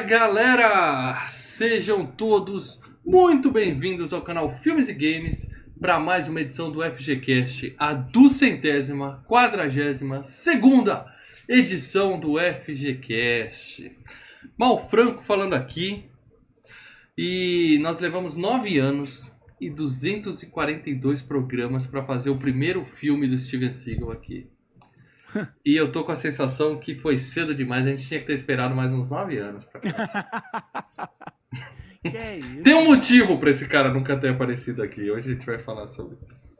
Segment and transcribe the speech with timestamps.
[0.00, 1.28] Galera!
[1.30, 5.48] Sejam todos muito bem-vindos ao canal Filmes e Games
[5.80, 11.12] para mais uma edição do FGCast, a duzentésima, quadragésima, segunda
[11.48, 13.90] edição do FGCast.
[14.56, 16.04] Mal Franco falando aqui
[17.16, 23.72] e nós levamos nove anos e 242 programas para fazer o primeiro filme do Steven
[23.72, 24.48] Seagal aqui.
[25.64, 28.34] E eu tô com a sensação que foi cedo demais, a gente tinha que ter
[28.34, 29.80] esperado mais uns nove anos pra
[32.02, 32.62] Que é isso?
[32.62, 35.10] Tem um motivo pra esse cara nunca ter aparecido aqui.
[35.10, 36.56] Hoje a gente vai falar sobre isso.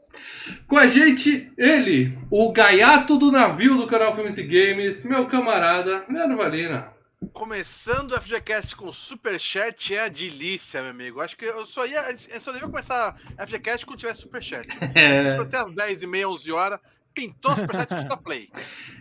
[0.67, 6.05] Com a gente, ele, o gaiato do navio do canal Filmes e Games, meu camarada,
[6.09, 6.93] Leandro Valina.
[7.33, 11.21] Começando o FGCast com Superchat é a delícia, meu amigo.
[11.21, 12.15] Acho que eu só ia.
[12.29, 14.67] Eu só devia começar FGCast quando tivesse Superchat.
[14.95, 15.37] É.
[15.37, 16.79] Até as 10h30, 11 horas.
[17.13, 18.49] Pintou o Superchat e dá play.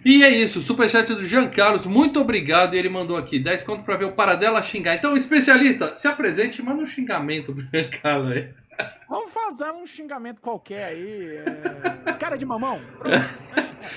[0.04, 2.74] E é isso, superchat do Jean Carlos, muito obrigado.
[2.74, 4.94] E ele mandou aqui 10 conto pra ver o Paradela xingar.
[4.94, 8.48] Então, especialista, se apresente e manda um xingamento pro Jean Carlos aí.
[9.08, 11.36] Vamos fazer um xingamento qualquer aí.
[12.06, 12.80] é, Cara de mamão.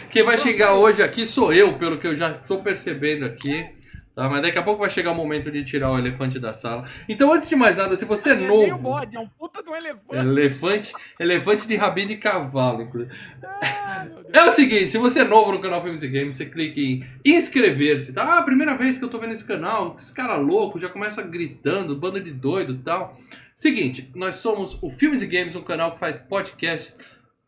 [0.10, 3.70] Quem vai chegar hoje aqui sou eu, pelo que eu já tô percebendo aqui.
[4.14, 6.84] Tá, mas daqui a pouco vai chegar o momento de tirar o elefante da sala.
[7.08, 8.78] Então, antes de mais nada, se você é é novo.
[8.78, 10.16] bode, é um puta de um elefante.
[10.18, 13.16] Elefante, elefante de rabinho de cavalo, inclusive.
[13.42, 14.08] Ah.
[14.34, 17.06] É o seguinte, se você é novo no canal Filmes e Games, você clica em
[17.24, 18.38] inscrever-se, tá?
[18.38, 21.96] Ah, primeira vez que eu tô vendo esse canal, esse cara louco, já começa gritando,
[21.96, 23.18] bando de doido e tal.
[23.56, 26.98] Seguinte, nós somos o Filmes e Games, um canal que faz podcasts,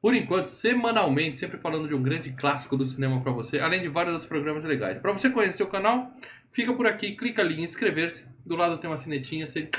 [0.03, 3.87] por enquanto, semanalmente, sempre falando de um grande clássico do cinema pra você, além de
[3.87, 4.99] vários outros programas legais.
[4.99, 6.11] Pra você conhecer o canal,
[6.51, 9.69] fica por aqui, clica ali em inscrever-se, do lado tem uma sinetinha, você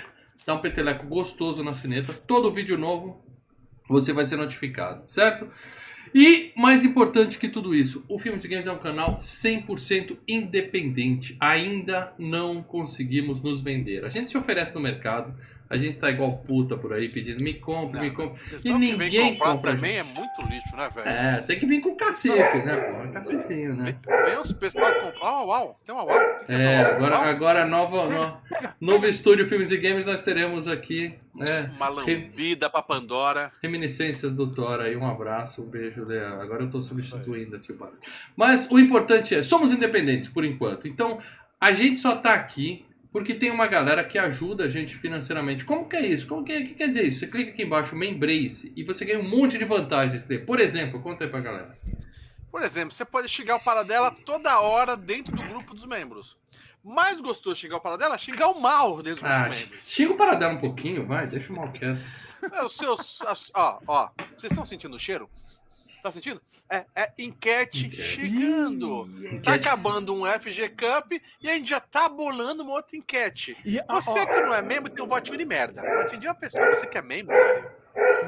[0.47, 3.23] dá um peteleco gostoso na sineta, todo vídeo novo
[3.87, 5.47] você vai ser notificado, certo?
[6.15, 11.37] E mais importante que tudo isso, o Filmes e Games é um canal 100% independente.
[11.39, 14.07] Ainda não conseguimos nos vender.
[14.07, 15.35] A gente se oferece no mercado,
[15.69, 18.41] a gente tá igual puta por aí pedindo me compre, me compre.
[18.55, 21.09] A E ninguém comprar compra também é muito lixo, né, velho?
[21.09, 23.13] É, tem que vir com cacife, né, pô?
[23.13, 23.97] Cacefinho, né?
[24.27, 25.21] Vem, os pessoal que compram.
[25.23, 26.19] Uau, uau, tem uma uau.
[26.49, 26.93] É, uau?
[26.97, 28.39] agora, agora nova, no-
[28.81, 33.51] novo estúdio Filmes e Games nós teremos aqui é, Uma lambida pra Pandora.
[33.63, 36.41] Reminiscências do Thor aí, um abraço, um beijo, Leandro.
[36.41, 37.99] Agora eu tô substituindo aqui o barulho.
[38.37, 40.87] Mas o importante é, somos independentes por enquanto.
[40.87, 41.19] Então,
[41.61, 45.65] a gente só tá aqui porque tem uma galera que ajuda a gente financeiramente.
[45.65, 46.27] Como que é isso?
[46.27, 47.21] Como que, é- que quer dizer isso?
[47.21, 50.27] Você clica aqui embaixo, Membrace, e você ganha um monte de vantagens.
[50.45, 51.79] Por exemplo, conta aí pra galera.
[52.51, 56.37] Por exemplo, você pode xingar o Paradela toda hora dentro do grupo dos membros.
[56.83, 58.19] Mais gostoso de xingar o Paradela?
[58.19, 59.85] Xingar o mal dentro Ah, dos membros.
[59.89, 62.05] xinga o Paradela um pouquinho, vai, deixa o mal quieto.
[62.53, 63.23] É, os seus.
[63.23, 64.11] as- ó, ó.
[64.37, 65.31] Vocês estão sentindo o cheiro?
[66.05, 66.39] Tá sentindo?
[66.71, 69.09] É, é enquete chegando.
[69.23, 69.69] Ih, Tá Enquete.
[69.69, 73.57] acabando um FG Cup e a gente já tá bolando uma outra enquete.
[73.65, 75.81] E, ó, Você ó, que não é membro tem um votinho de merda.
[76.03, 77.35] Votinho de uma pessoa, você que é membro,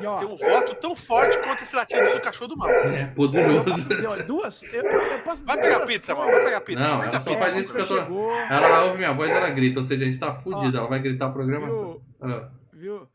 [0.01, 2.71] e, ó, tem um voto tão forte quanto esse latido do cachorro do mal.
[2.71, 3.89] É, eu posso poderoso.
[3.91, 4.63] dizer, ó, duas.
[4.73, 6.31] Eu, eu posso Vai dizer pegar duas pizza, mano.
[6.31, 6.81] Vai pegar pizza.
[6.81, 7.45] Não, Vai ela pegar só pizza.
[7.45, 9.81] faz isso que eu tô- Ela ouve minha voz, ela grita.
[9.81, 11.67] Ou seja, a gente tá fudido, ela vai gritar o programa.
[11.67, 12.03] viu?
[12.23, 12.49] Ah.
[12.73, 13.07] Viu?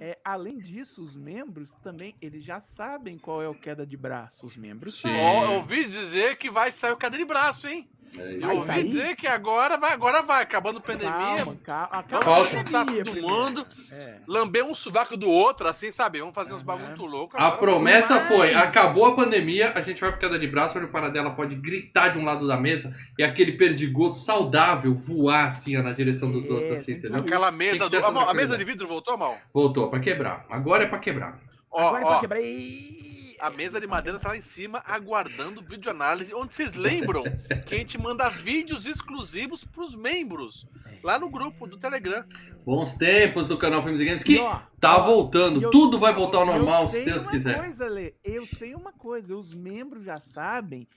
[0.00, 0.04] Hum.
[0.04, 4.46] É, além disso, os membros também, eles já sabem qual é o queda de braço.
[4.46, 5.10] Os membros Sim.
[5.10, 7.88] Ó, eu ouvi dizer que vai sair o cadeira de braço, hein?
[8.16, 8.84] É Eu ouvi sair?
[8.84, 11.12] dizer que agora vai, agora vai, acabando a pandemia.
[11.36, 11.88] Calma, calma.
[11.92, 13.66] Acaba a Tá pandemia todo mundo.
[13.92, 14.16] É.
[14.26, 16.18] lamber um sovaco do outro, assim, sabe?
[16.20, 16.64] Vamos fazer uns Aham.
[16.64, 17.36] bagulho muito louco.
[17.36, 20.90] A promessa foi: acabou a pandemia, a gente vai pro queda de braço, onde o
[20.90, 25.82] Paradela pode gritar de um lado da mesa e aquele perdigoto saudável voar assim ó,
[25.82, 27.20] na direção dos É, outros, assim, entendeu?
[27.20, 27.96] Aquela mesa do.
[27.98, 29.36] A, a mesa de vidro voltou, mal?
[29.52, 30.46] Voltou, pra quebrar.
[30.48, 31.38] Agora é pra quebrar.
[31.70, 32.40] Ó, Agora é pra ó, quebrar.
[32.40, 37.22] Ih, a mesa de madeira tá lá em cima, aguardando videoanálise, onde vocês lembram
[37.66, 40.66] que a gente manda vídeos exclusivos pros membros.
[41.02, 42.24] Lá no grupo do Telegram.
[42.66, 45.62] Bons tempos do canal Filmes e Games, que ó, tá ó, voltando.
[45.62, 47.56] eu- Tudo vai voltar ao eu normal, se Deus uma quiser.
[47.58, 50.88] Coisa, Lê, eu sei uma coisa, os membros já sabem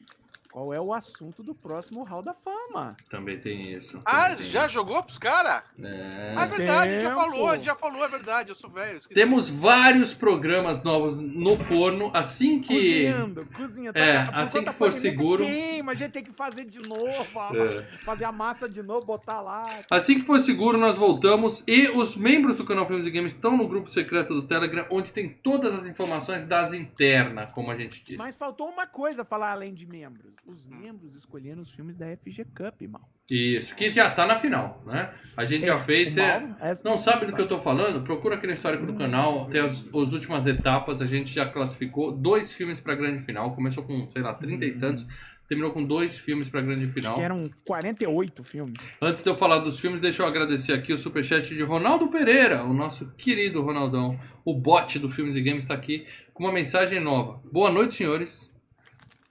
[0.52, 2.96] qual é o assunto do próximo Hall da Fama.
[3.10, 4.02] Também tem isso.
[4.06, 4.74] Ah, também tem já isso.
[4.74, 5.64] jogou pros caras?
[5.82, 6.34] É.
[6.38, 8.70] Ah, é verdade, a gente já falou, a gente já falou, é verdade, eu sou
[8.70, 8.98] velho.
[8.98, 9.14] esqueci.
[9.16, 12.12] Temos vários programas novos no forno.
[12.14, 12.74] Assim que.
[12.74, 13.98] Cozinhando, cozinhando.
[13.98, 15.46] É, por assim que for seguro.
[15.46, 17.26] Queima, a gente tem que fazer de novo,
[17.56, 17.82] É.
[18.04, 19.66] fazer a massa de novo, botar lá.
[19.90, 21.64] Assim que for seguro, nós voltamos.
[21.68, 25.12] E os membros do canal Filmes e Games estão no grupo secreto do Telegram, onde
[25.14, 28.18] tem todas as informações das internas, como a gente disse.
[28.18, 30.34] Mas faltou uma coisa falar além de membros.
[30.46, 33.08] Os membros escolhendo os filmes da FG Cup, mal.
[33.30, 35.14] Isso, que já tá na final, né?
[35.38, 36.16] A gente já fez.
[36.16, 38.04] Mal, essa- não sabe do que eu tô falando?
[38.04, 42.12] Procura aqui no histórico do canal, tem as, as últimas etapas, a gente já classificou
[42.12, 43.56] dois filmes pra grande final.
[43.56, 45.06] Começou com, sei lá, 30 e tantos,
[45.48, 47.16] terminou com dois filmes pra grande Acho final.
[47.16, 48.74] que eram 48 filmes.
[49.02, 52.64] Antes de eu falar dos filmes, deixa eu agradecer aqui o superchat de Ronaldo Pereira,
[52.66, 54.20] o nosso querido Ronaldão.
[54.44, 57.40] O bot do Filmes e Games está aqui com uma mensagem nova.
[57.52, 58.52] Boa noite, senhores.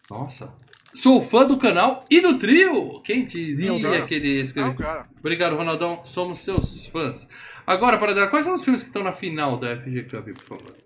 [0.09, 0.53] Nossa.
[0.95, 3.01] Sou fã do canal e do trio.
[3.03, 4.77] Quem diria que ele escreveu?
[4.77, 5.09] cara.
[5.19, 6.05] Obrigado, Ronaldão.
[6.05, 7.29] Somos seus fãs.
[7.67, 10.59] Agora, para dar, quais são os filmes que estão na final da FG Cup, por
[10.59, 10.77] favor?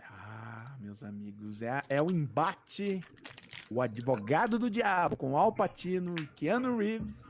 [0.00, 3.00] Ah, meus amigos, é, é o embate.
[3.70, 7.22] O advogado do diabo com Al Pacino e Keanu Reeves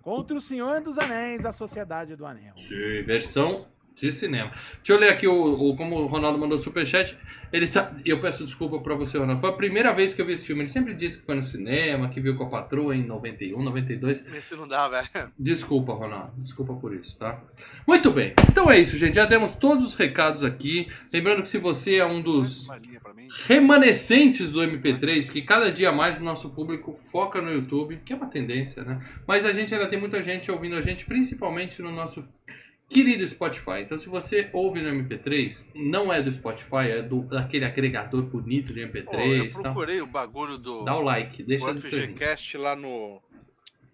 [0.00, 2.54] contra o Senhor dos Anéis, a Sociedade do Anel.
[2.58, 3.66] Sim, versão
[4.06, 4.50] de cinema.
[4.76, 5.32] Deixa eu ler aqui o,
[5.70, 7.16] o- como o Ronaldo mandou superchat.
[7.52, 7.92] Ele tá.
[8.06, 9.40] Eu peço desculpa pra você, Ronaldo.
[9.40, 10.62] Foi a primeira vez que eu vi esse filme.
[10.62, 14.24] Ele sempre disse que foi no cinema, que viu com a patroa em 91, 92.
[14.34, 15.30] Esse não dá, velho.
[15.38, 16.32] Desculpa, Ronaldo.
[16.38, 17.38] Desculpa por isso, tá?
[17.86, 18.32] Muito bem.
[18.50, 19.16] Então é isso, gente.
[19.16, 20.88] Já demos todos os recados aqui.
[21.12, 22.66] Lembrando que se você é um dos
[23.46, 28.16] remanescentes do MP3, porque cada dia mais o nosso público foca no YouTube, que é
[28.16, 29.00] uma tendência, né?
[29.26, 32.24] Mas a gente ainda tem muita gente ouvindo a gente, principalmente no nosso
[32.92, 33.80] querido Spotify.
[33.80, 38.72] Então, se você ouve no MP3, não é do Spotify, é do daquele agregador bonito
[38.72, 39.62] de Pô, eu MP3 e tal.
[39.62, 42.10] procurei o bagulho do, Dá o like, deixa estrelinhas.
[42.10, 43.20] FGCast lá no.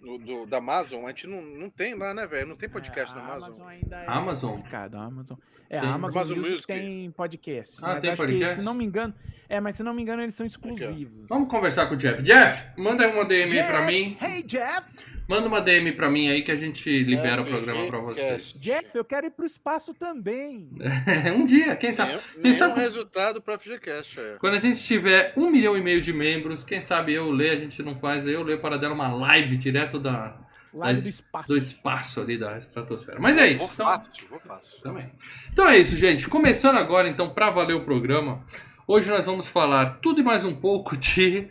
[0.00, 1.05] no- do, da Amazon.
[1.05, 2.47] A gente não, não tem lá, né, velho?
[2.49, 3.67] Não tem podcast É, na a Amazon.
[3.69, 4.61] ainda é Amazon?
[4.95, 5.37] Amazon.
[5.70, 5.88] É, Tem.
[5.88, 6.67] a Amazon, Amazon Music, Music.
[6.73, 7.76] tem podcast.
[7.82, 8.55] Ah, mas tem acho podcast?
[8.55, 9.15] que, se não me engano,
[9.50, 11.26] é, mas se não me engano, eles são exclusivos.
[11.29, 12.23] Vamos conversar com o Jeff.
[12.23, 14.17] Jeff, manda uma DM aí pra Jeff, mim.
[14.20, 14.82] Hey, Jeff!
[15.29, 18.59] Manda uma DM pra mim aí que a gente libera o programa pra vocês.
[18.62, 20.70] Jeff, eu quero ir pro espaço também.
[21.37, 22.12] um dia, quem sabe?
[22.12, 24.19] Nenhum, Quem sabe- resultado pra FGCast.
[24.19, 24.37] É.
[24.41, 27.61] Quando a gente tiver um milhão e meio de membros, quem sabe eu ler, a
[27.61, 30.35] gente não faz, eu ler para dela uma live direto da,
[30.73, 31.49] Mas do espaço.
[31.49, 33.19] do espaço ali da estratosfera.
[33.20, 33.75] Mas é Vou isso.
[33.75, 34.81] Então, fácil, vou fácil.
[34.82, 35.11] também.
[35.53, 36.29] Então é isso, gente.
[36.29, 38.44] Começando agora, então, para valer o programa.
[38.87, 41.49] Hoje nós vamos falar tudo e mais um pouco de.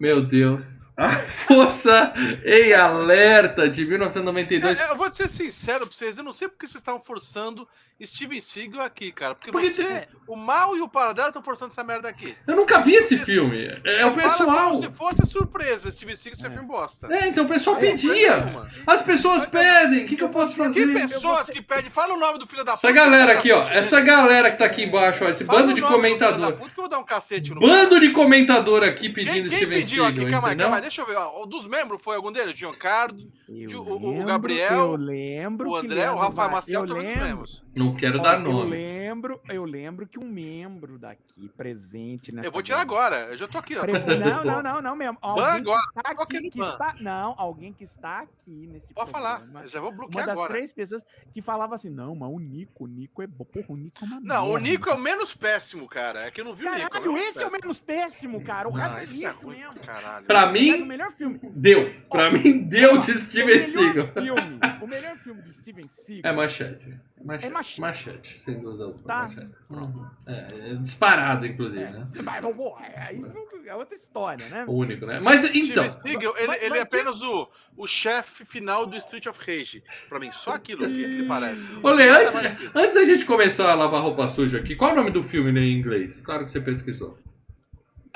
[0.00, 0.89] Meu Deus.
[1.00, 2.12] A Força
[2.44, 4.78] em Alerta de 1992.
[4.78, 7.66] É, eu vou ser sincero pra vocês, eu não sei porque vocês estavam forçando
[8.02, 9.34] Steven Seagal aqui, cara.
[9.34, 12.34] Porque, Porque você, tem- o mal e o paradelo estão forçando essa merda aqui.
[12.46, 13.66] Eu nunca vi esse filme.
[13.84, 14.70] É o Você fala pessoal.
[14.70, 16.50] Como se fosse surpresa, Steven Seagal, esse é É.
[16.50, 17.08] filme bosta.
[17.14, 18.66] É, então o pessoal tem pedia.
[18.86, 20.04] As pessoas pedem.
[20.04, 20.86] O que, que eu posso Que fazer?
[21.08, 22.86] pessoas que pedem, fala o nome do filho da puta.
[22.86, 23.62] Essa galera que aqui, ó.
[23.68, 25.28] Essa galera que tá aqui embaixo, ó.
[25.28, 26.52] Esse Fala bando o de comentador.
[26.54, 29.58] puta que eu vou dar um cacete no Bando de comentador aqui Quem, pedindo quem
[29.58, 30.20] Steven pediu aqui?
[30.20, 31.16] Seagal, Calma calma aí, deixa eu ver.
[31.16, 32.56] ó, Dos membros foi algum deles?
[32.56, 33.16] Giancarlo,
[33.48, 37.62] o- o Gabriel, eu lembro o André, o Rafael Maciel, eu lembro, membros.
[37.74, 38.82] Não quero ó, dar eu nomes.
[38.84, 43.46] lembro, eu lembro que um membro daqui presente nessa Eu vou tirar agora, eu já
[43.46, 43.82] tô aqui, ó.
[43.82, 45.16] Prese- Não, não, não, não mesmo.
[45.20, 49.36] Alguém agora, que está aqui que está, não, alguém que está aqui nesse Pode falar,
[49.38, 50.52] programa, eu já vou Uma bloquear das agora.
[50.52, 53.44] três pessoas que falava assim, não, mas o Nico, o Nico é bom.
[53.44, 54.68] Porra, o Nico é uma Não, o merda.
[54.68, 56.26] Nico é o menos péssimo, cara.
[56.26, 56.90] É que eu não vi o Nico.
[56.90, 58.68] Caralho, esse é o menos péssimo, cara.
[58.68, 59.74] O Não, resto é é lixo ruim mesmo.
[59.74, 60.26] pra caralho.
[60.26, 61.38] Pra É o mim, melhor filme.
[61.54, 61.94] deu.
[62.10, 64.08] Pra mim, deu de Ó, Steven o Seagal.
[64.16, 66.98] melhor filme, o melhor filme do Steven Seagal É machete.
[67.24, 67.46] Machete.
[67.46, 67.59] É machete.
[67.78, 69.02] Machete, sem dúvida alguma.
[69.04, 69.28] Tá.
[69.28, 69.50] Machete.
[69.70, 70.06] Uhum.
[70.26, 72.06] É, é disparado, inclusive, né?
[72.22, 73.22] Mas, pô, é, aí
[73.66, 74.64] é outra história, né?
[74.66, 75.20] O único, né?
[75.22, 75.90] Mas então.
[75.90, 79.82] Seagal, ele, Mas- ele mas é apenas o, o chefe final do Street of Rage.
[80.08, 81.62] Pra mim, só aquilo que ele parece.
[81.82, 82.36] Lê, antes,
[82.74, 85.52] antes da gente começar a lavar roupa suja aqui, qual é o nome do filme
[85.52, 86.20] né, em inglês?
[86.20, 87.18] Claro que você pesquisou.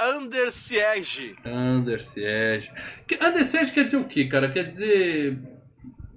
[0.00, 1.36] Under Siege.
[1.44, 2.72] Under Siege.
[3.22, 4.50] Under Siege quer dizer o quê, cara?
[4.50, 5.38] Quer dizer.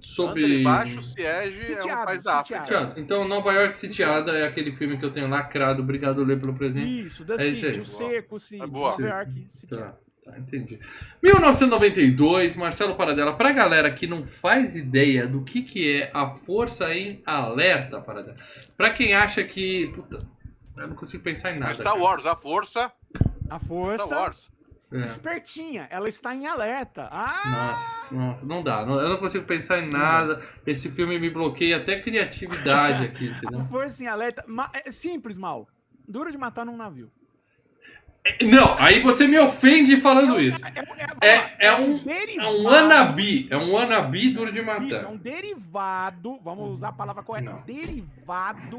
[0.00, 0.60] Sobre.
[0.60, 2.60] Embaixo, Siege é um Sitiado, país da África.
[2.60, 2.66] sitiado.
[2.86, 3.00] Sitiado.
[3.00, 5.82] Então, Nova York Sitiada é aquele filme que eu tenho lacrado.
[5.82, 7.06] Obrigado, Lê, pelo presente.
[7.06, 7.74] Isso, da É isso aí.
[7.74, 8.90] City, o Seco, City, É boa.
[8.92, 9.50] Nova York.
[9.68, 10.78] Tá, tá, entendi.
[11.22, 13.36] 1992, Marcelo Paradela.
[13.36, 18.36] Pra galera que não faz ideia do que, que é a Força em Alerta, Paradela.
[18.76, 19.88] Pra quem acha que.
[19.94, 20.26] Puta,
[20.76, 21.74] eu não consigo pensar em nada.
[21.74, 22.04] Star cara.
[22.04, 22.92] Wars, a força.
[23.50, 24.50] A força Star Wars.
[24.90, 25.00] É.
[25.00, 27.08] espertinha, ela está em alerta.
[27.12, 27.42] Ah!
[27.74, 28.80] Nossa, nossa, não dá.
[28.80, 30.40] eu não consigo pensar em nada.
[30.66, 33.66] Esse filme me bloqueia até criatividade aqui, entendeu?
[33.66, 34.44] força em alerta.
[34.84, 35.68] É simples, mal.
[36.08, 37.10] Duro de matar num navio.
[38.42, 40.58] Não, aí você me ofende falando um- isso.
[41.20, 42.48] É, É- é um- derivado.
[42.48, 43.48] É um wannabe.
[43.50, 45.06] É um wannabe duro de Isso, é matar.
[45.10, 46.38] um derivado.
[46.42, 47.50] Vamos usar a palavra correta.
[47.50, 47.60] Não.
[47.62, 48.78] Derivado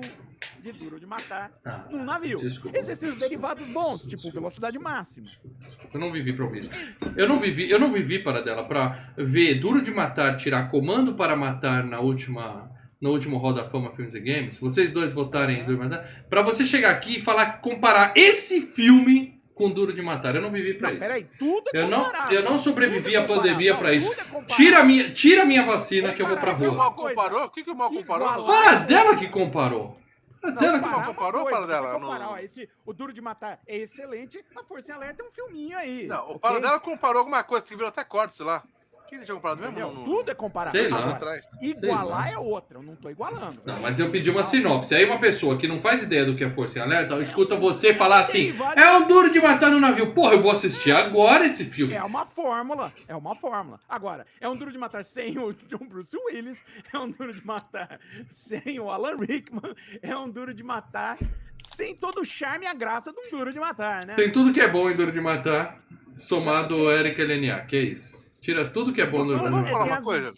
[0.62, 2.38] de duro de matar Ah, num navio.
[2.40, 2.78] Desculpa.
[2.78, 4.40] Existem os derivados bons, tipo Desculpa.
[4.40, 5.26] velocidade máxima.
[5.26, 6.70] Desculpa, desculpa, Eu não vivi pra ouvir isso.
[7.16, 11.16] Eu não vivi, eu não vivi para dela pra ver Duro de Matar tirar comando
[11.16, 12.70] para matar na última
[13.02, 14.60] no último Hall da Fama Filmes e Games.
[14.60, 16.06] Vocês dois votarem em Duro de Matar.
[16.30, 20.36] Pra você chegar aqui e falar comparar esse filme com Duro de Matar.
[20.36, 21.06] Eu não vivi pra Não, isso.
[21.08, 24.12] peraí, tudo é Eu não, eu não sobrevivi é à pandemia pra isso.
[24.14, 24.42] É.
[24.56, 26.78] Tira a minha, tira a minha vacina que eu vou pra O que o rua.
[26.78, 27.44] mal comparou?
[27.46, 28.28] O que, que o mal comparou?
[28.28, 29.98] Igual Para dela que comparou.
[30.44, 34.44] Não, Não, comparou, coisa, Paradela, comparar, no- ó, esse, o Duro de Matar é excelente,
[34.56, 36.08] a Força em Alerta é um filminho aí.
[36.08, 36.40] Não, o ok?
[36.40, 38.64] Paradela comparou alguma coisa que virou até corte, sei lá.
[39.10, 39.92] Que ele tinha comparado mesmo?
[39.92, 40.80] No, Tudo é comparável.
[40.80, 41.16] Sei lá.
[41.16, 43.60] Agora, igualar Sei é outra, eu não tô igualando.
[43.66, 44.94] Não, mas eu pedi uma sinopse.
[44.94, 47.92] Aí uma pessoa que não faz ideia do que é Força em Alerta, escuta você
[47.92, 50.14] falar assim: é um duro de matar no navio.
[50.14, 51.96] Porra, eu vou assistir agora esse filme.
[51.96, 53.80] É uma fórmula, é uma fórmula.
[53.90, 56.64] Agora, é um duro de matar sem o John Bruce Willis,
[56.94, 58.00] é um duro de matar
[58.30, 59.74] sem o Alan Rickman,
[60.04, 61.18] é um duro de matar
[61.64, 64.14] sem todo o charme e a graça de um duro de matar, né?
[64.14, 65.82] Tem tudo que é bom em Duro de Matar,
[66.16, 68.20] somado o Eric Eleniak, que é isso.
[68.40, 70.34] Tira tudo que é bom de Vamos falar tem uma coisa.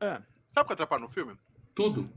[0.00, 1.34] Ah, Sabe o que atrapalha no filme?
[1.74, 2.10] Tudo.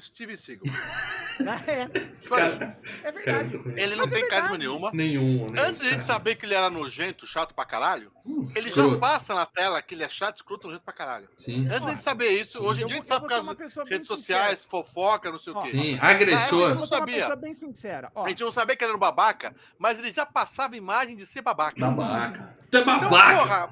[0.00, 0.64] Steven Seagal.
[1.66, 1.86] é,
[2.20, 2.58] Só isso.
[2.58, 3.60] Cara, é verdade.
[3.76, 4.58] Ele não Mas é tem carisma verdade.
[4.58, 4.90] nenhuma.
[4.92, 5.60] nenhum, né?
[5.62, 8.92] Antes de a gente saber que ele era nojento, chato pra caralho, Hum, ele escroto.
[8.92, 11.28] já passa na tela que ele é chato, escroto, nojento pra caralho.
[11.36, 11.66] Sim.
[11.66, 13.20] Antes de a gente saber isso, hoje em Eu dia a vou- gente sabe eu
[13.20, 14.38] por ser causa uma das pessoa bem redes sincera.
[14.42, 15.70] sociais, fofoca, não sei o Ó, quê.
[15.70, 16.58] Sim, Eu agressor.
[16.58, 17.14] vou ser uma sabia.
[17.16, 18.12] pessoa bem sincera.
[18.14, 21.14] Ó, A gente não sabia que ele era um babaca, mas ele já passava imagem
[21.16, 21.78] de ser babaca.
[21.78, 22.56] Babaca.
[22.70, 23.36] Tu é Então, babaca.
[23.36, 23.70] porra,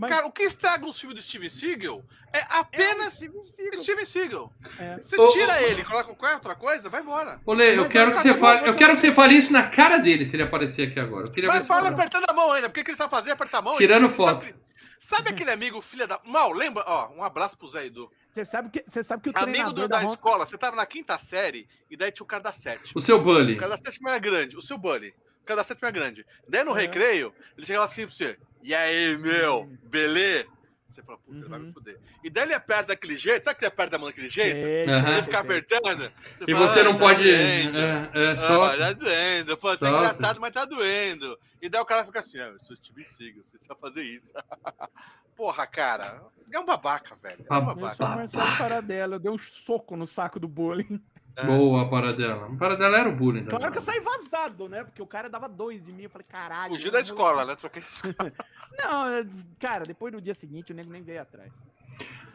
[0.00, 2.02] mas cara, o que estraga um filme do Steven Seagal
[2.32, 3.78] é é apenas Steven Seagal.
[3.82, 4.52] Steven Seagal.
[4.78, 4.96] É.
[4.98, 7.40] Você Ô, tira ô, ele, coloca qualquer outra coisa, vai embora.
[7.44, 9.68] Ô, Lê, eu quero eu- que você fale, eu- quero que você fale isso na
[9.68, 11.30] cara dele se ele aparecer aqui agora.
[11.46, 13.32] Mas fala apertando a mão ainda, porque que ele sabe fazer?
[13.32, 13.76] Apertar a mão.
[13.76, 14.44] Tirando Ele- foto.
[14.44, 14.54] Sabe,
[14.98, 16.20] sabe aquele amigo filha da.
[16.24, 16.84] Mal, lembra?
[16.86, 18.10] Ó, um abraço pro Zé Edu.
[18.32, 20.12] Você sabe que, você sabe que o Amigo treinador do, da da Honda...
[20.12, 22.92] escola, você tava na quinta série e daí tinha o cara da sétima.
[22.94, 23.54] O seu bully.
[23.54, 25.12] O cara da sétima era grande, o seu bully.
[25.42, 26.24] O cara da sétima era grande.
[26.48, 26.82] Daí no É.
[26.82, 28.38] recreio, ele chegava assim pra você.
[28.62, 30.48] E aí, meu, beleza?
[30.88, 31.72] Você fala, puta, ele vai me Uhum.
[31.72, 31.98] fuder.
[32.24, 34.60] E daí ele aperta daquele jeito, sabe que ele aperta a mão daquele jeito?
[34.60, 36.12] Sei, Ele fica apertando.
[36.46, 37.22] E fala, você "Ah, não tá pode.
[37.22, 37.78] doendo.
[37.78, 38.76] É, é Ah, só.
[38.76, 39.56] tá doendo.
[39.56, 41.38] Pô, você é engraçado, mas tá doendo.
[41.62, 44.32] E daí o cara fica assim, ah, eu sou Steven Seagal, você sabe fazer isso.
[45.36, 46.20] Porra, cara,
[46.52, 47.46] é um babaca, velho.
[47.48, 47.86] É um Babaca.
[47.86, 51.00] Eu sou o Marcelo Paradela, eu dei um soco no saco do bullying.
[51.36, 51.46] É.
[51.46, 52.46] Boa a paradela.
[52.46, 53.44] A paradela era o bullying.
[53.44, 53.58] também.
[53.58, 54.84] Claro que eu saí vazado, né?
[54.84, 56.02] Porque o cara dava dois de mim.
[56.04, 56.72] Eu falei, caralho.
[56.72, 57.56] Fugir eu da vou- escola, né?
[57.56, 57.82] Troquei
[58.78, 59.26] Não, é,
[59.58, 61.52] cara, depois do dia seguinte o nego nem veio atrás.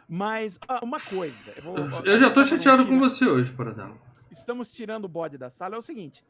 [0.07, 1.53] Mas, ah, uma coisa.
[1.57, 3.95] Eu, vou- Eu já tô chateado com você hoje, paradela.
[4.31, 5.75] Estamos tirando o bode da sala.
[5.75, 6.23] É o seguinte.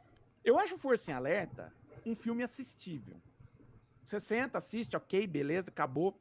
[0.44, 1.72] Eu acho Força em Alerta
[2.06, 3.16] um filme assistível.
[4.06, 6.16] Você senta, assiste, ok, beleza, acabou.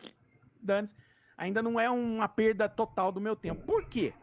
[0.60, 0.94] Dane-se.
[1.36, 3.62] Ainda não é uma perda total do meu tempo.
[3.64, 4.14] Por quê?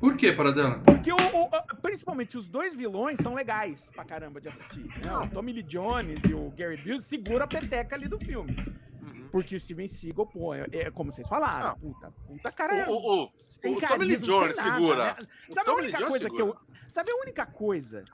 [0.00, 0.78] Por que, paradela?
[0.80, 4.84] Porque o- o- principalmente os dois vilões são legais pra caramba de assistir.
[5.04, 5.16] né?
[5.18, 8.56] O Tommy Lee Jones e o Gary Busey segura a peteca ali do filme.
[9.02, 9.28] Uhum.
[9.30, 11.92] Porque o Steven Seagal, pô, é, é como vocês falaram, Não.
[11.92, 12.88] puta, puta cara.
[12.90, 15.04] O, o, o, sem o Tommy Lee carisma, Jones nada, segura.
[15.04, 15.16] né?
[15.52, 16.58] Sabe a única Jones coisa que segura.
[16.58, 16.88] eu.
[16.88, 18.04] Sabe a única coisa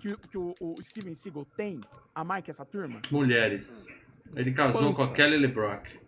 [0.00, 1.80] que, o- que o, o Steven Seagal tem
[2.14, 3.00] a mais que essa turma?
[3.10, 3.86] Mulheres.
[4.34, 5.12] Ele casou com a Pança.
[5.14, 5.99] Kelly LeBrock.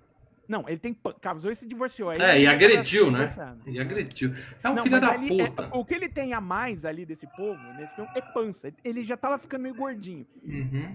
[0.53, 0.95] Não, ele tem.
[1.19, 2.11] Casou e se divorciou.
[2.11, 3.27] Aí É, e agrediu, né?
[3.67, 4.35] E agrediu.
[4.63, 5.69] É um Não, filho da ali, é- puta.
[5.73, 8.71] o que ele tem a mais ali desse povo, nesse filme, é pança.
[8.85, 10.27] Ele já tava ficando meio gordinho.
[10.45, 10.95] Uhum.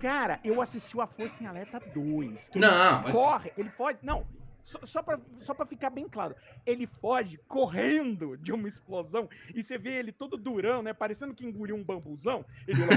[0.00, 2.48] Cara, eu assisti o A Força em Alerta 2.
[2.48, 3.98] Que Não, ele mas- corre, ele foge.
[4.02, 4.24] Não,
[4.68, 5.02] só,
[5.40, 6.36] só, pra ficar bem claro.
[6.66, 10.92] Ele foge correndo de uma explosão e você vê ele todo durão, né?
[10.92, 12.44] Parecendo que engoliu um bambuzão.
[12.66, 12.92] Ele lá,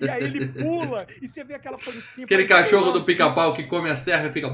[0.00, 2.24] e aí ele pula e você vê aquela pancinha.
[2.24, 4.48] Aquele cachorro do pica-pau que come a serra e fica.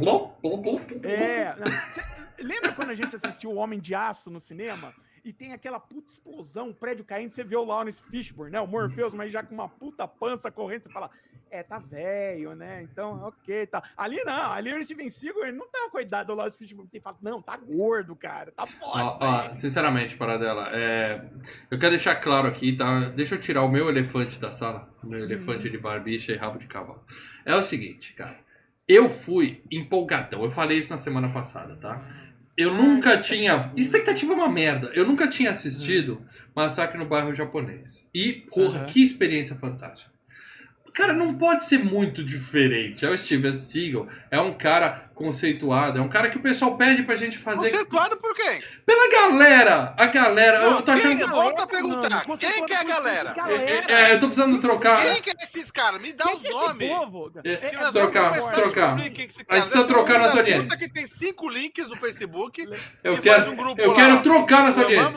[1.04, 1.54] É.
[1.54, 4.92] não, lembra quando a gente assistiu O Homem de Aço no cinema?
[5.25, 8.61] E tem aquela puta explosão, um prédio caindo, você vê o Lawrence Fishburne, né?
[8.61, 11.11] O Morpheus, mas já com uma puta pança correndo, você fala,
[11.50, 12.83] é, tá velho, né?
[12.83, 13.83] Então, ok, tá.
[13.97, 17.16] Ali não, ali o Steven Seagal, ele não tá cuidado do Lawrence Fishburne, você fala,
[17.23, 19.16] não, tá gordo, cara, tá foda.
[19.21, 21.25] Ó, aí." sinceramente, Paradela, é...
[21.71, 23.09] eu quero deixar claro aqui, tá?
[23.11, 26.59] Deixa eu tirar o meu elefante da sala, o meu elefante de barbicha e rabo
[26.59, 27.02] de cavalo.
[27.47, 28.45] É o seguinte, cara.
[28.87, 32.04] Eu fui empolgadão, eu falei isso na semana passada, tá?
[32.56, 33.73] Eu nunca tinha.
[33.76, 34.90] Expectativa é uma merda.
[34.94, 36.23] Eu nunca tinha assistido
[36.54, 38.08] Massacre no Bairro Japonês.
[38.14, 40.13] E, porra, que experiência fantástica.
[40.94, 43.04] Cara, não pode ser muito diferente.
[43.04, 47.02] É o Steven Seagal, é um cara conceituado, é um cara que o pessoal pede
[47.02, 47.70] pra gente fazer.
[47.70, 48.60] Conceituado por quem?
[48.86, 49.94] Pela galera!
[49.96, 51.32] A galera, Não, eu tô achando quem- que.
[51.34, 53.30] Volta a perguntar, Mano, quem você que é a galera?
[53.32, 53.84] que galera?
[53.92, 55.02] É, eu tô precisando trocar.
[55.04, 56.00] Quem que é esses caras?
[56.00, 56.90] Me dá Quem os que é nomes.
[57.44, 58.98] É, É, é, trocar, trocar.
[58.98, 59.84] esse A gente precisa é.
[59.84, 60.62] trocar nossa da audiência.
[60.64, 62.68] puta que tem cinco links no Facebook.
[63.02, 63.96] Eu e quero, faz um grupo eu lá.
[63.96, 65.14] quero trocar nossa audiência.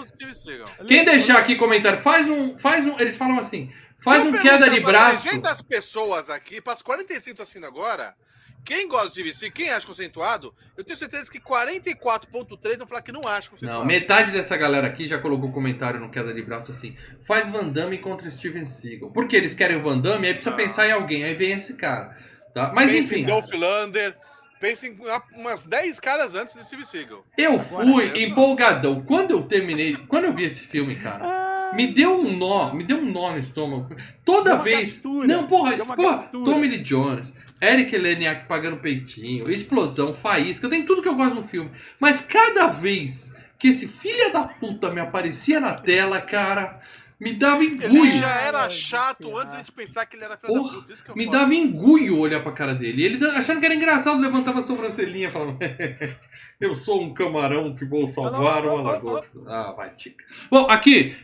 [0.88, 2.58] Quem deixar aqui comentário, faz um.
[2.58, 3.00] Faz um.
[3.00, 3.72] Eles falam assim.
[4.00, 5.24] Faz um queda de braço.
[5.24, 8.16] 300 pessoas aqui, para as 45 assistindo agora,
[8.64, 13.12] quem gosta de Seagal, quem acha conceituado, eu tenho certeza que 44.3 vão falar que
[13.12, 13.80] não acha conceituado.
[13.80, 17.68] Não, metade dessa galera aqui já colocou comentário no queda de braço assim: faz Van
[17.70, 19.10] Damme contra Steven Seagal.
[19.12, 20.58] Porque eles querem o Van Damme, aí precisa Ah.
[20.58, 22.18] pensar em alguém, aí vem esse cara.
[22.54, 22.72] Tá?
[22.74, 24.18] Mas Pensa enfim, em Dolph Lander,
[24.60, 24.98] pensa em
[25.36, 27.24] umas 10 caras antes de Steve Seagal.
[27.38, 29.02] eu fui Agora, empolgadão.
[29.04, 32.84] Quando eu terminei, quando eu vi esse filme, cara, Ah, me deu um nó, me
[32.84, 33.96] deu um nó no estômago.
[34.26, 34.80] Toda Deu vez.
[34.94, 36.24] gastura, Não, porra, uma porra.
[36.32, 41.44] Tommy Lee Jones, Eric Leniak pagando peitinho, explosão, faísca, tem tudo que eu gosto no
[41.44, 41.72] filme.
[42.00, 46.80] Mas cada vez que esse filho da puta me aparecia na tela, cara,
[47.20, 48.20] me dava Ele engulho.
[48.20, 50.94] já era chato antes de a gente pensar que ele era filho da Porra, puta.
[50.94, 51.38] Isso que eu Me falo.
[51.40, 53.04] dava engulho olhar pra cara dele.
[53.04, 55.58] Ele achando que era engraçado, levantava a sobrancelhinha falando:
[56.62, 59.40] Eu sou um camarão que vou salvar uma lagosta.
[59.48, 60.24] Ah, vai, tica.
[60.52, 61.16] Bom, aqui,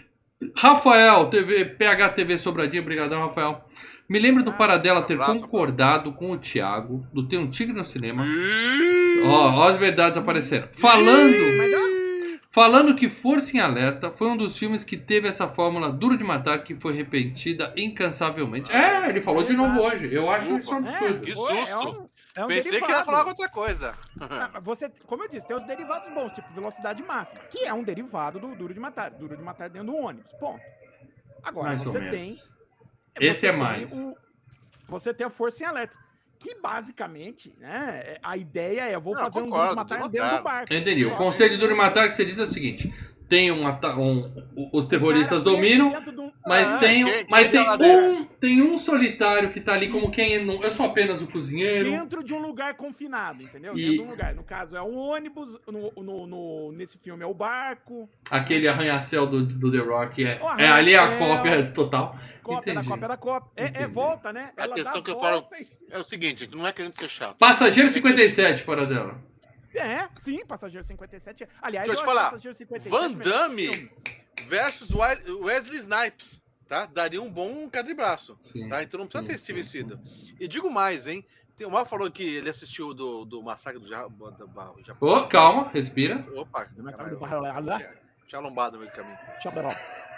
[0.56, 3.64] Rafael, TV, PHTV Sobradinho, obrigadão, Rafael.
[4.10, 7.74] Me lembro do Ah, Paradela ter abraço, concordado com o Thiago do Tem um Tigre
[7.74, 8.26] no Cinema.
[9.26, 10.68] Ó, ó as verdades apareceram.
[10.72, 11.36] Falando,
[12.50, 16.24] falando que Força em Alerta foi um dos filmes que teve essa fórmula duro de
[16.24, 18.72] matar que foi repetida incansavelmente.
[18.72, 20.14] É, ele falou de novo hoje.
[20.14, 20.60] Eu acho Ufa.
[20.60, 21.20] isso um absurdo.
[21.22, 22.10] Que foi, é susto.
[22.36, 23.06] É um Pensei que ia derivado.
[23.06, 23.98] falar outra coisa.
[24.20, 27.84] Ah, Você, como eu disse, tem os derivados bons, tipo velocidade máxima, que é um
[27.84, 29.12] derivado do duro de matar.
[29.12, 30.32] Duro de matar dentro do ônibus.
[30.40, 30.62] Ponto.
[31.44, 32.38] Agora, Mais você tem.
[33.20, 33.94] Esse você é tem mais.
[33.94, 34.16] o-
[34.88, 35.96] você tem a força em alerta.
[36.40, 38.18] Que basicamente, né?
[38.22, 40.38] A ideia é: eu vou Não, fazer um duro concordo, de matar duro dentro matar.
[40.40, 40.74] do barco.
[40.74, 41.06] Entendi.
[41.06, 42.94] O conceito de Duro de Matar que você diz é o seguinte:
[43.34, 43.66] tem um,
[44.56, 45.92] um- os terroristas cara dominam,
[46.46, 50.12] mas Ah, tem, quem- mas quem tem um, tem um solitário que tá ali como
[50.12, 51.90] quem não, eu sou apenas o cozinheiro.
[51.90, 53.76] Dentro de um lugar confinado, entendeu?
[53.76, 54.36] E- Dentro de um lugar.
[54.36, 59.26] No caso, é um ônibus, no, no- no- nesse filme é o barco, Aquele arranha-céu
[59.26, 62.16] do, do The Rock é, é ali a cópia total.
[62.44, 62.86] cópia Entendi.
[62.88, 63.50] da cópia da cópia.
[63.56, 64.52] É, é volta, né?
[64.56, 65.16] A Ela questão dá que eu
[65.60, 67.36] e- É o seguinte, não é querendo ser chato.
[67.38, 69.18] Passageiro 57, para dela.
[69.76, 71.48] É, sim, Passageiro 57.
[71.62, 73.90] Aliás, Deixa eu te falar, Passageiro 57 Van Damme
[74.48, 76.86] versus Wesley Snipes, tá?
[76.86, 78.70] Daria um bom queda de braço, Sim.
[78.70, 78.84] tá?
[78.84, 79.70] Então não precisa Sim, ter sim.
[79.88, 80.00] Seagal.
[80.40, 81.26] E digo mais, hein?
[81.58, 84.08] Tem, o Mal falou que ele assistiu do, do Massacre do Ja-
[84.86, 85.08] Japão.
[85.08, 86.26] Ô, calma, respira.
[86.36, 86.68] Opa,
[87.62, 87.78] lá.
[87.78, 87.94] tinha-
[88.28, 89.18] Tinha lombado no meio do caminho.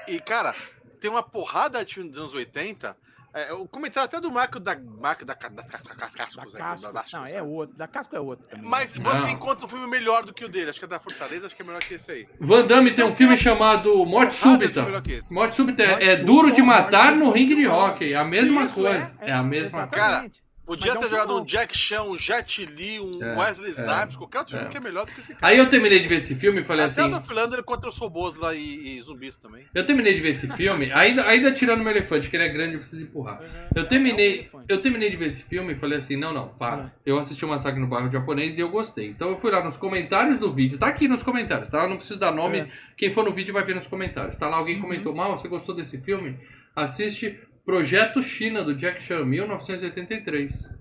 [0.08, 0.56] E, cara,
[1.01, 2.95] tem uma porrada de filme dos anos 80.
[3.36, 6.93] É, o comentário até do Marco da Marco da, da, da, Cascos, Da aí, Casco.
[6.93, 7.76] Cascos, Não, é outro.
[7.76, 8.65] Da Casco é outro também.
[8.65, 9.12] Mas Não.
[9.12, 10.69] você encontra um filme melhor do que o dele.
[10.69, 12.28] Acho que é da Fortaleza, acho que é melhor que esse aí.
[12.39, 14.88] Van Damme tem um filme chamado Morte Súbita.
[15.30, 18.13] Morte Súbita é, é duro de matar no ringue de hockey.
[18.13, 19.17] É a mesma coisa.
[19.19, 20.06] É, a mesma coisa.
[20.06, 20.44] exatamente.
[20.65, 21.43] Podia Mas é ter um jogado filmão.
[21.43, 24.71] um Jack Chan, um Jet Li, um É, Wesley é, Snipes, qualquer outro filme é.
[24.71, 25.54] que é melhor do que esse cara.
[25.54, 27.10] Aí eu terminei de ver esse filme e falei Até assim.
[27.10, 29.63] o Dolph Lundgren contra os robôs lá e, e zumbis também.
[29.75, 32.71] Eu terminei de ver esse filme, ainda, ainda tirando meu elefante, que ele é grande
[32.71, 33.39] e eu preciso empurrar.
[33.75, 34.65] Eu É um terminei, elefante.
[34.67, 36.91] eu terminei de ver esse filme e falei assim, não, não, para.
[37.06, 39.08] Eu assisti o Massacre no Bairro Japonês e eu gostei.
[39.10, 41.84] Então eu fui lá nos comentários do vídeo, tá aqui nos comentários, tá?
[41.84, 42.67] Eu não preciso dar nome, É.
[42.97, 44.36] quem for no vídeo vai ver nos comentários.
[44.36, 44.82] Tá lá, alguém Uhum.
[44.82, 46.38] comentou, mal, você gostou desse filme?
[46.75, 50.75] Assiste Projeto China, do Jack Chan, 1983.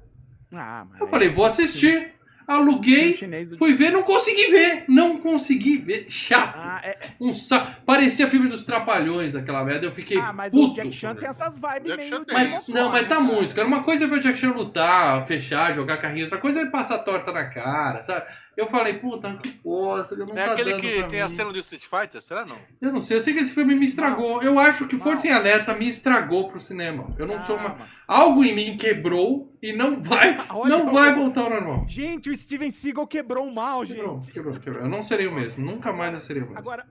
[0.52, 2.12] Ah, mas Eu falei, vou assistir.
[2.46, 3.18] Aluguei,
[3.56, 4.84] fui ver, não consegui ver.
[4.86, 6.06] Não consegui ver.
[6.10, 6.58] Chato.
[6.58, 7.78] Ah, é- Um sa...
[7.86, 9.86] Parecia filme dos Trapalhões, aquela merda.
[9.86, 10.72] Eu fiquei ah, mas puto.
[10.72, 12.26] o Jack Chan tem essas vibes Jack meio...
[12.30, 13.20] Mas, emoção, não, mas né, tá cara?
[13.26, 13.66] muito, cara.
[13.66, 16.26] Uma coisa é ver o Jack Chan lutar, fechar, jogar carrinho.
[16.26, 18.26] Outra coisa é ele passar torta na cara, sabe?
[18.56, 21.34] Eu falei, puta, que bosta, não É tá aquele que tem a mim.
[21.34, 22.20] cena do Street Fighter?
[22.22, 22.56] Será não?
[22.80, 24.42] Eu não sei, eu sei que esse filme me estragou.
[24.42, 25.32] Eu acho que Força em.
[25.32, 27.14] Alerta me estragou pro cinema.
[27.18, 27.70] Eu não sou uma...
[27.70, 27.86] Calma.
[28.06, 31.84] Algo em mim quebrou e não vai, Olha, não vai voltar ao normal.
[31.88, 34.32] Gente, o Steven Seagal quebrou o mal, Quebrou, gente.
[34.32, 34.82] quebrou, quebrou.
[34.82, 35.64] Eu não serei o mesmo.
[35.64, 36.58] Nunca mais eu serei o mesmo.
[36.58, 36.86] Agora,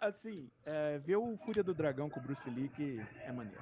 [0.00, 3.60] assim, é, ver o Fúria do Dragão com o Bruce Lee que é maneiro.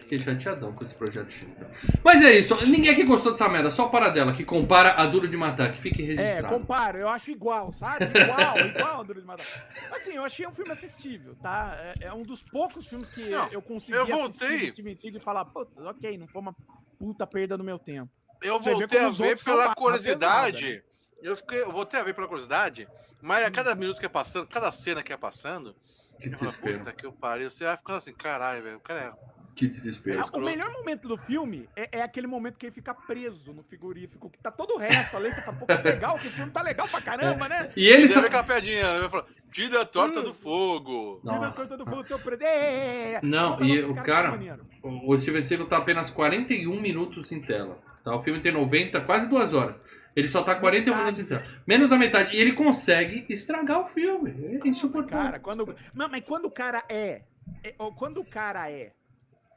[0.00, 1.70] Fiquei chateadão com esse projeto China.
[2.04, 2.54] Mas é isso.
[2.66, 3.70] Ninguém aqui gostou dessa merda.
[3.70, 5.72] Só para dela, que compara a Duro de Matar.
[5.72, 6.48] Que fique É, registrado.
[6.54, 8.04] comparo, eu acho igual, sabe?
[8.04, 9.46] Igual, igual a Duro de Matar.
[9.92, 11.74] Assim, eu achei um filme assistível, tá?
[12.00, 14.58] É, é um dos poucos filmes que Não, eu consegui eu assistir voltei.
[14.66, 16.54] do Steven Seagal e falar, pô, ok, não foi uma
[16.98, 18.10] puta perda do meu tempo.
[18.42, 20.62] Eu Você voltei a ver pela curiosidade.
[20.66, 20.84] pesada,
[21.22, 22.88] Eu, fiquei, eu voltei a ver pela curiosidade,
[23.22, 25.74] mas a cada minuto que é passando, cada cena que é passando,
[26.20, 26.78] Que desespero.
[26.80, 27.48] puta que eu pariu.
[27.48, 28.76] Você vai ficando assim, caralho, velho.
[28.76, 29.12] O cara é.
[29.54, 30.16] Que desespero.
[30.16, 30.46] Ah, o escroto.
[30.46, 34.38] melhor momento do filme é, é aquele momento que ele fica preso no frigorífico, que
[34.38, 37.02] tá todo o resto ali, você fala, pô, que legal, que filme tá legal pra
[37.02, 37.70] caramba, né?
[37.76, 40.24] E ele vê aquela piadinha, ele fala, tira a torta Hum.
[40.24, 41.18] do fogo.
[41.20, 42.42] Tira a coisa do fundo, tô preso.
[42.42, 43.20] É, é, é.
[43.22, 44.38] Não, e o cara-.
[44.82, 47.78] O Steven Seagal tá apenas 41 minutos em tela.
[48.02, 48.16] Tá?
[48.16, 49.84] O filme tem 90, quase duas horas.
[50.14, 51.00] Ele só tá 41 Metade.
[51.00, 51.62] minutos em tela.
[51.66, 52.36] Menos da metade.
[52.36, 54.60] E ele consegue estragar o filme.
[54.62, 55.24] É insuportável.
[55.24, 55.76] Cara, quando.
[55.94, 57.22] Não, mas quando o cara é.
[57.64, 58.92] é, quando o cara é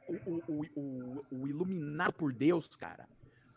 [0.08, 3.06] o, o, o, o iluminado por Deus, cara.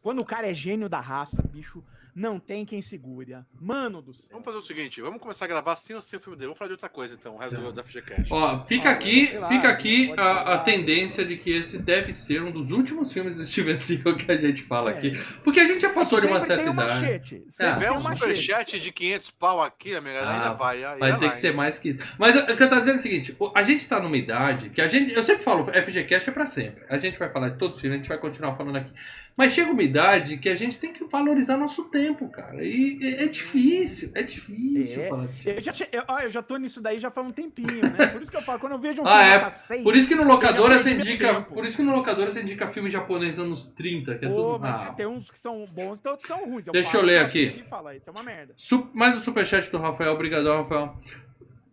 [0.02, 1.84] Quando o cara é gênio da raça, bicho,
[2.16, 3.38] não tem quem segure.
[3.62, 4.30] Mano do céu.
[4.32, 6.48] Vamos fazer o seguinte, vamos começar a gravar sem o seu filme dele.
[6.48, 7.62] Vamos falar de outra coisa então, o resto Tá.
[7.62, 8.34] do- da FGCast.
[8.34, 12.42] Ó, fica Ah, aqui, lá, fica aqui a, a tendência de que esse deve ser
[12.44, 14.94] um dos últimos filmes do Steven Seagal que a gente fala É.
[14.96, 15.12] aqui.
[15.44, 16.94] Porque a gente já passou de uma certa tem um idade.
[16.94, 17.36] machete.
[17.48, 17.52] É.
[17.52, 18.20] Se tiver tem um machete.
[18.20, 20.84] superchat de 500 pau aqui, amiga, Ah, ainda vai.
[20.84, 22.00] aí Vai vai ter lá, que ser mais que isso.
[22.18, 24.82] Mas o que eu tô dizendo é o seguinte: a gente tá numa idade que
[24.82, 25.14] a gente.
[25.14, 26.84] Eu sempre falo, FGCast é pra sempre.
[26.90, 28.92] A gente vai falar de todos os filmes, a gente vai continuar falando aqui.
[29.40, 32.62] Mas chega uma idade que a gente tem que valorizar nosso tempo, cara.
[32.62, 35.08] E é, é difícil, é difícil É.
[35.08, 35.48] falar disso.
[35.50, 38.08] Eu já, eu, ó, eu já tô nisso daí já faz um tempinho, né?
[38.08, 39.38] Por isso que eu falo, quando eu vejo um Ah, é.
[39.38, 41.34] nota seis, Por isso que no locadora Eu já você indica.
[41.36, 41.54] tempo.
[41.54, 44.60] Por isso que no locadora você indica filme japonês anos 30, que é pô, tudo.
[44.60, 46.66] mas Ah, tem uns que são bons e outros que são ruins.
[46.74, 47.64] Deixa paro eu ler aqui.
[47.70, 48.54] falar, isso é uma merda.
[48.94, 51.00] Mais um superchat do Rafael, obrigadão, Rafael.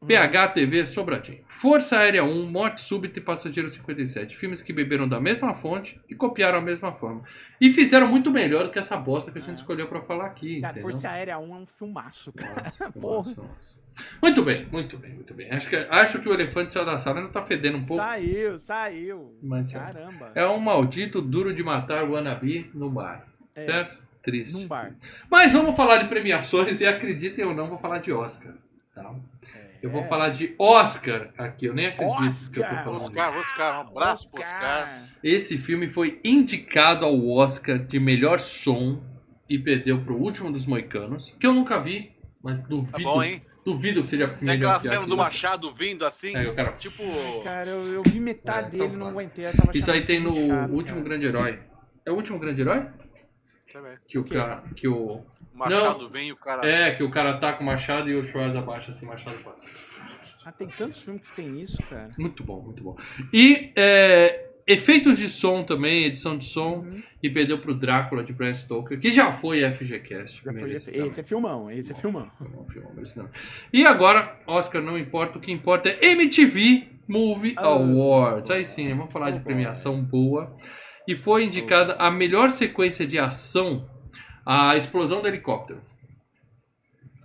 [0.06, 1.40] PHTV Sobradinho.
[1.48, 4.36] Força Aérea 1, Morte Súbita e Passageiro 57.
[4.36, 7.22] Filmes que beberam da mesma fonte e copiaram a mesma forma.
[7.60, 9.54] E fizeram muito melhor do que essa bosta que a gente É.
[9.54, 10.60] escolheu pra falar aqui.
[10.60, 10.90] Cara, entendeu?
[10.90, 12.62] Força Aérea 1 é um filmaço, cara.
[12.64, 13.16] Nossa, Porra.
[13.16, 13.86] nossa, nossa.
[14.22, 15.50] Muito bem, muito bem, muito bem.
[15.50, 18.02] Acho que, acho que o elefante saiu da sala ainda tá fedendo um pouco.
[18.02, 19.34] Saiu, saiu.
[19.42, 20.32] Mas Caramba.
[20.34, 23.26] é um maldito duro de matar wannabe no bar.
[23.54, 23.60] É.
[23.60, 24.02] Certo?
[24.22, 24.60] Triste.
[24.60, 24.92] Num bar.
[25.30, 28.52] Mas vamos falar de premiações e acreditem ou não, vou falar de Oscar.
[28.94, 29.14] Tá?
[29.86, 30.04] Eu vou É.
[30.04, 31.66] falar de Oscar aqui.
[31.66, 32.84] Eu nem acredito que eu tô Oscar.
[32.84, 33.02] falando.
[33.02, 35.08] Oscar, Oscar, um abraço pro Oscar.
[35.22, 39.00] Esse filme foi indicado ao Oscar de melhor som
[39.48, 42.10] e perdeu pro último dos Moicanos, que eu nunca vi,
[42.42, 42.90] mas duvido.
[42.90, 43.40] Tá bom, hein?
[43.64, 47.02] Duvido que seja Tem melhor aquela que cena do Machado vindo assim, É, cara- tipo.
[47.44, 49.46] Cara, eu, eu vi metade É, dele, não aguentei.
[49.46, 50.32] eu tava Isso aí tem no
[50.72, 51.02] último cara.
[51.04, 51.60] grande herói.
[52.04, 52.86] É o último grande herói?
[53.72, 54.64] Sabe, Que o cara.
[54.74, 55.24] Que o.
[55.56, 56.66] Machado vem e o cara.
[56.68, 59.66] É, que o cara tá com o machado e o Schwarz abaixa assim, machado passa.
[60.44, 62.08] Ah, tem tantos filmes que tem isso, cara.
[62.18, 62.96] Muito bom, muito bom.
[63.32, 67.02] E é, efeitos de som também, edição de som, Uhum.
[67.20, 70.42] e perdeu pro Drácula de Bram Stoker, que já foi FGCast.
[70.44, 72.30] Já foi, esse, esse é filmão, esse é filmão.
[72.40, 73.28] Não, filme, merece não.
[73.72, 77.66] E agora, Oscar não importa, o que importa é MTV Movie Ah.
[77.66, 78.50] Awards.
[78.50, 80.56] Aí sim, vamos falar de premiação boa.
[81.08, 83.88] E foi indicada a melhor sequência de ação,
[84.46, 85.80] a explosão do helicóptero.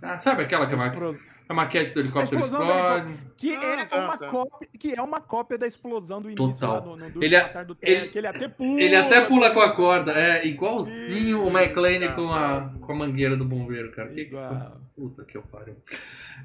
[0.02, 1.16] Ah, sabe aquela que a, ma Explo-
[1.48, 3.18] a maquete do helicóptero A explosão do explode?
[3.36, 4.26] Que, Ah, é tá, uma tá.
[4.26, 6.74] cópia, que é uma cópia da explosão do início Total.
[6.74, 8.80] lá no, no do Ele é- do Terra, ele- que ele até pula.
[8.82, 12.12] Ele até pula com a corda, é igualzinho o McLean tá.
[12.14, 14.08] com a, com a mangueira do bombeiro, cara.
[14.08, 14.30] Que,
[14.96, 15.76] puta que eu pariu.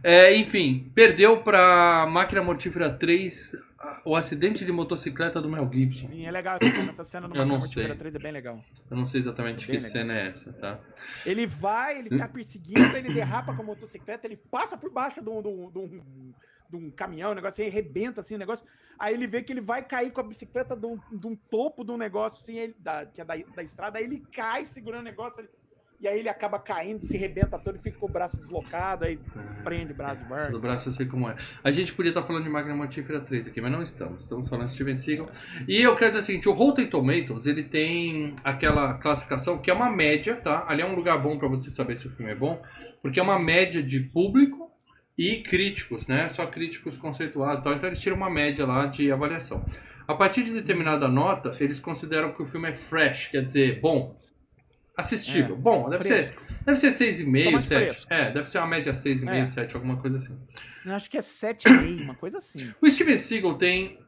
[0.04, 6.08] É, enfim, perdeu pra Máquina Mortífera 3 a- o acidente de motocicleta do Mel Gibson.
[6.08, 6.90] Sim, é legal essa cena.
[6.90, 7.96] Essa cena no Eu não sei.
[7.96, 8.64] 3 é bem legal.
[8.90, 9.92] Eu não sei exatamente Bem que legal.
[9.92, 10.80] cena é essa, tá?
[11.26, 15.30] Ele vai, ele tá perseguindo, ele derrapa com a motocicleta, ele passa por baixo de
[15.30, 16.34] um, de um- de um-
[16.70, 18.66] de um caminhão, um negócio aí, arrebenta assim o negócio.
[19.00, 21.86] Aí ele vê que ele vai cair com a bicicleta de um, de um topo
[21.86, 25.02] de um negócio assim, ele- da, que é da, da estrada, aí ele cai segurando
[25.02, 25.40] o negócio.
[25.42, 25.50] ele-
[26.00, 29.20] e aí ele acaba caindo, se arrebenta todo e fica com o braço deslocado, aí
[29.64, 30.60] prende o braço de Essa do barco.
[30.60, 31.36] braço eu sei como é.
[31.64, 34.24] A gente podia estar falando de Máquina Mortífera 3 aqui, mas não estamos.
[34.24, 35.30] Estamos falando de Steven Seagal.
[35.68, 39.74] E eu quero dizer o seguinte, o Rotten Tomatoes, ele tem aquela classificação que é
[39.74, 40.66] uma média, tá?
[40.68, 42.62] Ali é um lugar bom para você saber se o filme é bom,
[43.02, 44.72] porque é uma média de público
[45.18, 46.30] e críticos, né?
[46.30, 47.74] Só críticos conceituados e tal.
[47.74, 49.66] Então eles tiram uma média lá de avaliação.
[50.08, 54.16] A partir de determinada nota, eles consideram que o filme é fresh, quer dizer, bom,
[54.98, 55.56] assistível.
[55.56, 56.44] É, bom, deve ser, Fresco.
[56.66, 57.84] deve ser 6,5, Tomate 7.
[57.86, 58.14] fresco.
[58.14, 59.46] É, deve ser uma média 6,5, É.
[59.46, 60.38] 7, alguma coisa assim.
[60.86, 62.74] Eu acho que é 7,5, uma coisa assim.
[62.82, 64.00] O Steven Seagal tem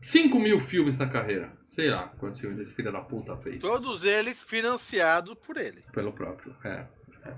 [0.00, 1.52] 5 mil filmes na carreira.
[1.70, 3.58] Sei lá quantos filmes esse filho da puta fez.
[3.60, 5.82] Todos eles financiados por ele.
[5.92, 6.54] Pelo próprio.
[6.62, 6.84] É,
[7.24, 7.32] é.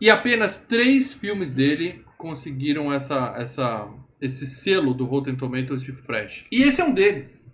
[0.00, 3.88] E apenas três filmes dele conseguiram essa, essa,
[4.20, 6.44] esse selo do Rotten Tomatoes de Fresh.
[6.52, 7.50] E esse é um deles.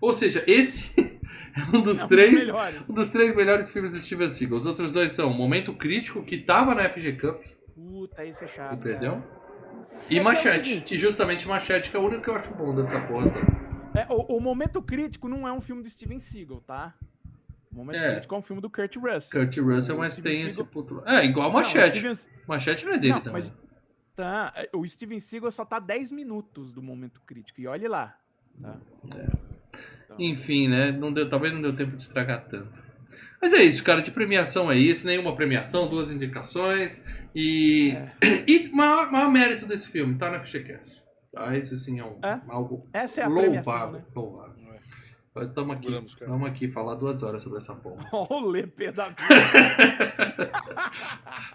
[0.00, 0.90] Ou seja, esse
[1.56, 2.32] é um dos É três.
[2.46, 2.88] melhores.
[2.90, 4.58] Um dos três melhores filmes do Steven Seagal.
[4.58, 7.42] Os outros dois são Momento Crítico, que tava na FG Cup
[7.74, 8.86] Puta, esse é chato.
[8.88, 9.22] e cara.
[9.24, 10.94] E É que é Machete.
[10.94, 13.30] e justamente Machete, que é o único que eu acho bom dessa porra.
[13.94, 16.94] É, o, o Momento Crítico não é um filme do Steven Seagal, tá?
[17.72, 18.12] O Momento É.
[18.12, 19.40] Crítico é um filme do Kurt Russell.
[19.40, 21.02] Kurt Russell, O mas Steven tem esse puto.
[21.06, 21.98] É, igual Não, Machete.
[21.98, 23.42] Steven- Machete não é dele Não, também.
[23.42, 23.66] mas-
[24.14, 27.60] Tá, é, o Steven Seagal só tá 10 minutos do Momento Crítico.
[27.60, 28.16] E olhe lá.
[28.62, 28.76] Tá?
[29.04, 29.20] Então,
[30.18, 30.92] Enfim, né?
[30.92, 32.84] Não deu, talvez não deu tempo de estragar tanto.
[33.40, 34.02] Mas é isso, cara.
[34.02, 35.06] De premiação é isso.
[35.06, 37.04] Nenhuma premiação, duas indicações.
[37.34, 37.96] E.
[38.22, 38.44] É.
[38.48, 41.02] E maior, maior mérito desse filme, tá na FGCast.
[41.32, 41.56] Tá?
[41.56, 42.40] Isso sim é, um, É.
[42.48, 43.98] algo Essa é a premiação, louvável.
[44.00, 44.04] né?
[44.14, 44.56] louvável.
[45.38, 46.30] Estamos aqui, Seguramos, cara.
[46.30, 48.08] vamos aqui falar duas horas sobre essa porra.
[48.10, 49.20] Olha o lepê da vida.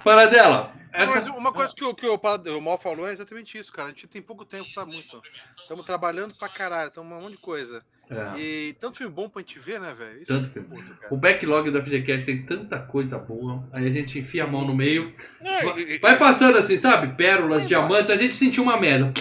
[0.04, 1.16] Paradela, essa...
[1.22, 3.90] Mas uma coisa que, o- que o, o Mal falou é exatamente isso, cara.
[3.90, 5.22] A gente tem pouco tempo pra muito.
[5.62, 7.84] Estamos trabalhando pra caralho, estamos um monte de coisa.
[8.12, 10.18] É, E tanto filme bom pra gente ver, né, velho?
[10.18, 10.68] Isso Tanto é filme.
[10.68, 10.84] puto.
[11.10, 14.76] O backlog da FGCast tem tanta coisa boa, aí a gente enfia a mão no
[14.76, 17.16] meio, É, vai passando assim, sabe?
[17.16, 19.14] Pérolas, diamantes, a gente sentiu uma merda.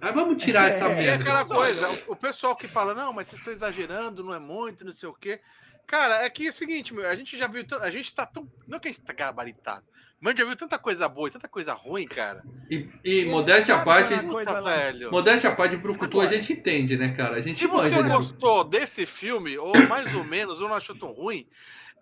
[0.00, 1.22] Aí vamos tirar essa É, E é merda.
[1.22, 4.84] aquela coisa, o, o pessoal que fala, não, mas vocês estão exagerando, não é muito,
[4.84, 5.40] não sei o quê.
[5.88, 8.46] Cara, é que é o seguinte, meu, a gente já viu, a gente tá tão,
[8.66, 9.86] não que a gente tá gabaritado,
[10.20, 12.44] mas a gente já viu tanta coisa boa e tanta coisa ruim, cara.
[12.70, 15.10] E, e modéstia à parte, a Puta, velho.
[15.10, 16.36] modéstia à parte, Brucutu a Agora.
[16.36, 17.36] gente entende, né, cara?
[17.36, 18.14] A gente Se você manja, né?
[18.14, 21.48] gostou desse filme, ou mais ou menos, ou não achou tão ruim,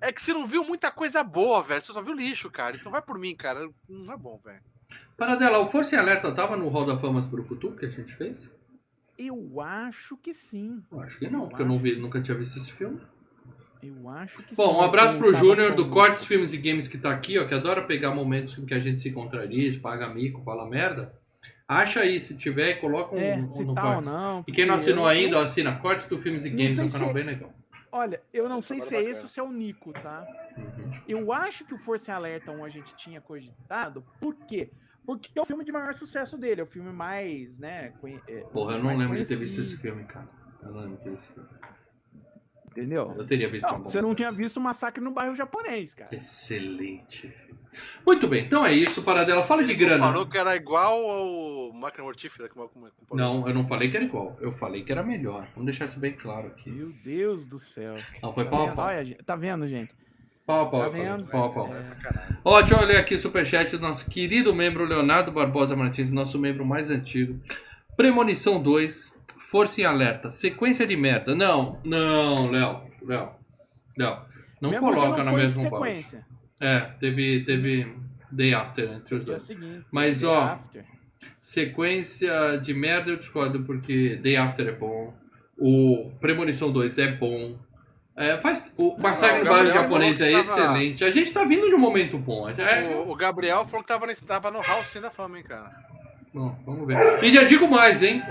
[0.00, 1.80] é que você não viu muita coisa boa, velho.
[1.80, 2.76] Você só viu lixo, cara.
[2.76, 3.70] Então vai por mim, cara.
[3.88, 4.60] Não é bom, velho.
[5.16, 8.14] Paradela, o Força em Alerta tava no Hall da Fama do Brucutu que a gente
[8.16, 8.50] fez?
[9.16, 10.82] Eu acho que sim.
[10.90, 13.00] Eu acho que não, porque eu não vi, nunca tinha visto esse filme.
[13.82, 17.10] Eu acho que Bom, um abraço pro Júnior do Cortes Filmes e Games que tá
[17.10, 20.68] aqui, ó, que adora pegar momentos em que a gente se contradiz, paga mico, fala
[20.68, 21.12] merda.
[21.68, 24.10] Acha aí, se tiver, coloca um, É, um se no tá ou Cortes.
[24.10, 24.44] não.
[24.46, 27.08] E quem não assinou eu- ainda, assina Cortes do Filmes e Games, é um canal
[27.08, 27.52] se- bem legal.
[27.90, 29.10] Olha, eu não sei se é bacana.
[29.12, 30.24] esse ou se é o Nico, tá?
[30.56, 30.90] Uhum.
[31.08, 34.04] Eu acho que o Força em Alerta 1 a gente tinha cogitado.
[34.20, 34.70] Por quê?
[35.04, 36.60] Porque é o filme de maior sucesso dele.
[36.60, 37.92] É o filme mais, né?
[38.00, 40.28] conhe- é, Porra, eu não lembro de ter visto conhecido, esse filme, cara.
[40.62, 41.48] Eu não lembro de ter visto esse filme.
[42.76, 43.14] Entendeu?
[43.16, 46.14] Eu teria visto Não, você não tinha visto o Massacre no Bairro Japonês, cara.
[46.14, 47.32] Excelente.
[48.06, 49.42] Muito bem, então é isso, Paradela.
[49.42, 50.04] Fala de grana.
[50.04, 52.48] Falou que era igual ao Máquina Mortífera.
[52.48, 52.90] Que comparou.
[53.12, 54.36] Não, eu não falei que era igual.
[54.40, 55.48] Eu falei que era melhor.
[55.54, 56.70] Vamos deixar isso bem claro aqui.
[56.70, 57.94] Meu Deus do céu.
[58.22, 58.86] Não, foi Tá pau a pau.
[58.86, 59.92] Olha, tá vendo, gente?
[60.46, 61.26] Pau a pau, Tá vendo?
[61.26, 61.74] Pau a pau.
[61.74, 61.96] É.
[62.44, 66.38] Ó, deixa eu ler aqui o superchat do nosso querido membro Leonardo Barbosa Martins, nosso
[66.38, 67.40] membro mais antigo.
[67.96, 69.12] Premonição 2,
[69.50, 71.34] Força em Alerta, sequência de merda.
[71.34, 73.30] Não, não, Léo, Léo,
[73.96, 74.18] Léo.
[74.60, 76.26] Não Mesmo coloca não na mesma sequência.
[76.58, 77.94] É, teve, teve
[78.32, 79.42] Day After entre os dois.
[79.42, 79.84] seguinte.
[79.90, 80.84] Mas, Day ó, After.
[81.40, 85.14] Sequência de merda eu discordo, porque Day After é bom.
[85.58, 87.58] O Premonição 2 é bom.
[88.16, 91.04] É, faz, o Massacre no Bairro Gabriel Japonês é que tava- excelente.
[91.04, 92.48] A gente tá vindo de um momento bom.
[92.48, 95.70] É, O, o Gabriel falou que tava, nesse, tava no House da Fama, hein, cara.
[96.36, 97.24] Bom, vamos ver.
[97.24, 98.22] E já digo mais, hein?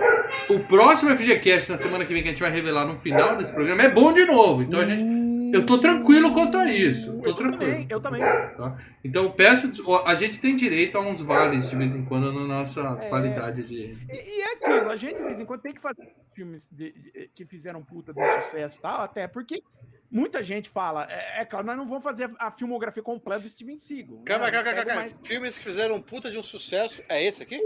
[0.48, 3.52] O próximo FGCast na semana que vem que a gente vai revelar no final desse
[3.52, 4.62] programa é bom de novo.
[4.62, 5.26] Então a gente.
[5.52, 7.18] Eu tô tranquilo quanto a isso.
[7.20, 7.72] Tô Eu tranquilo.
[7.72, 8.22] também, eu também.
[8.22, 8.78] Tá?
[9.04, 9.72] Então peço.
[10.06, 13.10] A gente tem direito a uns vales de vez em quando na nossa É.
[13.10, 13.98] qualidade de.
[14.08, 16.91] E, e é aquilo, a gente de vez em quando tem que fazer filmes de-
[16.91, 19.63] de- que fizeram puta de sucesso e tal, até porque
[20.12, 23.50] muita gente fala, é, é claro, nós não vamos fazer a, a filmografia completa do
[23.50, 24.22] Steven Seagal.
[24.26, 24.52] Calma, né?
[24.52, 25.02] calma, calma, calma.
[25.02, 27.02] mais- Filmes que fizeram puta de um sucesso.
[27.10, 27.60] É esse aqui?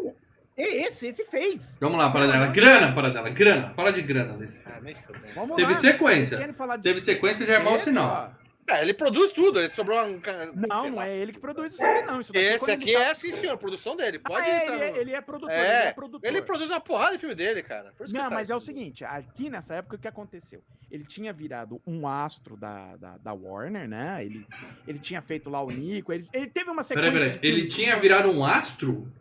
[0.59, 1.77] É esse, esse fez.
[1.79, 2.47] Vamos lá, para dela.
[2.47, 3.29] Grana, para dela.
[3.29, 3.69] Grana.
[3.75, 4.75] Fala de grana nesse filme.
[4.77, 4.95] Ah, nem.
[5.33, 5.77] Vamos Teve lá.
[5.79, 6.37] sequência.
[6.37, 8.33] De Teve sequência já é mau sinal.
[8.67, 10.21] É, ele produz tudo, ele sobrou um.
[10.67, 12.21] Não, não é ele que produz isso aqui, não.
[12.21, 14.19] Isso daqui Esse quando ele aqui tá- é, sim, senhor, produção dele.
[14.19, 14.75] Pode Ah, é, entrar.
[14.75, 16.29] ele, é, no- ele é produtor, É, ele é produtor.
[16.29, 17.91] Ele produz uma porrada de filme dele, cara.
[17.97, 18.67] Por isso que Não, sai mas é o isso.
[18.67, 20.61] seguinte, aqui nessa época o que aconteceu?
[20.91, 24.23] Ele tinha virado um astro da, da, da Warner, né?
[24.23, 24.45] Ele,
[24.87, 27.11] ele tinha feito lá o Nico, ele, ele teve uma sequência.
[27.11, 27.39] Peraí, peraí.
[27.39, 29.11] de Ele filmes tinha virado um astro?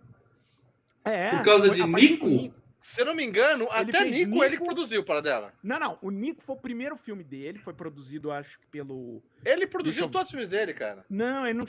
[1.10, 2.54] É, por causa foi de do Nico?
[2.80, 5.52] Se eu não me engano, Ele até Nico, Nico- ele que produziu para dela.
[5.64, 9.20] Não, não, o Nico foi o primeiro filme dele, foi produzido, acho que pelo.
[9.44, 11.04] Ele produziu eu- todos os filmes dele, cara.
[11.10, 11.66] Não, ele não.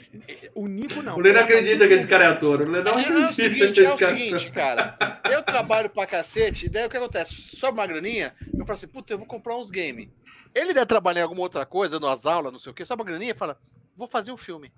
[0.54, 1.16] O Nico não.
[1.16, 2.60] O Lê não acredita que esse cara é ator.
[2.60, 4.96] O Lê não é, é o acredita seguinte, que é o cara seguinte, cara.
[5.28, 7.34] Eu trabalho pra cacete, e daí o que acontece?
[7.56, 10.08] Sobe uma graninha, eu falo assim, puta, eu vou comprar uns games.
[10.54, 13.08] Ele deve trabalhar em alguma outra coisa, nas aulas, não sei o quê, sobe uma
[13.10, 13.58] graninha e fala,
[13.96, 14.72] vou fazer um filme.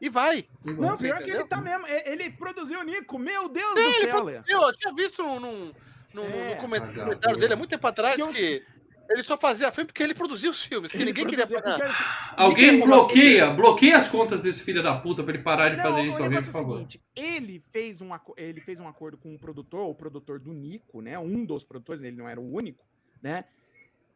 [0.00, 0.46] E vai.
[0.64, 1.40] Não, Você pior que entendeu?
[1.40, 1.86] ele tá mesmo.
[1.86, 4.42] e- Ele produziu o Nico, meu Deus Ele do céu.
[4.46, 5.72] Eu, tinha visto num, num,
[6.12, 6.54] num- É.
[6.54, 7.02] num coment- Vagabundo.
[7.04, 8.62] comentário dele há muito tempo atrás Que eu- que
[9.08, 11.78] ele só fazia filme porque ele produzia os filmes, que Ele ninguém queria pagar.
[11.78, 11.94] porque-
[12.36, 15.82] Alguém Ninguém bloqueia, bloqueia as contas desse filho da puta pra ele parar de Não,
[15.84, 16.74] fazer isso, alguém, por é favor.
[16.76, 21.00] seguinte, ele fez, um, ele fez um acordo com o produtor, o produtor do Nico,
[21.00, 21.18] né?
[21.18, 22.84] Um dos produtores, ele não era o único,
[23.22, 23.44] né?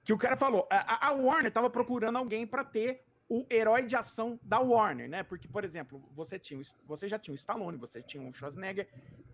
[0.05, 3.87] Que o cara falou, a, a- a Warner tava procurando alguém para ter o herói
[3.87, 5.23] de ação da Warner, né?
[5.23, 8.89] Porque, por exemplo, você tinha, você já tinha o Stallone, você tinha o Schwarzenegger,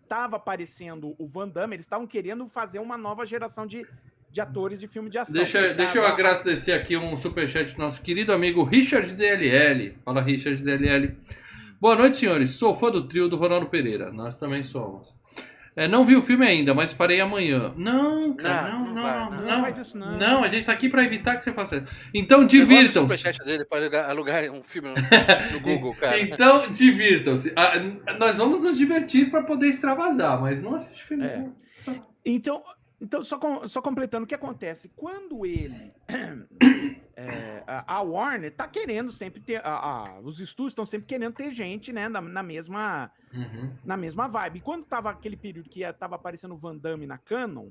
[0.06, 3.86] tava aparecendo o Van Damme, eles estavam querendo fazer uma nova geração de,
[4.30, 5.32] de atores de filme de ação.
[5.32, 9.96] Deixa, No deixa eu agradecer aqui um superchat do nosso querido amigo Richard DLL.
[10.04, 11.16] Fala, Richard DLL.
[11.80, 12.50] Boa noite, senhores.
[12.50, 14.12] Sou fã do trio do Ronaldo Pereira.
[14.12, 15.16] Nós também somos.
[15.76, 17.74] É, não vi o filme ainda, mas farei amanhã.
[17.76, 19.30] Não, cara, não, Não, não, não vai, não.
[19.30, 19.36] não.
[19.42, 20.16] Não, Não faz isso, não.
[20.18, 21.86] Não, a gente tá aqui pra evitar que você faça isso.
[22.14, 23.30] Então divirtam-se.
[23.44, 24.94] dele para alugar, alugar um filme no,
[25.52, 26.18] no Google, cara.
[26.18, 27.52] Então divirtam-se.
[27.54, 27.72] Ah,
[28.18, 31.24] nós vamos nos divertir pra poder extravasar, mas não assiste filme.
[31.26, 31.44] É.
[31.78, 31.92] Só-
[32.24, 32.62] Então,
[33.00, 34.88] Então, só, com- só completando, o que acontece?
[34.96, 35.92] Quando ele.
[37.16, 39.60] é, a, a Warner tá querendo sempre ter.
[39.64, 42.08] a- a- os estúdios estão sempre querendo ter gente, né?
[42.08, 43.72] Na, na mesma, Uhum.
[43.84, 44.58] na mesma vibe.
[44.58, 47.68] E quando tava aquele período que ia- tava aparecendo o Van Damme na Canon,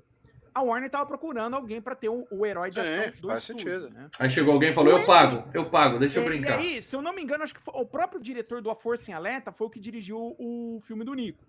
[0.53, 3.41] a Warner tava procurando alguém pra ter o, o herói de Sim, ação do faz
[3.41, 3.89] estúdio, sentido.
[3.93, 4.09] né?
[4.19, 6.61] Aí chegou alguém e falou: Eu pago, eu pago, deixa eu É, brincar.
[6.63, 8.75] E aí, se eu não me engano, acho que foi- o próprio diretor do A
[8.75, 11.43] Força em Alerta foi o que dirigiu o filme do Nico.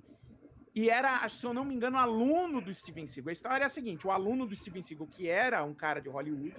[0.76, 3.30] E era, se eu não me engano, aluno do Steven Seagal.
[3.30, 6.08] A história é a seguinte: o aluno do Steven Seagal, que era um cara de
[6.10, 6.54] Hollywood,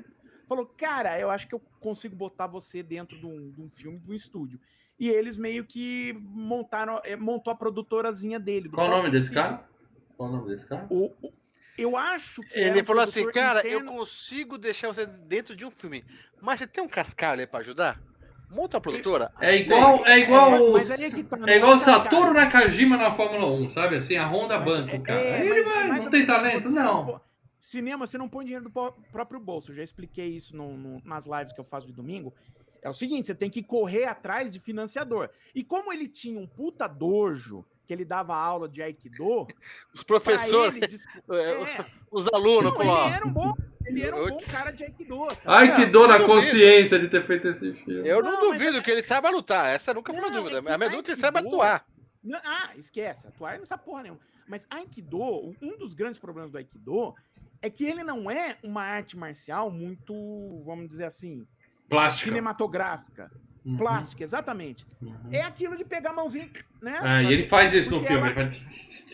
[0.47, 3.99] falou: Cara, eu acho que eu consigo botar você dentro de um, de um filme,
[3.99, 4.59] de um estúdio.
[4.99, 8.67] E eles meio que montaram, eh, montou a produtorazinha dele.
[8.67, 9.51] do Qual o nome desse Seagal.
[9.59, 9.69] cara?
[10.17, 10.87] Qual o nome desse cara?
[10.89, 11.33] O- o-
[11.77, 12.59] eu acho que.
[12.59, 16.03] Ele falou assim, cara, interno- eu consigo deixar você dentro de um filme,
[16.41, 18.01] mas você tem um cascalho aí pra ajudar?
[18.49, 19.31] Monta a produtora.
[19.41, 21.77] É igual, é igual, É, os- mas aí é tá, não é igual é o
[21.77, 22.33] Satoru.
[22.33, 23.97] Nakajima na Fórmula 1, sabe?
[23.97, 25.21] Assim, a Honda Mas banca é- cara.
[25.21, 26.69] é, Aí ele vai, não tem talento?
[26.69, 27.05] Não.
[27.05, 27.21] pô-
[27.59, 29.71] Cinema, você não põe dinheiro do próprio bolso.
[29.71, 32.33] Eu já expliquei isso no- no- nas lives que eu faço de domingo.
[32.81, 35.29] É o seguinte, você tem que correr atrás de financiador.
[35.53, 39.47] E como ele tinha um puta dojo, que ele dava aula de Aikido,
[39.93, 41.35] Os professores, é,
[41.79, 43.53] É, os alunos, ó, ele era um bom,
[43.85, 45.25] ele era um Eu- bom cara de Aikido.
[45.27, 48.07] tá Ai, que Não, dor na consciência de ter feito esse filme.
[48.07, 50.57] eu Não, não mas duvido é- que ele saiba lutar, essa nunca foi uma dúvida.
[50.57, 51.85] é A minha dúvida é que ele saiba Aikido- atuar.
[52.23, 53.25] Não, ah, esquece.
[53.27, 54.19] Atuar não sabe porra nenhuma.
[54.47, 55.21] Mas Aikido,
[55.61, 57.15] um dos grandes problemas do Aikido
[57.61, 61.47] é que ele não é uma arte marcial muito, vamos dizer assim,
[61.89, 62.29] Plástica.
[62.29, 63.31] cinematográfica.
[63.67, 64.85] Uhum, Plástica, exatamente.
[65.01, 65.13] uhum.
[65.31, 66.49] É aquilo de pegar a mãozinha,
[66.81, 66.97] né?
[67.01, 68.15] Ah, e ele faz isso no filme.
[68.15, 69.05] ela- ele faz-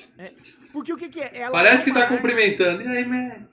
[0.71, 1.37] Porque o que, que é?
[1.39, 2.81] Ela Parece é que tá arte- cumprimentando.
[2.83, 3.47] E aí, man?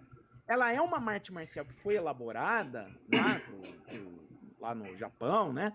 [0.47, 4.21] Ela é uma arte marcial que foi elaborada lá, pro- pro-
[4.61, 5.73] lá no Japão, né?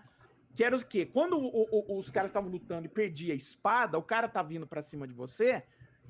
[0.54, 1.06] Que era o quê?
[1.06, 4.66] Quando o- o- os caras estavam lutando e perdia a espada, o cara tá vindo
[4.66, 5.62] pra cima de você,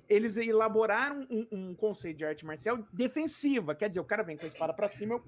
[0.08, 3.74] eles elaboraram um, um conceito de arte marcial defensiva.
[3.74, 5.24] Quer dizer, o cara vem com a espada pra cima, eu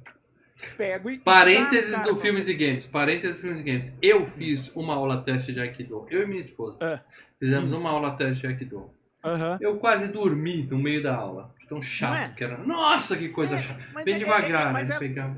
[0.77, 1.18] pego e.
[1.18, 2.87] Parênteses do cara, Filmes e Games.
[2.87, 3.92] Parênteses do Filmes e Games.
[4.03, 6.07] Eu fiz uma aula teste de Aikido.
[6.11, 6.79] Eu e minha esposa.
[6.81, 7.01] Ah.
[7.38, 7.79] Fizemos Hum.
[7.79, 8.90] uma aula teste de Aikido.
[9.25, 9.59] Aham.
[9.61, 11.55] Eu quase dormi no meio da aula.
[11.68, 12.35] Tão chato é?
[12.35, 12.57] que era.
[12.59, 14.03] Nossa, que coisa É, chata.
[14.03, 14.97] Bem é- é- devagar, é- mas né?
[14.97, 15.37] é- Pegava.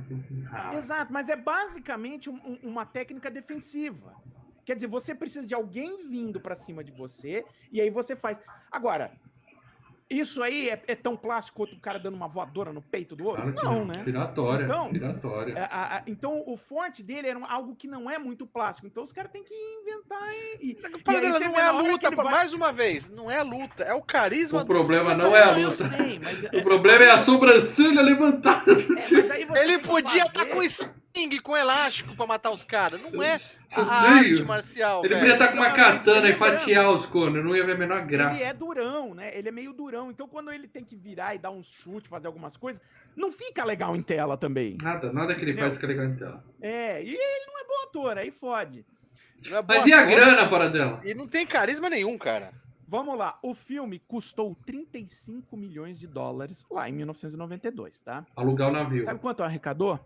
[0.53, 0.75] Ah.
[0.77, 4.15] Exato, mas é basicamente um- um- uma técnica defensiva.
[4.65, 8.41] Quer dizer, você precisa de alguém vindo pra cima de você e aí você faz.
[8.71, 9.11] Agora,
[10.11, 13.27] isso aí é, é tão plástico quanto o cara dando uma voadora no peito do
[13.27, 13.43] outro?
[13.43, 14.03] Claro que não, né?
[14.05, 14.65] Giratória.
[14.65, 15.53] Então, giratória.
[15.57, 18.87] É, a- a- então, o forte dele era algo que não é muito plástico.
[18.87, 20.71] Então, os caras têm que inventar e.
[20.73, 23.85] e- e aí não é a luta, vai- mais uma vez, não é a luta,
[23.85, 25.89] é o carisma O do problema não é a eu luta.
[25.89, 30.23] sei, mas O problema é a sobrancelha levantada do É, mas aí você Ele podia
[30.25, 30.63] estar fazer- com
[31.11, 33.01] sting, com elástico pra matar os caras.
[33.03, 33.37] Não é
[33.77, 35.21] Eu a arte marcial, Ele velho.
[35.21, 38.07] podia estar com uma katana e fatiar os cones, não ia ver a menor Ele
[38.07, 38.43] graça.
[38.43, 39.37] é durão, né?
[39.37, 40.11] Ele é meio durão.
[40.11, 42.81] Então, quando ele tem que virar e dar um chute, fazer algumas coisas,
[43.17, 44.77] não fica legal em tela também.
[44.81, 45.65] Nada, nada que ele Entendeu?
[45.67, 46.45] faz fica legal em tela.
[46.61, 48.85] É, e ele não é bom ator, aí fode.
[49.47, 51.01] É Mas e a ator, grana para dela?
[51.05, 52.53] E não tem carisma nenhum, cara.
[52.87, 58.27] Vamos lá, o filme custou 35 milhões de dólares lá em 1992, tá?
[58.35, 59.05] Alugar o navio.
[59.05, 59.99] Sabe quanto arrecadou?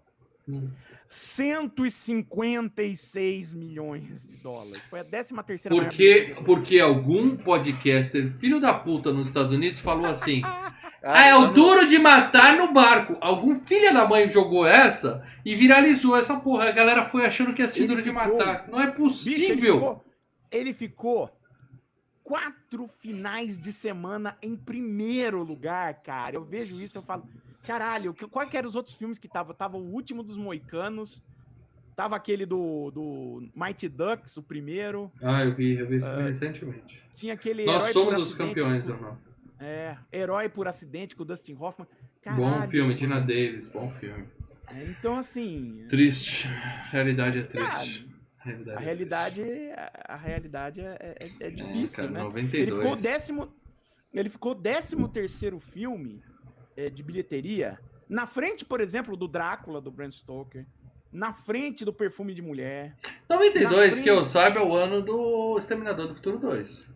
[0.49, 0.71] Hum.
[1.09, 4.83] 156 milhões de dólares.
[4.91, 10.07] Foi a 13 terceira Porque, porque algum podcaster, filho da puta nos Estados Unidos, falou
[10.07, 13.17] assim: Ah, Ah, é o duro de matar no barco.
[13.21, 16.69] Algum filho da mãe jogou essa e viralizou essa porra.
[16.69, 18.67] A galera foi achando que ia Ele duro de ficou- matar.
[18.69, 19.75] Não é Bicho, ele possível.
[19.75, 20.05] ficou-
[20.51, 21.31] ele ficou
[22.23, 26.37] quatro finais de semana em primeiro lugar, cara.
[26.37, 27.29] Eu vejo isso, eu falo,
[27.65, 29.55] caralho, qual que eram os outros filmes que tava?
[29.55, 31.23] Tava o último dos Moicanos,
[31.97, 36.23] tava aquele do, do Mighty Ducks, o primeiro, Ah, eu vi, eu vi isso Ah,
[36.23, 37.03] recentemente.
[37.17, 39.19] tinha aquele Nós Herói somos os campeões, com- irmão.
[39.59, 41.87] É, Herói por Acidente com o Dustin Hoffman.
[42.27, 43.21] Bom Caralho, filme, Dina.
[43.21, 44.27] Davis, bom filme.
[44.75, 46.49] É, então, assim, Triste.
[46.49, 48.09] A realidade é triste.
[48.41, 49.43] A realidade, a é realidade,
[50.09, 51.47] a realidade é, é- é.
[51.47, 52.23] É, difícil, cara, né?
[52.23, 52.63] 92.
[52.69, 53.49] Ele ficou décimo.
[54.13, 56.23] Ele ficou décimo terceiro filme
[56.77, 57.79] eh, de bilheteria.
[58.09, 60.67] Na frente, por exemplo, do Drácula, do Bram Stoker.
[61.13, 62.97] Na frente do Perfume de Mulher.
[63.29, 66.89] 92, na que eu frente- saiba, é o ano do Exterminador do Futuro 2.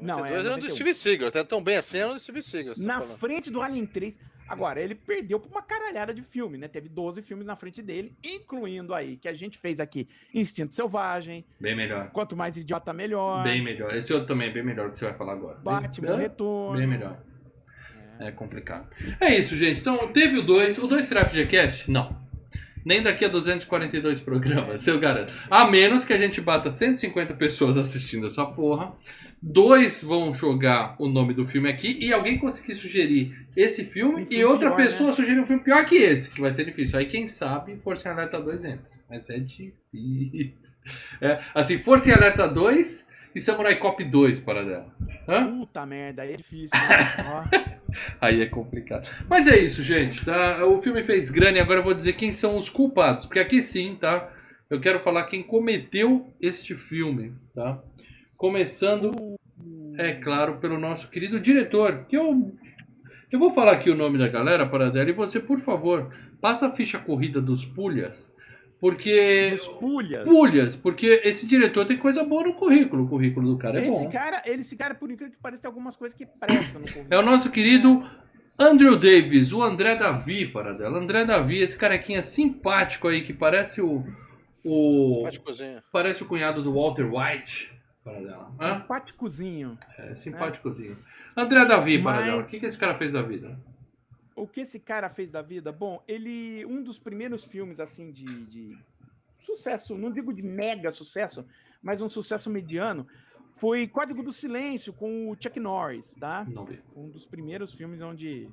[0.00, 0.74] Não, Não, é é, era do 91.
[0.74, 2.74] Steve Seagal, até tão bem assim era do Steve Seagal.
[2.74, 3.18] tá na falando.
[3.18, 4.18] frente do Alien 3.
[4.46, 6.68] Agora, ele perdeu por uma caralhada de filme, né?
[6.68, 11.46] Teve 12 filmes na frente dele, incluindo aí, que a gente fez aqui Instinto Selvagem,
[11.58, 12.10] Bem melhor.
[12.10, 13.94] Quanto Mais Idiota Melhor, Bem melhor.
[13.96, 15.58] Esse outro também é bem melhor que você vai falar agora.
[15.60, 16.76] Batman bem, Retorno.
[16.78, 17.18] bem melhor.
[18.18, 18.88] É complicado.
[19.20, 19.80] É isso, gente.
[19.80, 20.78] Então, teve o 2.
[20.78, 21.90] O 2 será FGCast?
[21.90, 22.24] Não.
[22.84, 25.32] Nem daqui a 242 programas, eu garanto.
[25.50, 28.92] A menos que a gente bata 150 pessoas assistindo essa porra.
[29.40, 34.24] Dois vão jogar o nome do filme aqui e alguém conseguir sugerir esse filme Um
[34.24, 36.98] e filme outra pior, pessoa sugerir um filme pior que esse, que vai ser difícil.
[36.98, 38.90] Aí quem sabe Força em Alerta 2 entra.
[39.08, 40.76] Mas é difícil.
[41.20, 44.94] É, assim, Força em Alerta 2 e Samurai Cop 2 para dela.
[45.28, 45.58] Hã?
[45.58, 46.78] Puta merda, aí é difícil.
[46.78, 47.74] né?
[48.20, 49.08] Aí é complicado.
[49.28, 50.66] Mas é isso, gente, tá?
[50.66, 53.24] O filme fez grana e agora eu vou dizer quem são os culpados.
[53.24, 54.32] Porque aqui sim, tá?
[54.68, 57.80] Eu quero falar quem cometeu este filme, tá?
[58.36, 59.36] Começando,
[59.96, 62.52] é claro, pelo nosso querido diretor, que eu...
[63.30, 66.66] Eu vou falar aqui o nome da galera, para dela, e você, por favor, passa
[66.66, 68.33] a ficha corrida dos Pulhas,
[68.84, 69.52] porque...
[69.54, 70.24] Os pulhas.
[70.28, 73.04] Pulhas, porque esse diretor tem coisa boa no currículo.
[73.04, 74.10] O currículo do cara é esse bom.
[74.10, 77.06] cara, ele, esse cara, por incrível que pareça, tem algumas coisas que prestam no currículo.
[77.08, 78.04] É o nosso querido
[78.58, 80.98] Andrew Davis, o André Davi, para dela.
[80.98, 84.04] André Davi, esse carequinha simpático aí que parece o.
[84.62, 85.82] o Simpáticozinho.
[85.90, 87.72] parece o cunhado do Walter White,
[88.04, 88.52] para dela.
[88.60, 88.80] Hã?
[88.80, 89.78] Simpáticozinho.
[89.98, 90.98] É, simpáticozinho.
[91.34, 92.42] André Davi, para Mas- dela.
[92.42, 93.58] O que, que esse cara fez da vida?
[94.36, 95.70] O que esse cara fez da vida?
[95.70, 96.64] Bom, ele.
[96.66, 98.78] Um dos primeiros filmes, assim, de, de
[99.38, 101.44] sucesso, não digo de mega sucesso,
[101.82, 103.06] mas um sucesso mediano,
[103.56, 106.44] foi Código do Silêncio, com o Chuck Norris, tá?
[106.96, 108.48] Um dos primeiros filmes onde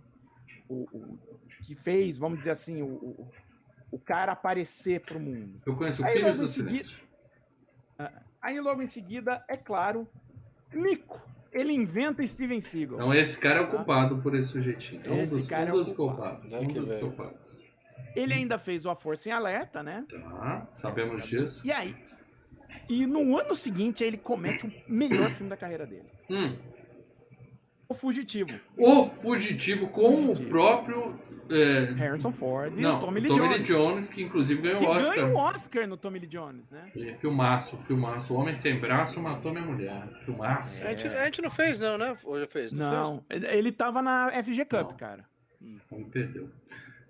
[0.69, 1.19] o, o-
[1.63, 3.31] que fez, vamos dizer assim, o, o,
[3.91, 5.59] o cara aparecer pro mundo.
[5.65, 6.99] Eu conheço Aí, Filhos do seguida- Silêncio.
[8.41, 10.07] Aí logo em seguida, é claro,
[10.73, 11.21] Nico.
[11.51, 12.97] Ele inventa Steven Seagal.
[12.97, 15.01] Então esse cara é o culpado por esse sujeitinho.
[15.05, 16.41] É um Esse dos, cara um é o dos culpado.
[16.41, 16.53] culpados.
[16.53, 17.01] Um dos velho.
[17.07, 17.63] culpados.
[18.15, 20.05] Ele ainda fez o A Força em Alerta, né?
[20.09, 21.65] Tá, sabemos disso.
[21.65, 21.95] E aí,
[22.89, 26.05] e no ano seguinte ele comete o melhor filme da carreira dele.
[26.29, 26.55] Hum.
[27.91, 28.57] O Fugitivo.
[28.77, 30.47] O Fugitivo com Fugitivo.
[30.47, 31.19] o próprio.
[31.49, 33.57] é, Harrison Ford e não, o Tommy Lee Tommy Jones.
[33.57, 35.15] Lee Jones, que inclusive ganhou o Oscar.
[35.15, 36.89] ganha um Oscar no Tommy Lee Jones, né?
[36.95, 38.33] É, filmaço, filmaço.
[38.33, 40.07] O Homem Sem Braço matou minha mulher.
[40.23, 40.81] Filmaço.
[40.85, 42.15] A, gente, a gente não fez, não, né?
[42.23, 42.71] Ou já fez?
[42.71, 44.97] Não, ele tava na FG Cup, Não.
[44.97, 45.25] cara.
[45.59, 46.49] Me perdeu.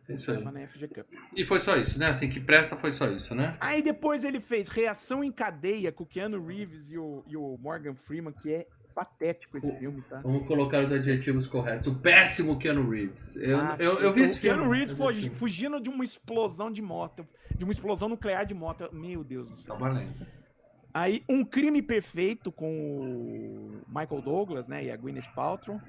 [0.09, 0.37] É isso aí.
[0.39, 1.07] Tava na FG Cup.
[1.35, 2.07] E foi só isso, né?
[2.07, 3.55] Assim, que presta foi só isso, né?
[3.61, 7.57] Aí depois ele fez Reação em Cadeia com o Keanu Reeves e o, e o
[7.61, 10.19] Morgan Freeman, que é patético esse O- filme, tá?
[10.21, 11.87] Vamos colocar os adjetivos corretos.
[11.87, 13.35] O péssimo Keanu Reeves.
[13.37, 14.57] Eu, Ah, eu, eu vi o esse filme.
[14.57, 15.35] Keanu Reeves Eu vi esse fugi- filme.
[15.37, 18.89] fugindo de uma explosão de moto, de uma explosão nuclear de moto.
[18.93, 19.77] Meu Deus do céu.
[19.77, 20.05] Tá.
[20.93, 22.69] Aí, Um Crime Perfeito com
[22.99, 25.79] o Michael Douglas, né, e a Gwyneth Paltrow,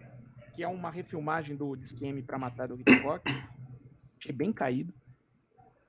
[0.55, 3.29] que é uma refilmagem do Disque pra Matar do Hitchcock.
[4.21, 4.95] Achei bem caído.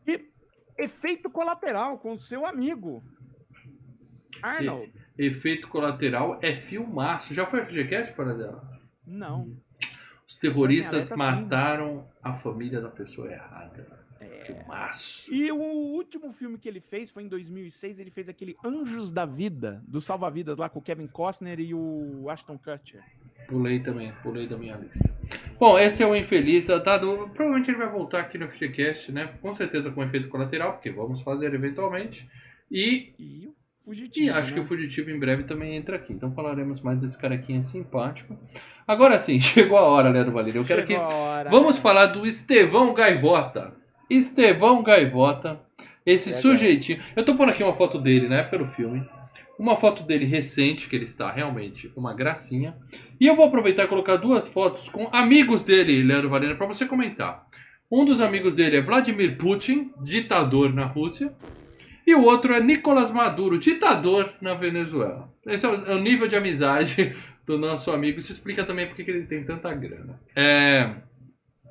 [0.07, 0.31] E
[0.77, 3.03] Efeito Colateral com o seu amigo,
[4.41, 4.91] Arnold.
[5.17, 7.33] Efeito colateral é filmaço.
[7.33, 8.79] Já foi a FGCast para dela?
[9.05, 9.55] Não.
[10.27, 11.15] Os terroristas sim.
[11.15, 14.01] mataram a família da pessoa errada.
[14.19, 14.45] É.
[14.45, 15.33] Filmaço.
[15.33, 17.99] E o último filme que ele fez foi em 2006.
[17.99, 22.29] Ele fez aquele Anjos da Vida, do Salva-Vidas lá com o Kevin Costner e o
[22.29, 23.03] Ashton Kutcher.
[23.47, 25.13] Pulei também, pulei da minha lista.
[25.59, 26.67] Bom, esse é o infeliz.
[26.83, 29.27] Tá, do- provavelmente ele vai voltar aqui no FGCast, né?
[29.41, 32.27] Com certeza com efeito colateral, porque vamos fazer eventualmente.
[32.71, 33.51] E, E
[33.85, 34.27] Fugitivo.
[34.27, 34.55] e acho né?
[34.55, 36.13] que o Fugitivo em breve também entra aqui.
[36.13, 38.37] Então falaremos mais desse carequinha simpático.
[38.87, 40.61] Agora sim, chegou a hora, Leandro Valério.
[40.61, 40.93] Eu quero que.
[40.93, 41.81] Chegou a hora, Vamos né?
[41.81, 43.73] falar do Estevão Gaivota.
[44.09, 45.59] Estevão Gaivota.
[46.05, 46.41] Esse Legal.
[46.41, 47.01] sujeitinho.
[47.15, 49.07] Eu tô pondo aqui uma foto dele na época do filme.
[49.57, 52.75] Uma foto dele recente, que ele está realmente uma gracinha.
[53.19, 56.85] E eu vou aproveitar e colocar duas fotos com amigos dele, Leandro Valena, para você
[56.85, 57.45] comentar.
[57.89, 61.31] Um dos amigos dele é Vladimir Putin, ditador na Rússia.
[62.05, 65.31] E o outro é Nicolás Maduro, ditador na Venezuela.
[65.45, 68.19] Esse é o, é nível de amizade do nosso amigo.
[68.19, 70.19] Isso explica também porque que ele tem tanta grana.
[70.35, 70.89] É...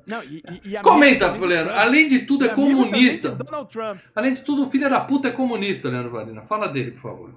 [0.05, 1.73] Não, e, e, amigo Comenta, do Leandro.
[1.73, 1.87] Trump.
[1.87, 3.37] Além de tudo, é amigo comunista.
[4.13, 6.41] Além de tudo, o filho da puta é comunista, Leandro Valena.
[6.41, 7.35] Fala dele, por favor.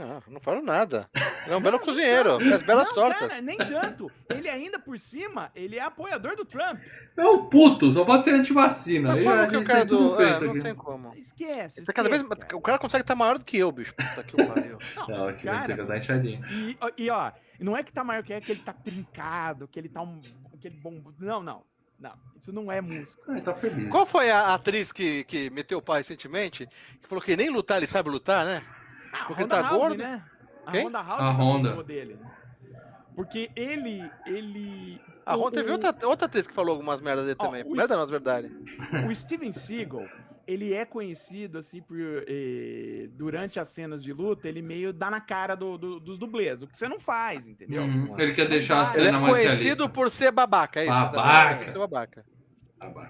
[0.00, 1.10] Não, não falo nada.
[1.44, 3.28] Ele é um belo cozinheiro, faz belas não, tortas.
[3.28, 4.10] Cara, nem tanto.
[4.30, 6.78] Ele ainda por cima, ele é apoiador do Trump.
[7.16, 9.10] É um puto, só pode ser antivacina.
[9.10, 10.20] Mas Aí como que o cara do.
[10.22, 10.60] É, não aqui.
[10.60, 11.14] tem como.
[11.16, 11.80] Esquece.
[11.80, 12.22] Ele tá cada vez.
[12.22, 12.56] esquece, cara.
[12.56, 13.94] O cara consegue estar maior do que eu, bicho.
[13.94, 14.78] Puta que o pariu.
[15.06, 16.46] Não, esse vai Cara, ser que tá inchadinho.
[16.50, 19.68] E, ó, e ó, não é que tá maior que é que ele tá trincado,
[19.68, 20.20] que ele tá um.
[20.54, 21.02] aquele bom.
[21.18, 21.62] Não, não.
[21.98, 22.12] Não.
[22.40, 23.22] Isso não é música.
[23.28, 23.90] Ah, ele tá feliz.
[23.90, 26.66] Qual foi a atriz que, que meteu o pai recentemente?
[27.02, 28.64] Que falou que nem lutar ele sabe lutar, né?
[29.12, 29.96] Ah, Porque Honda tá House, gordo?
[29.98, 30.22] né?
[30.66, 30.86] A Quem?
[30.86, 31.82] Honda House A tá Honda.
[31.84, 32.14] dele.
[32.14, 32.30] né?
[33.14, 34.10] Porque ele.
[34.26, 37.44] ele A o- Ron teve o- outra, outra atriz que falou algumas merdas dele Ó,
[37.44, 37.62] também.
[37.64, 38.50] o Merda não, mas verdade.
[39.08, 40.04] O Steven Seagal,
[40.46, 41.96] ele é conhecido, assim, por.
[41.98, 46.62] eh, durante as cenas de luta, ele meio dá na cara do- do- dos dublês.
[46.62, 47.82] O que você não faz, entendeu?
[47.82, 49.88] Uhum, Ele quer deixar a Ele Ele é cena mais conhecido realista.
[49.88, 50.92] por ser babaca, é isso?
[50.92, 51.56] Babaca.
[51.56, 52.24] Por ser babaca.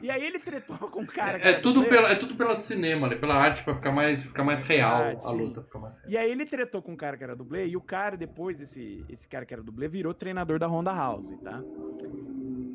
[0.03, 1.39] E aí ele tretou com o cara.
[1.39, 3.17] É, era tudo pela, é tudo pelo cinema, né?
[3.17, 5.63] pela arte, pra ficar mais, ficar mais real Arte, a luta.
[5.63, 6.11] Ficar mais real.
[6.11, 9.05] E aí ele tretou com o cara que era dublê, e o cara, depois, esse,
[9.09, 11.63] esse cara que era dublê, virou treinador da Honda House, tá?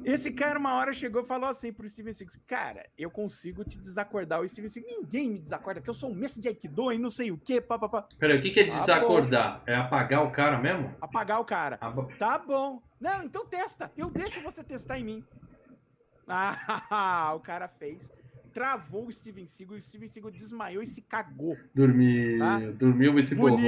[0.05, 3.79] Esse cara, uma hora, chegou e falou assim pro Steven Seagal, cara, eu consigo te
[3.79, 4.39] desacordar.
[4.39, 7.09] O Steven Seagal, ninguém me desacorda, que eu sou um mestre de Aikido e não
[7.09, 8.07] sei o quê, papapá.
[8.19, 9.63] Peraí, o que, que é Ah, desacordar?
[9.65, 10.93] É apagar o cara mesmo?
[11.01, 11.79] Apagar o cara.
[11.81, 11.91] Ah.
[12.19, 12.83] Tá bom.
[13.01, 13.91] Não, então testa.
[13.97, 15.23] Eu deixo você testar em mim.
[16.27, 18.09] Ah, o cara fez.
[18.53, 21.57] Travou o Steven Seagal e o Steven Seagal desmaiou e se cagou.
[21.73, 22.59] Dormiu, Tá?
[22.71, 23.59] dormiu e se borrou.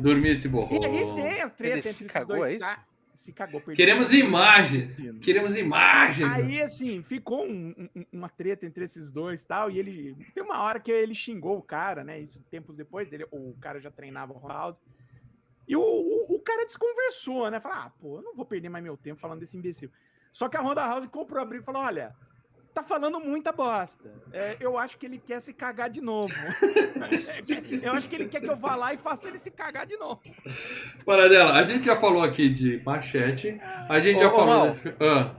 [0.00, 0.82] Dormiu e se borrou.
[0.82, 2.84] E aí tem a treta Ele entre se esses cagou, dois é ca-
[3.14, 3.58] Se cagou.
[3.60, 4.96] perdeu Queremos imagens.
[5.22, 6.30] Queremos imagens.
[6.30, 10.14] Aí, assim, ficou um- um- uma treta entre esses dois e tal, e ele...
[10.34, 12.20] Tem uma hora que ele xingou o cara, né?
[12.20, 14.78] Isso tempos depois, ele, o cara já treinava o House.
[15.66, 17.58] E o, o, o cara desconversou, né?
[17.60, 19.90] Falou, ah, pô, eu não vou perder mais meu tempo falando desse imbecil.
[20.34, 22.12] Só que a Honda House comprou a briga e falou, olha,
[22.74, 24.10] tá falando muita bosta.
[24.32, 26.34] É, eu acho que ele quer se cagar de novo.
[27.80, 29.96] eu acho que ele quer que eu vá lá e faça ele se cagar de
[29.96, 30.20] novo.
[31.06, 33.60] Paradela, a gente já falou aqui de machete.
[33.88, 34.46] A gente Ô, já ô, falou.
[34.66, 34.70] Mal.
[34.70, 35.34] de Ah.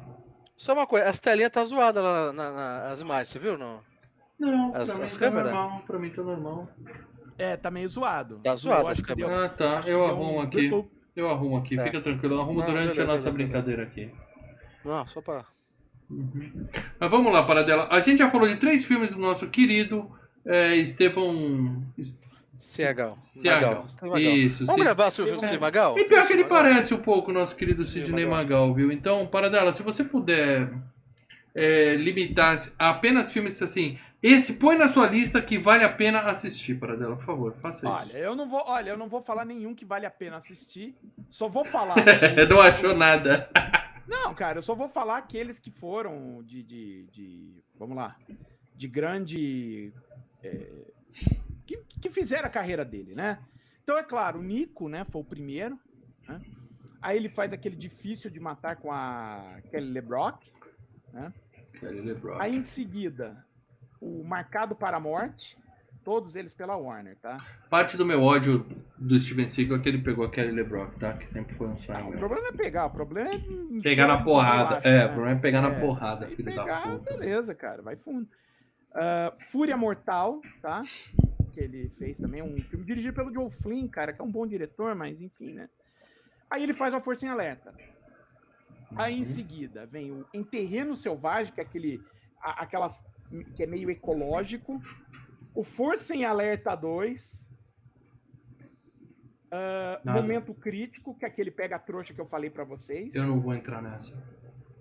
[0.55, 3.57] Só uma coisa, as telinhas tá zoada lá na, na- nas imagens, você viu?
[3.57, 3.81] Não?
[4.39, 5.51] Não, As- pra mim as tá câmeras?
[5.53, 5.83] normal.
[5.85, 6.69] Pra mim tá normal.
[7.37, 8.39] É, tá meio zoado.
[8.41, 9.83] Tá zoado Eu acho as que deu- Ah, tá.
[9.85, 10.71] Eu arrumo um- aqui.
[11.13, 11.75] Eu arrumo aqui.
[11.75, 11.83] Tá.
[11.83, 12.35] Fica tranquilo.
[12.35, 14.09] Eu arrumo Não, durante beleza, a nossa beleza, brincadeira aqui.
[14.85, 15.43] Não, só pra.
[16.09, 16.67] Uhum.
[16.99, 17.87] Mas vamos lá, Paradela.
[17.89, 20.09] A gente já falou de três filmes do nosso querido
[20.45, 21.83] é, Estevão.
[22.53, 23.17] Ciagal.
[23.17, 23.87] Ciagal.
[24.01, 24.17] Magal.
[24.17, 24.83] Isso, Vamos sim.
[24.85, 25.97] gravar sobre o filme do Magal?
[25.99, 26.63] E pior que ele Magal?
[26.63, 28.91] parece um pouco o nosso querido Sidney Magal, viu?
[28.91, 30.71] Então, Paradela, se você puder
[31.53, 36.21] é, limitar a apenas filmes assim, esse põe na sua lista que vale a pena
[36.21, 37.93] assistir, Paradela, por favor, faça isso.
[37.93, 40.93] Olha, eu não vou, olha, eu não vou falar nenhum que vale a pena assistir.
[41.29, 41.95] Só vou falar.
[42.49, 43.49] Não achou nada.
[44.07, 48.15] Não, cara, eu só vou falar aqueles que foram de, de, de- vamos lá,
[48.75, 49.93] de grande,
[50.43, 50.91] é,
[51.65, 53.39] que, que fizeram a carreira dele, né?
[53.83, 55.79] Então é claro, o Nico, né, foi o primeiro.
[56.27, 56.41] né?
[57.01, 60.51] Aí ele faz aquele difícil de matar com a Kelly LeBrock.
[61.79, 62.41] Kelly LeBrock.
[62.41, 63.45] Aí em seguida,
[64.01, 65.55] o Marcado para a Morte.
[66.05, 67.39] Todos eles pela Warner, tá?
[67.67, 68.63] Parte do meu ódio
[68.95, 71.13] do Steven Seagal é que ele pegou a Kelly LeBrock, tá?
[71.17, 73.81] Que sempre foi um sonho Não, o problema é pegar, o problema é.
[73.81, 74.69] Pegar na porrada.
[74.75, 75.05] bolacha, É, né?
[75.05, 77.17] o problema é pegar na É, porrada, Aí filho pegar, da puta.
[77.17, 78.29] beleza, cara, vai fundo.
[78.93, 80.83] Ah, Fúria Mortal, tá?
[81.55, 84.45] Que ele fez também, um filme dirigido pelo Joe Flynn, cara, que é um bom
[84.45, 85.67] diretor, mas enfim, né?
[86.51, 87.73] Aí ele faz uma Força em Alerta.
[88.95, 89.25] Aí em Uhum.
[89.25, 91.99] seguida vem o Em Terreno Selvagem, que é aquele.
[92.43, 93.01] a- aquelas,
[93.55, 94.79] que é meio ecológico.
[95.55, 97.49] O Força em Alerta 2.
[99.51, 100.21] ah, Nada.
[100.21, 103.13] Momento Crítico, que é aquele pega trouxa que eu falei pra vocês.
[103.15, 104.21] Eu não vou entrar nessa.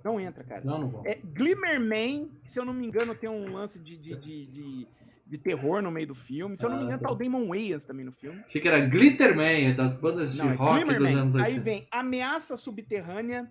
[0.04, 0.62] Não entra, cara.
[0.64, 1.06] Não, não vou.
[1.06, 4.88] É, Glimmerman, se eu não me engano, tem um lance de, de, de, de-
[5.26, 6.58] de terror no meio do filme.
[6.58, 8.42] Se eu não me Ah, engano, tá o Damon Wayans também no filme.
[8.44, 11.62] Achei que era Glitterman, é das bandas de Não, é rock dos anos Aí 80.
[11.62, 13.50] vem Ameaça Subterrânea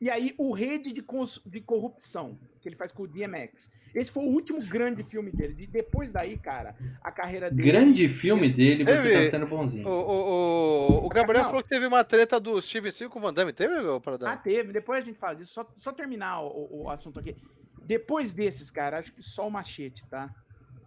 [0.00, 3.70] e aí o Rede de, Cons- de Corrupção, que ele faz com o DMX.
[3.94, 5.52] Esse foi o último grande filme dele.
[5.52, 7.68] De- depois daí, cara, a carreira dele...
[7.70, 9.86] Grande filme dele, você Teve- tá sendo bonzinho.
[9.88, 11.50] O, o, o, o Gabriel Não.
[11.50, 13.52] falou que teve uma treta do Steven Seagal com o Van Damme.
[13.52, 14.28] Teve, Paradão?
[14.28, 14.72] Ah, teve.
[14.72, 15.52] Depois a gente fala disso.
[15.52, 17.36] Só, só terminar o, o assunto aqui.
[17.82, 20.32] Depois desses, cara, acho que só o Machete, tá?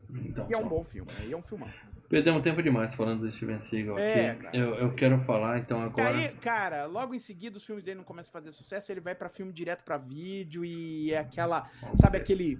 [0.09, 1.11] Então, E é um bom filme.
[1.19, 1.69] Aí é um filmão.
[2.13, 4.43] Perdemos tempo demais falando do Steven Seagal É, aqui.
[4.43, 4.55] cara.
[4.55, 6.15] Eu, eu quero falar, então, agora.
[6.15, 9.15] aí, cara, logo em seguida os filmes dele não começam a fazer sucesso, ele vai
[9.15, 11.67] pra filme direto pra vídeo e é aquela,
[11.99, 12.59] sabe aquele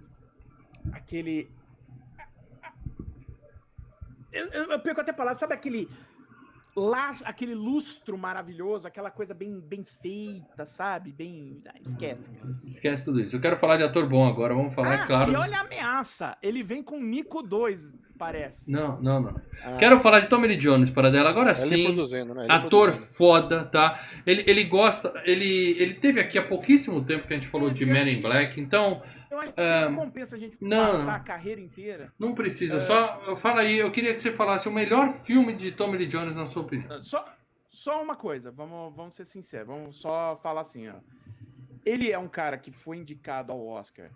[0.92, 1.52] aquele
[4.32, 5.88] eu, eu, eu perco até a palavra, sabe aquele
[6.76, 11.12] laço, aquele lustro maravilhoso, aquela coisa bem bem feita, sabe?
[11.12, 12.32] Bem, ah, esquece.
[12.32, 12.56] cara.
[12.66, 13.36] Esquece tudo isso.
[13.36, 15.32] Eu quero falar de ator bom agora, vamos falar, Ah, é claro.
[15.32, 18.72] E olha a ameaça, ele vem com Nico 2, parece.
[18.72, 19.42] Não, não, não.
[19.64, 21.84] Ah, Quero falar de Tommy Lee Jones para dela agora ele sim.
[21.86, 22.46] produzindo, né?
[22.50, 23.16] Ator produzindo.
[23.18, 24.00] foda, tá?
[24.26, 27.74] Ele, ele gosta, ele, ele teve aqui há pouquíssimo tempo que a gente falou É,
[27.74, 29.02] de Men in Black, então
[29.32, 30.92] Eu acho que Ah, não compensa a gente não.
[30.92, 32.14] passar a carreira inteira.
[32.20, 32.80] não precisa.
[32.80, 36.36] Só fala aí, eu queria que você falasse o melhor filme de Tommy Lee Jones
[36.36, 37.02] na sua opinião.
[37.02, 37.26] Só,
[37.70, 40.94] só uma coisa, vamos, vamos ser sinceros, vamos só falar assim, ó.
[41.86, 44.10] Ele é um cara que foi indicado ao Oscar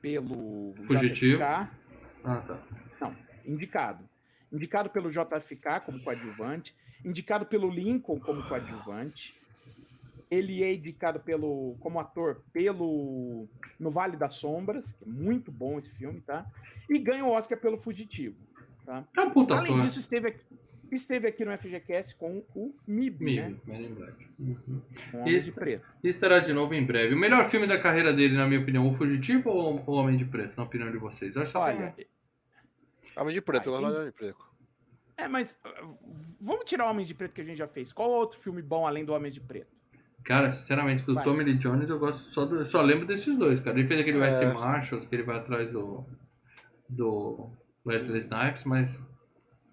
[0.00, 1.42] pelo Fugitivo.
[2.24, 3.16] Ah, tá.
[3.44, 4.08] indicado.
[4.52, 9.34] Indicado pelo JFK como coadjuvante, indicado pelo Lincoln como coadjuvante.
[10.30, 13.48] Ele é indicado pelo como ator pelo
[13.78, 16.46] No Vale das Sombras, que é muito bom esse filme, tá?
[16.88, 18.36] E ganha o Oscar pelo Fugitivo,
[18.84, 19.04] tá?
[19.16, 19.86] É um puta Além ator.
[19.86, 20.44] disso, esteve aqui.
[20.94, 23.48] Esteve aqui no FGCast com o MIB, né?
[23.48, 24.26] Mib, Men in Black.
[24.38, 24.82] Uhum.
[25.14, 25.86] Homem de Preto.
[26.02, 27.14] E estará de novo em breve.
[27.14, 30.24] O melhor filme da carreira dele, na minha opinião, O Fugitivo ou O Homem de
[30.24, 31.36] Preto, na opinião de vocês?
[31.36, 31.94] Acho Olha,
[33.16, 34.44] Homem de preto, eu Aí- gosto de homem de preto.
[35.16, 35.98] é, mas uh,
[36.40, 37.92] vamos tirar o Homem de Preto que a gente já fez.
[37.92, 39.76] Qual outro filme bom além do Homem de Preto?
[40.24, 41.24] Cara, sinceramente, do Vai.
[41.24, 43.78] Tommy Lee Jones eu gosto só do, só lembro desses dois, cara.
[43.78, 44.20] Ele fez aquele É.
[44.22, 46.04] Wesley Marshalls, que ele vai atrás do
[46.88, 47.50] do
[47.86, 49.02] Wesley Snipes, mas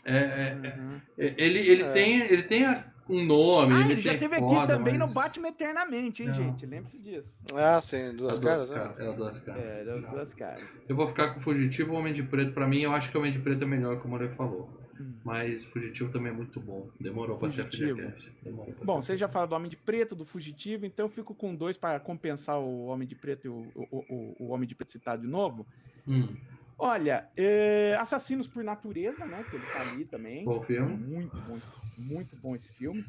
[0.06, 1.01] é, é- é- Uhum.
[1.18, 1.89] ele ele É.
[1.91, 2.66] tem ele tem
[3.08, 5.08] um nome, Ah, ele, ele já teve foda, aqui também mas...
[5.10, 6.36] no Batman Eternamente, hein, Não.
[6.36, 6.66] gente?
[6.66, 7.36] Lembre-se disso.
[7.53, 8.76] Ah, sim, duas duas caras, né?
[8.76, 9.64] caras, é duas caras.
[9.64, 10.64] É, das duas caras.
[10.89, 12.51] Eu vou ficar com o Fugitivo ou Homem de Preto.
[12.53, 14.70] Pra mim, eu acho que o Homem de Preto é melhor, como ele falou.
[14.99, 15.12] Hum.
[15.24, 16.89] Mas Fugitivo também é muito bom.
[16.99, 17.68] Demorou pra ser.
[17.70, 21.36] Demorou pra Bom, você já fala do Homem de Preto, do Fugitivo, então eu fico
[21.36, 24.74] com dois para compensar o Homem de Preto e o, o, o, o Homem de
[24.74, 25.68] Preto citado de novo.
[26.08, 26.30] Hum,
[26.78, 29.45] Olha, é, Assassinos por Natureza, né?
[29.49, 30.43] Que ele tá ali também.
[30.43, 30.95] bom filme.
[30.97, 33.05] Muito bom, esse- muito bom esse filme.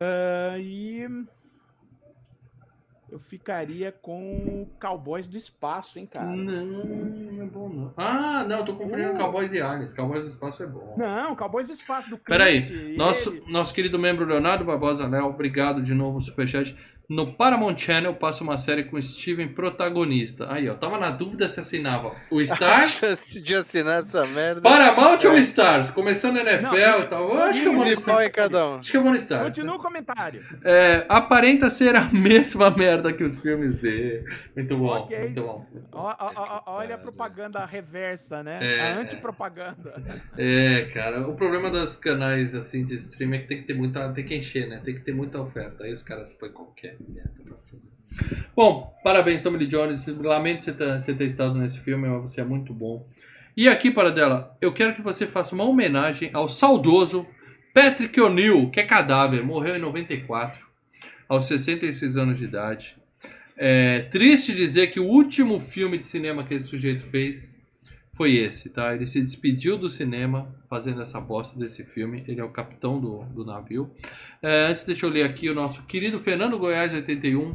[0.00, 1.06] Ah, e
[3.10, 6.26] eu ficaria com Cowboys do Espaço, hein, cara?
[6.26, 7.94] Não, não é bom não.
[7.96, 9.16] Ah, não, eu tô confundindo Uh.
[9.16, 9.94] Cowboys e Aliens.
[9.94, 10.94] Cowboys do Espaço é bom.
[10.98, 15.26] Não, Cowboys do Espaço do Peraí, Clint, Nosso, ele- nosso querido membro Leonardo Barbosa Léo,
[15.26, 16.76] obrigado de novo no Superchat.
[17.08, 20.50] No Paramount Channel passa uma série com Steven protagonista.
[20.50, 24.60] Aí, ó, tava na dúvida se assinava o Stars, de assinar essa merda.
[24.62, 25.38] Paramount ou É.
[25.40, 25.90] Stars?
[25.90, 27.36] Começando NFL e tal.
[27.38, 28.34] Acho que eu vou no 15 pau em Stars.
[28.34, 28.74] cada um.
[28.76, 29.44] Acho que eu vou no Stars.
[29.54, 30.42] Continua o comentário.
[30.64, 34.24] É, aparenta ser a mesma merda que os filmes dele.
[34.56, 35.18] Muito bom, Ok.
[35.18, 35.66] muito bom.
[35.72, 35.90] muito
[36.66, 38.58] olha a propaganda reversa, né?
[38.62, 38.80] É.
[38.80, 40.02] A antipropaganda.
[40.38, 44.08] É, cara, o problema dos canais assim de streaming é que tem que ter muita,
[44.12, 44.80] tem que encher, né?
[44.82, 45.84] Tem que ter muita oferta.
[45.84, 46.93] Aí os caras põem qualquer
[48.54, 50.06] Bom, parabéns, Tommy Lee Jones.
[50.06, 53.06] Lamento você ter, você ter estado nesse filme, mas você é muito bom.
[53.56, 57.26] E aqui, para dela, eu quero que você faça uma homenagem ao saudoso
[57.72, 60.64] Patrick O'Neill, que é cadáver, morreu em 94,
[61.28, 62.96] aos 66 anos de idade.
[63.56, 67.53] É triste dizer que o último filme de cinema que esse sujeito fez
[68.16, 68.94] foi esse, tá?
[68.94, 72.24] Ele se despediu do cinema fazendo essa bosta desse filme.
[72.28, 73.90] Ele é o capitão do, do navio.
[74.40, 77.54] É, antes, deixa eu ler aqui o nosso querido Fernando Goiás 81,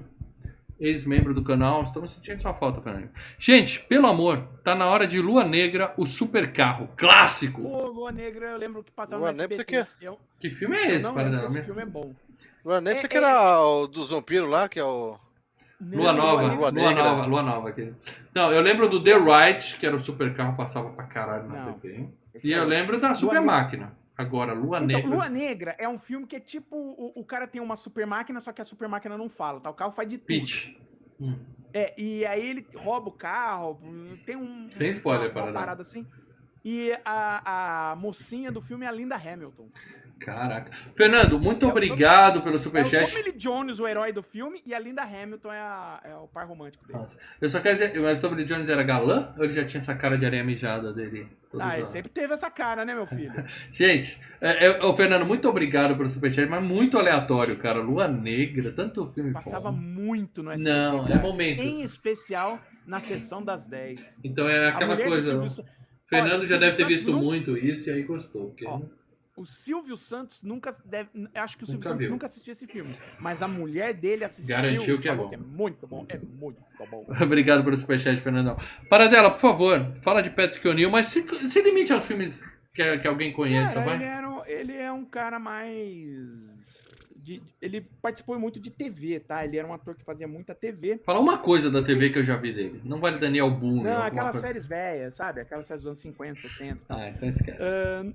[0.80, 1.84] ex-membro do canal.
[1.84, 3.10] Estamos sentindo sua falta, Fernando.
[3.38, 7.62] Gente, pelo amor, tá na hora de Lua Negra, o super carro clássico.
[7.66, 9.80] Ô, Lua Negra, eu lembro que passava Lua no Negra, SBT.
[9.82, 11.58] isso Eu, Que filme é eu esse, não para lembro se dela?
[11.58, 12.14] esse filme é bom.
[12.66, 15.18] Lua Negra, É, você que é- era o dos vampiros lá, que é o.
[15.82, 16.72] Lua Nova, Lua.
[16.72, 17.70] Nova, Lua Nova.
[17.70, 17.96] Aquele.
[18.36, 21.66] Não, eu lembro do The Right, que era o super carro, passava pra caralho na
[21.66, 21.74] Não.
[21.74, 22.10] TV.
[22.44, 23.46] E eu lembro da Super Negra.
[23.46, 23.98] Máquina.
[24.18, 25.10] Agora, Lua Então, Negra.
[25.10, 28.40] Lua Negra é um filme que é tipo: o, o cara tem uma super máquina,
[28.42, 29.70] só que a super máquina não fala, tá?
[29.70, 30.28] O carro faz de tudo.
[30.28, 30.76] Pitch.
[31.20, 31.36] Hum.
[31.74, 33.80] É, e aí ele rouba o carro,
[34.26, 34.68] tem um.
[34.70, 35.60] Sem spoiler, uma, uma parada.
[35.60, 36.06] parada assim.
[36.66, 39.70] E a, a mocinha do filme é a Linda Hamilton.
[40.20, 40.72] Caraca.
[40.96, 43.10] Fernando, muito É o- obrigado pelo É o superchat.
[43.12, 46.28] Tommy Lee Jones, o herói do filme, e a Linda Hamilton é, a- é o
[46.28, 47.00] par romântico dele.
[47.00, 47.18] Nossa.
[47.42, 49.78] Eu só quero dizer, mas o Tommy Lee Jones era galã ou ele já tinha
[49.80, 51.28] essa cara de areia mijada dele?
[51.52, 53.32] Todo Ah, ele sempre teve essa cara, né, meu filho?
[53.72, 57.80] Gente, é, é, ô, Fernando, muito obrigado pelo superchat, mas muito aleatório, cara.
[57.80, 59.78] Lua Negra, tanto filme Passava bom.
[59.78, 60.70] muito no SBT.
[60.76, 61.60] Não, é momento.
[61.62, 64.20] Em especial na sessão das 10.
[64.24, 65.42] Então é aquela coisa.
[66.08, 68.48] Fernando Olha, o já deve ter visto nunca- muito isso e aí gostou.
[68.48, 68.66] Porque...
[68.68, 68.82] Ó,
[69.40, 71.10] O Silvio Santos nunca deve.
[71.34, 72.12] Acho que o Silvio Nunca Santos viu.
[72.12, 72.94] nunca assistiu esse filme.
[73.22, 74.54] Mas a mulher dele assistiu.
[74.56, 75.30] Garantiu que é bom.
[75.34, 76.06] é muito bom.
[76.10, 76.60] É muito
[76.92, 77.06] bom.
[77.24, 78.58] Obrigado pelo superchat, Fernandão.
[78.90, 82.42] Paradela, por favor, fala de Patrick O'Neill, mas se, se limite aos filmes
[82.74, 83.96] que, que alguém conheça, Cara, vai?
[83.96, 85.70] ele, era ele é um cara mais.
[87.16, 89.46] de- ele participou muito de TV, tá?
[89.46, 91.00] Ele era um ator que fazia muita TV.
[91.06, 92.82] Fala uma coisa da TV que eu já vi dele.
[92.84, 93.84] Não vale Daniel Boone.
[93.84, 94.48] Não, aquelas coisa.
[94.48, 95.42] séries velhas, sabe?
[95.42, 96.80] Aquelas séries dos anos 50, 60.
[96.90, 97.60] Ah, então esquece.
[97.62, 98.06] Ah,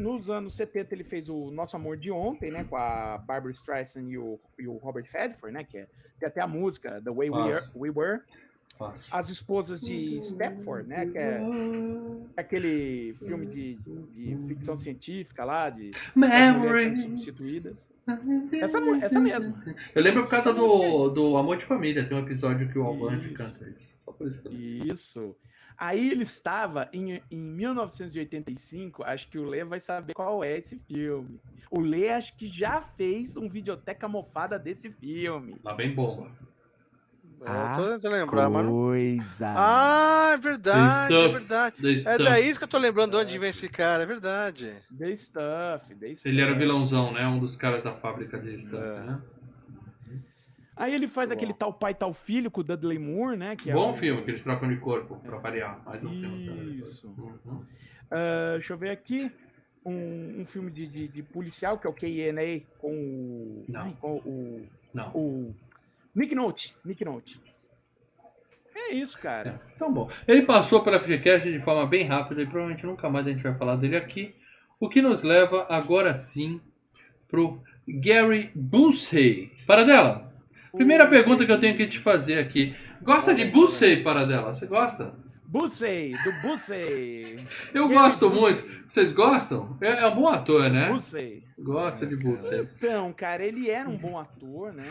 [0.00, 2.64] nos anos 70 ele fez o Nosso Amor de Ontem, né?
[2.64, 5.64] Com a Barbara Streisand e o, e o Robert Redford, né?
[5.64, 5.86] Que é,
[6.18, 7.72] tem até a música The Way We, Are, Nossa.
[7.76, 8.20] We Were.
[8.78, 9.14] Fácil.
[9.14, 11.06] As Esposas de Stepford, né?
[11.06, 11.40] Que é
[12.36, 17.90] aquele filme de, de ficção científica lá, de mulheres substituídas.
[18.52, 19.62] Essa, essa mesma.
[19.94, 23.26] Eu lembro por causa do, do Amor de Família, tem um episódio que o Albande
[23.26, 23.34] Isso.
[23.34, 23.98] canta isso.
[24.04, 24.94] Só por isso que eu lembro.
[24.94, 25.36] Isso.
[25.82, 30.78] Aí ele estava em, em 1985, acho que o Lê vai saber qual é esse
[30.86, 31.40] filme.
[31.70, 35.56] O Lê acho que já fez um videoteca mofada desse filme.
[35.64, 36.30] Lá vem bomba.
[37.40, 38.50] Eu tô tentando lembrar.
[38.68, 39.54] Coisa.
[39.56, 41.38] Ah, é The verdade, é Stuff.
[41.38, 41.76] verdade.
[42.04, 44.74] The É daí que eu tô lembrando de onde vem esse cara, é verdade.
[44.98, 46.28] The Stuff, The Stuff.
[46.28, 47.26] Ele era vilãozão, né?
[47.26, 49.00] Um dos caras da fábrica de Stuff, É.
[49.00, 49.22] né?
[50.80, 51.34] Aí ele faz Bom.
[51.36, 53.54] aquele tal pai, tal filho com o Dudley Moore, né?
[53.54, 55.82] Que é Bom o- filme, que eles trocam de corpo, pra variar.
[55.84, 56.10] Mais um.
[56.72, 57.06] Isso.
[57.18, 57.64] Uhum.
[58.10, 59.30] Ah, deixa eu ver aqui.
[59.84, 62.60] um, um filme de, de, de policial, que é o K.N.A.
[62.78, 63.64] com o.
[63.68, 63.80] Não.
[63.82, 64.66] ai, com o.
[64.92, 65.10] Não.
[65.14, 65.54] O.
[66.14, 66.74] Nick Note.
[66.84, 67.40] Nick Note.
[68.74, 69.60] É isso, cara.
[69.76, 70.08] Então bom.
[70.26, 73.54] Ele passou pela FGCast de forma bem rápida e provavelmente nunca mais a gente vai
[73.56, 74.34] falar dele aqui.
[74.78, 76.60] O que nos leva agora sim
[77.28, 79.52] pro Gary Busey.
[79.66, 80.29] Paradela,
[80.72, 82.74] primeira pergunta que eu tenho que te fazer aqui.
[83.02, 84.54] Gosta de Busey, Paradela?
[84.54, 85.14] Você gosta?
[85.50, 87.44] Bussey, do Bussey.
[87.74, 88.40] Eu gosto Busey.
[88.40, 88.84] muito.
[88.86, 89.76] Vocês gostam?
[89.80, 90.92] É, é um bom ator, né?
[90.92, 91.42] Bussey.
[91.58, 92.68] Gosta de Busey.
[92.76, 94.86] Então, cara, ele era um bom ator, né?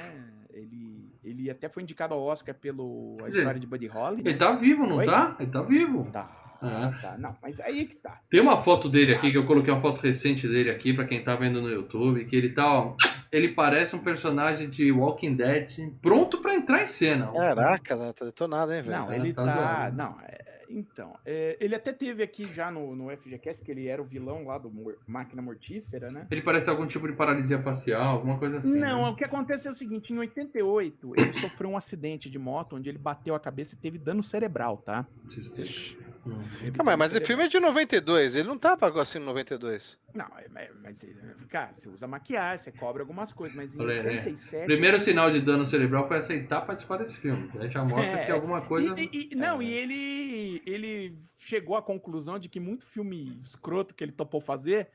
[0.53, 4.19] Ele, ele até foi indicado ao Oscar pelo A História de Buddy Holly.
[4.19, 4.38] Ele né?
[4.38, 5.05] tá vivo, não Oi?
[5.05, 5.38] tá?
[5.39, 6.09] Ele tá vivo.
[6.11, 6.30] Tá,
[6.62, 6.97] Ah.
[7.01, 7.18] tá.
[7.18, 8.20] Não, mas aí é que tá.
[8.30, 11.24] Tem uma foto dele aqui, que eu coloquei uma foto recente dele aqui, pra quem
[11.24, 12.95] tá vendo no YouTube, que ele tá, ó,
[13.32, 15.70] ele parece um personagem de Walking Dead
[16.01, 17.32] pronto pra entrar em cena.
[17.32, 18.14] Caraca, né?
[18.14, 18.97] tá detonado, hein, velho?
[18.97, 19.91] Não, É, ele tá tá.
[19.95, 20.38] não, é,
[20.70, 21.16] então.
[21.26, 24.57] é, ele até teve aqui já no, no FGCast, porque ele era o vilão lá
[24.57, 26.28] do Mor- Máquina Mortífera, né?
[26.30, 28.78] Ele parece ter algum tipo de paralisia facial, alguma coisa assim.
[28.78, 29.10] Não, né?
[29.10, 32.88] o que acontece é o seguinte: em 88, ele sofreu um acidente de moto onde
[32.89, 35.05] ele bateu a cabeça e teve dano cerebral, tá?
[35.28, 35.97] Suspeito.
[36.26, 36.41] Hum.
[36.61, 37.28] Aí, dano mas o cerebral.
[37.28, 39.97] filme é de 92, ele não tava assim no 92.
[40.13, 41.05] Não, é- mas, mas,
[41.49, 44.09] cara, você usa maquiagem, você cobre algumas coisas, mas em Olha, né?
[44.11, 44.65] 87.
[44.65, 47.49] Primeiro sinal de dano cerebral foi aceitar participar desse filme.
[47.59, 48.93] Aí já mostra É, que alguma coisa.
[48.99, 49.65] E- e- e- não, É.
[49.65, 54.89] e ele, ele chegou à conclusão de que muito filme escroto que ele topou fazer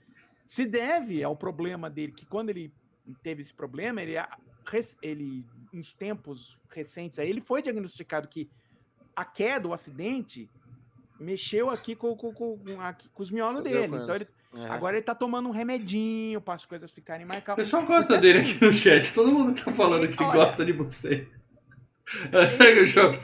[0.46, 2.70] se deve ao problema dele, que quando ele
[3.22, 4.14] teve esse problema, ele,
[5.00, 8.48] ele uns tempos recentes aí, ele foi diagnosticado que
[9.16, 10.48] a queda, o acidente,
[11.24, 13.96] mexeu aqui com, com, com, com, aqui com os miolos dele.
[13.96, 14.66] Então ele, É.
[14.68, 17.64] agora ele tá tomando um remedinho para as coisas ficarem mais O calmas.
[17.64, 19.14] pessoal gosta Porque, dele assim, aqui no chat.
[19.14, 20.32] Todo mundo tá falando que Olha.
[20.32, 21.26] gosta de você.
[22.56, 23.18] Segue o jogo.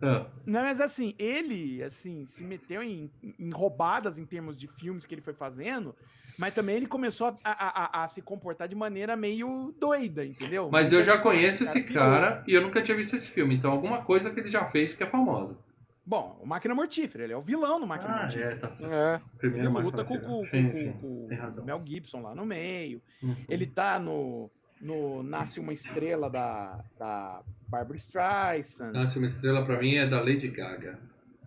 [0.00, 5.04] Ah, Não, mas assim, ele, assim, se meteu em, em roubadas em termos de filmes
[5.04, 5.94] que ele foi fazendo,
[6.38, 10.68] mas também ele começou a, a- a- a se comportar de maneira meio doida, entendeu?
[10.70, 12.00] Mas eu Muita já conheço esse pirou.
[12.04, 13.56] cara e eu nunca tinha visto esse filme.
[13.56, 15.58] Então alguma coisa que ele já fez que é famosa.
[16.08, 18.52] Bom, o Máquina Mortífera, ele é o vilão no Máquina Ah, Mortífera.
[18.52, 18.92] é, tá certo.
[18.94, 19.20] É.
[19.46, 21.24] Ele luta com, com, com- Sim, com-
[21.60, 21.64] o.
[21.66, 23.02] Mel Gibson lá no meio.
[23.22, 23.36] Uhum.
[23.46, 24.50] Ele tá no,
[24.80, 28.92] no Nasce uma Estrela da, da Barbara Streisand.
[28.92, 30.98] Nasce uma estrela pra mim é da Lady Gaga.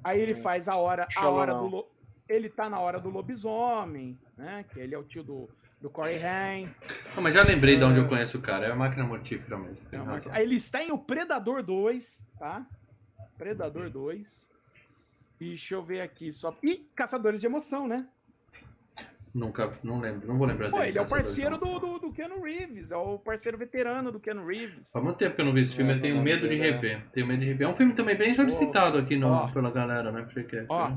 [0.04, 1.64] Aí ele faz a hora, a hora não.
[1.68, 1.88] do lo-
[2.30, 4.64] ele tá na hora do lobisomem, né?
[4.72, 5.50] Que ele é o tio do,
[5.82, 6.70] do Corey Haim.
[7.18, 8.68] Ah, mas já lembrei de onde eu conheço o cara.
[8.68, 9.84] É a máquina mortífera mesmo.
[9.90, 10.32] Tem É razão.
[10.32, 12.64] Aí ele está em O Predador 2, tá?
[13.40, 14.51] Predador 2.
[15.42, 16.56] E deixa eu ver aqui só.
[16.64, 18.06] E Caçadores de Emoção, né?
[19.34, 20.90] Nunca, não lembro, não vou lembrar Pô, dele.
[20.90, 24.46] ele é o parceiro do, do, do Keanu Reeves, é o parceiro veterano do Keanu
[24.46, 24.92] Reeves.
[24.92, 26.62] Faz muito tempo que eu não vi esse filme, É, eu tenho medo de dele,
[26.62, 27.06] rever.
[27.14, 27.66] Tenho medo de rever.
[27.66, 29.48] É um filme também bem solicitado aqui no, Ó.
[29.52, 30.28] pela galera, né?
[30.34, 30.92] Porque, Ó,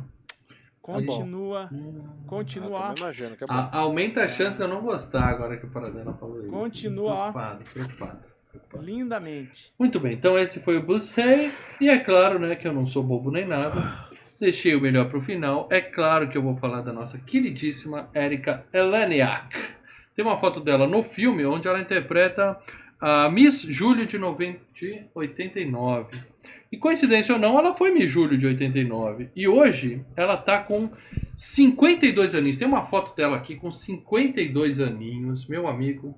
[0.82, 2.04] Continua, Hum.
[2.06, 2.80] Ah, continua.
[2.88, 3.46] também imagino que é.
[3.48, 6.48] A- aumenta a chance de eu não gostar agora que o Paradela falou isso.
[6.50, 7.32] Continua.
[7.32, 8.18] Preocupado, preocupado.
[8.50, 8.84] preocupado.
[8.84, 9.72] lindamente.
[9.78, 11.52] Muito bem, então esse foi o Bussei.
[11.80, 14.08] E é claro, né, que eu não sou bobo nem nada.
[14.44, 15.66] Deixei o melhor pro final.
[15.70, 19.56] É claro que eu vou falar da nossa queridíssima Erika Eleniak.
[20.14, 22.54] Tem uma foto dela no filme onde ela interpreta
[23.00, 26.18] a Miss Júlio de, 90, de 89.
[26.70, 29.30] E coincidência ou não, ela foi Miss Júlio de 89.
[29.34, 30.90] E hoje ela tá com
[31.34, 32.58] 52 aninhos.
[32.58, 36.14] Tem uma foto dela aqui com 52 aninhos, meu amigo.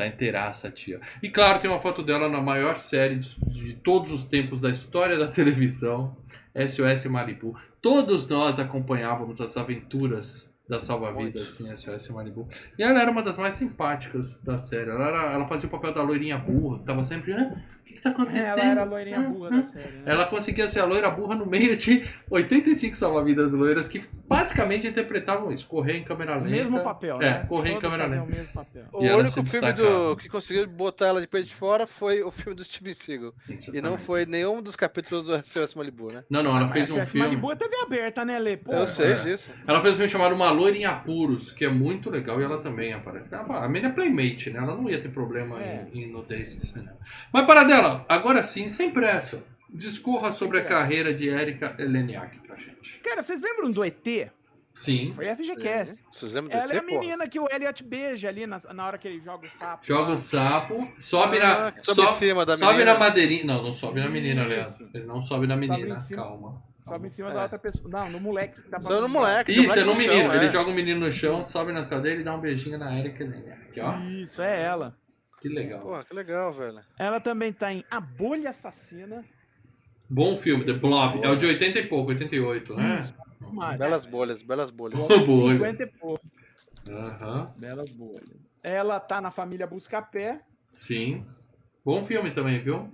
[0.00, 0.98] Tá inteiraça a tia.
[1.22, 5.18] E claro, tem uma foto dela na maior série de, todos os tempos da história
[5.18, 6.16] da televisão,
[6.54, 7.54] SOS Malibu.
[7.82, 12.48] Todos nós acompanhávamos as aventuras da salva-vidas em SOS Malibu.
[12.78, 14.88] E ela era uma das mais simpáticas da série.
[14.88, 17.32] Ela, era- ela fazia o papel da loirinha burra, que tava sempre.
[17.32, 18.44] "Ah, o que, que tá acontecendo?
[18.60, 20.02] Ela era a loirinha Ah, burra ah." da série, né?
[20.06, 25.52] Ela conseguia ser a loira burra no meio de 85 salva-vidas loiras que basicamente interpretavam
[25.52, 26.50] isso: correr em câmera O lenta.
[26.50, 27.46] mesmo papel, É, né?
[27.48, 28.32] correr em Todos câmera faziam lenta.
[28.32, 28.84] o mesmo papel.
[28.92, 32.54] O único filme do, que conseguiu botar ela de peito de fora foi o filme
[32.56, 33.34] do Steven Seagal.
[33.72, 36.24] E não foi nenhum dos capítulos do SOS Malibu, né?
[36.30, 37.26] Não, não, ela fez Mas um filme.
[37.26, 38.56] Malibu é TV aberta, né, Lê?
[38.56, 39.18] Pô, Eu sei é.
[39.18, 39.50] disso.
[39.66, 42.58] Ela fez um filme chamado Uma Loira em Apuros, que é muito legal e ela
[42.58, 43.32] também aparece.
[43.32, 44.58] Ela- A menina é playmate, né?
[44.58, 45.86] Ela não ia ter problema É.
[45.92, 46.92] em, em nudez cinema.
[47.32, 52.56] Mas para dela, agora sim, sem pressa, discorra sobre a carreira de Erika Eleniak pra
[52.56, 52.98] gente.
[53.00, 54.30] Cara, vocês lembram do ET?
[54.72, 55.12] Sim.
[55.14, 56.00] Foi FGCast.
[56.12, 57.00] Vocês lembram do Ela é a ET, porra?
[57.00, 59.84] menina que o Elliot beija ali na, na hora que ele joga o sapo.
[59.86, 61.82] Joga o sapo, sobe Ah, na.
[61.82, 62.92] sobe so- em cima da sobe menina.
[62.94, 63.44] na madeirinha.
[63.44, 64.44] Não, não sobe na menina.
[64.44, 64.88] Leandro.
[64.94, 66.22] Ele não sobe na Sobe menina, cima.
[66.22, 66.62] calma.
[66.82, 67.34] Sobe em cima É.
[67.34, 67.90] da outra pessoa.
[67.90, 69.50] Não, no moleque que tá Sobe no moleque.
[69.52, 70.22] Isso, moleque é no no menino.
[70.28, 70.48] chão, ele é.
[70.48, 73.80] joga o menino no chão, sobe nas cadeiras e dá um beijinho na Erika Eleniak.
[73.80, 74.96] Ó, Isso, é ela.
[75.40, 75.80] Que legal.
[75.80, 76.80] Porra, que legal, velho.
[76.98, 79.24] Ela também tá em A Bolha Assassina.
[80.08, 81.22] Bom filme, The Blob.
[81.22, 83.00] É o de 80 e pouco, 88, né?
[83.52, 84.98] Mas, Belas bolhas, belas bolhas.
[84.98, 85.58] Bolhas.
[85.58, 86.24] 50 e pouco.
[86.88, 88.40] Aham, Belas bolhas.
[88.62, 90.40] Ela tá na família Buscapé.
[90.76, 91.24] sim.
[91.84, 92.90] Bom filme também, viu?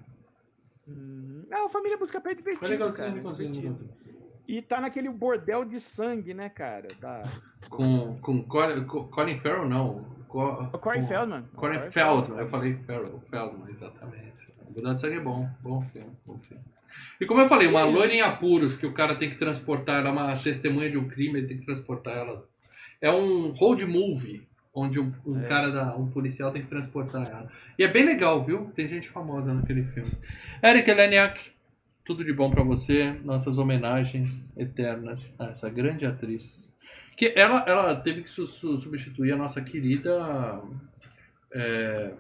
[0.87, 3.69] Hum, é, a família Buscapé é Foi divertido, cara, é legalzinho, divertido.
[3.69, 3.97] legalzinho.
[4.47, 6.87] E tá naquele bordel de sangue, né, cara?
[7.01, 7.23] Da...
[7.69, 10.16] Com, com Colin, Co- Colin Farrell, não.
[10.29, 11.45] Co- O Corey Feldman.
[11.55, 12.75] Corey Corey Feldman, eu falei
[13.31, 14.53] Feldman, exatamente.
[14.75, 16.63] Mudar de sangue é bom, bom filme, bom filme.
[17.21, 20.09] E como eu falei, uma loira em apuros que o cara tem que transportar, ela
[20.09, 22.47] é uma testemunha de um crime, ele tem que transportar ela.
[23.01, 25.49] É um road movie, onde um, um É.
[25.49, 27.49] cara, da, um policial tem que transportar ela.
[27.79, 28.71] E é bem legal, viu?
[28.75, 30.11] Tem gente famosa naquele filme.
[30.63, 31.51] Eric Eleniak,
[32.05, 36.75] tudo de bom pra você, nossas homenagens eternas a essa grande atriz.
[37.17, 40.61] Que ela, ela teve que su- su- substituir a nossa querida
[41.53, 42.13] é,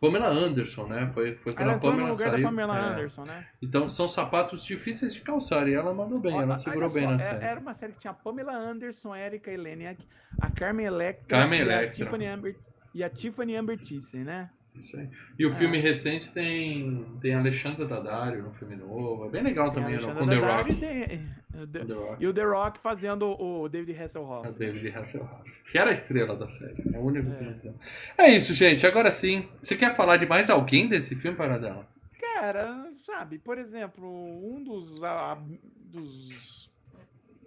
[0.00, 1.10] Pamela Anderson, né?
[1.12, 2.42] Foi, foi quando Ela a Pamela saiu.
[2.44, 2.80] Pamela é.
[2.92, 3.46] Anderson, né?
[3.60, 7.06] Então são sapatos difíceis de calçar e ela mandou bem, Olha- ela segurou só, bem
[7.08, 7.44] na é- série.
[7.44, 10.06] Era uma série que tinha a Pamela Anderson, Erika Eleniak,
[10.40, 11.88] a Carmen Electra, Carmen e, Electra.
[11.88, 12.56] A Tiffany Amber,
[12.94, 14.50] e a Tiffany Amber Thiessen, né?
[14.80, 15.08] Isso aí.
[15.38, 15.54] E o É.
[15.54, 19.26] filme recente tem, tem a Alexandra Daddario no filme novo.
[19.26, 20.72] É bem legal Tem a também, no- Alexandra com The Rock.
[20.72, 21.28] E, tem-
[21.62, 22.22] o The- The Rock.
[22.24, 24.52] e o The Rock fazendo o David A Hasselhoff.
[24.52, 25.52] David Hasselhoff.
[25.70, 26.82] Que era a estrela da série.
[26.94, 27.52] É o único que É.
[27.54, 27.74] tem.
[28.18, 28.86] É isso, gente.
[28.86, 29.48] Agora sim.
[29.62, 31.86] Você quer falar de mais alguém desse filme, Paradela?
[32.20, 35.38] Cara, sabe, por exemplo, um dos, ah,
[35.86, 36.70] dos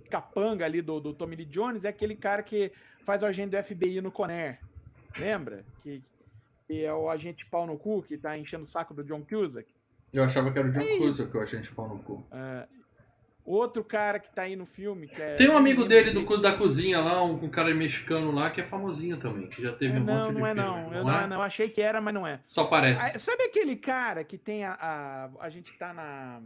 [0.10, 2.72] capanga ali do, do Tommy Lee Jones é aquele cara que
[3.04, 4.58] faz o agente do FBI no Conair.
[5.18, 5.64] Lembra?
[5.84, 6.02] Que,
[6.70, 9.68] que é o agente pau no cu que tá enchendo o saco do John Cusack.
[10.14, 12.24] Eu achava que era o John É Cusack eu achei de pau no cu.
[12.32, 12.68] É,
[13.44, 15.08] outro cara que tá aí no filme.
[15.08, 18.32] Que é, Tem um eu amigo dele do, da cozinha lá, um, um cara mexicano
[18.32, 20.54] lá, que é famosinho também, que já teve É, um não, monte de não é
[20.54, 20.70] filme.
[20.70, 20.94] não.
[20.94, 21.42] Eu não é não.
[21.42, 22.40] Achei que era, mas não é.
[22.46, 23.16] Só parece.
[23.16, 24.74] Ah, Sabe aquele cara que tem a.
[24.80, 26.40] A, a gente tá na.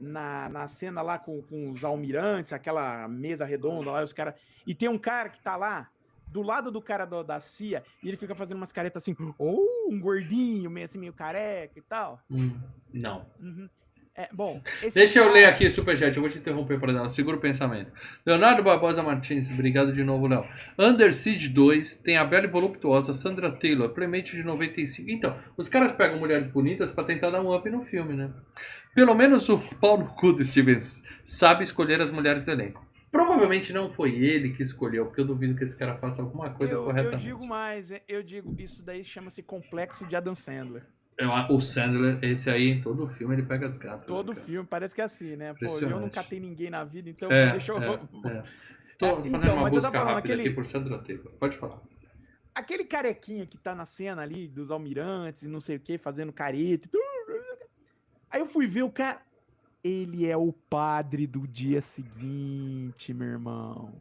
[0.00, 4.34] Na, na cena lá com, com os almirantes, aquela mesa redonda lá, os caras.
[4.64, 5.88] E tem um cara que tá lá,
[6.32, 9.64] do lado do cara do- da CIA, e ele fica fazendo umas caretas assim, ou
[9.90, 12.20] um gordinho, meio assim, meio careca e tal.
[12.30, 12.54] Hum,
[12.92, 13.26] não.
[13.40, 13.68] Uhum.
[14.14, 14.60] É, bom.
[14.82, 17.40] esse Deixa eu cara- ler aqui, Superchat, eu vou te interromper para dar segura o
[17.40, 17.92] pensamento.
[18.26, 20.44] Leonardo Barbosa Martins, obrigado de novo, Léo.
[20.76, 25.08] Under Siege 2 tem a bela e voluptuosa Sandra Taylor, Playmate de 95.
[25.08, 28.28] Então, os caras pegam mulheres bonitas para tentar dar um up no filme, né?
[28.92, 32.84] Pelo menos o pau no cu do Stevens sabe escolher as mulheres do elenco.
[33.10, 36.74] Provavelmente não foi ele que escolheu, porque eu duvido que esse cara faça alguma coisa
[36.74, 40.84] Eu, eu digo mais, é, eu digo, isso daí chama-se complexo de Adam Sandler.
[41.16, 44.06] Eu- O Sandler, esse aí, em todo filme, ele pega as gatas.
[44.06, 45.52] Todo né, filme, parece que é assim, né?
[45.54, 46.14] Pô, eu não Impressionante.
[46.14, 47.82] catei ninguém na vida, então É, deixa eu.
[47.82, 48.44] é, é.
[48.98, 51.32] Tô É, fazendo então, uma busca rápida aquele- aqui por Sandra Taylor.
[51.38, 51.80] Pode falar.
[52.54, 56.32] Aquele carequinha que tá na cena ali dos almirantes e não sei o que, fazendo
[56.32, 56.88] careta.
[58.30, 59.20] Aí eu fui ver o cara.
[59.82, 63.94] Ele é o padre do dia seguinte, meu irmão.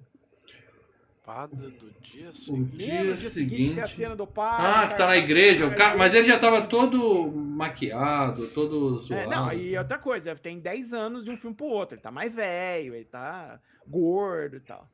[1.24, 2.78] Padre do dia seguinte.
[2.78, 3.96] dia o dia seguinte que tem a seguinte.
[3.96, 4.66] cena do padre?
[4.66, 5.66] Ah, que tá na igreja.
[5.66, 5.98] O cara, igreja.
[5.98, 9.24] mas ele já tava todo maquiado, todo zoado.
[9.24, 11.96] É, não, e outra coisa, tem 10 anos de um filme pro outro.
[11.96, 14.90] Ele tá mais velho, ele tá gordo e tal.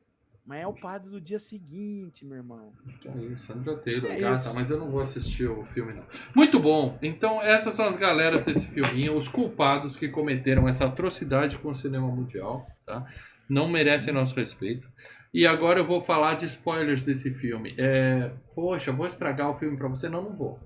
[0.45, 2.73] Mas é o padre do dia seguinte, meu irmão.
[3.05, 4.53] É isso, Sandra Taylor, É gata, isso.
[4.53, 6.03] mas eu não vou assistir o filme, não.
[6.35, 6.97] Muito bom.
[7.01, 11.75] Então, essas são as galeras desse filminho, os culpados que cometeram essa atrocidade com o
[11.75, 13.05] cinema mundial, tá?
[13.47, 14.85] Não merecem nosso respeito.
[15.33, 17.73] E agora eu vou falar de spoilers desse filme.
[17.77, 18.29] É...
[18.53, 20.09] Poxa, vou estragar o filme pra você?
[20.09, 20.59] Não, não vou.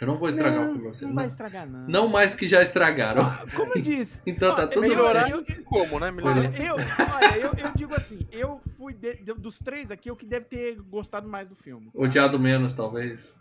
[0.00, 1.04] Eu não vou estragar o não, filme pra você.
[1.04, 1.88] não Não, vai estragar, não.
[1.88, 3.24] não mais que já estragaram.
[3.56, 4.20] Como eu disse.
[4.26, 6.08] Então tá ó, tudo Melhorar não tem como, né?
[6.22, 6.60] Olha, Melhorar.
[6.60, 6.76] eu,
[7.14, 10.44] olha, eu, eu digo assim, eu fui de- de- dos três aqui, eu que deve
[10.46, 11.90] ter gostado mais do filme.
[11.90, 11.98] tá?
[11.98, 13.38] Odiado menos, talvez.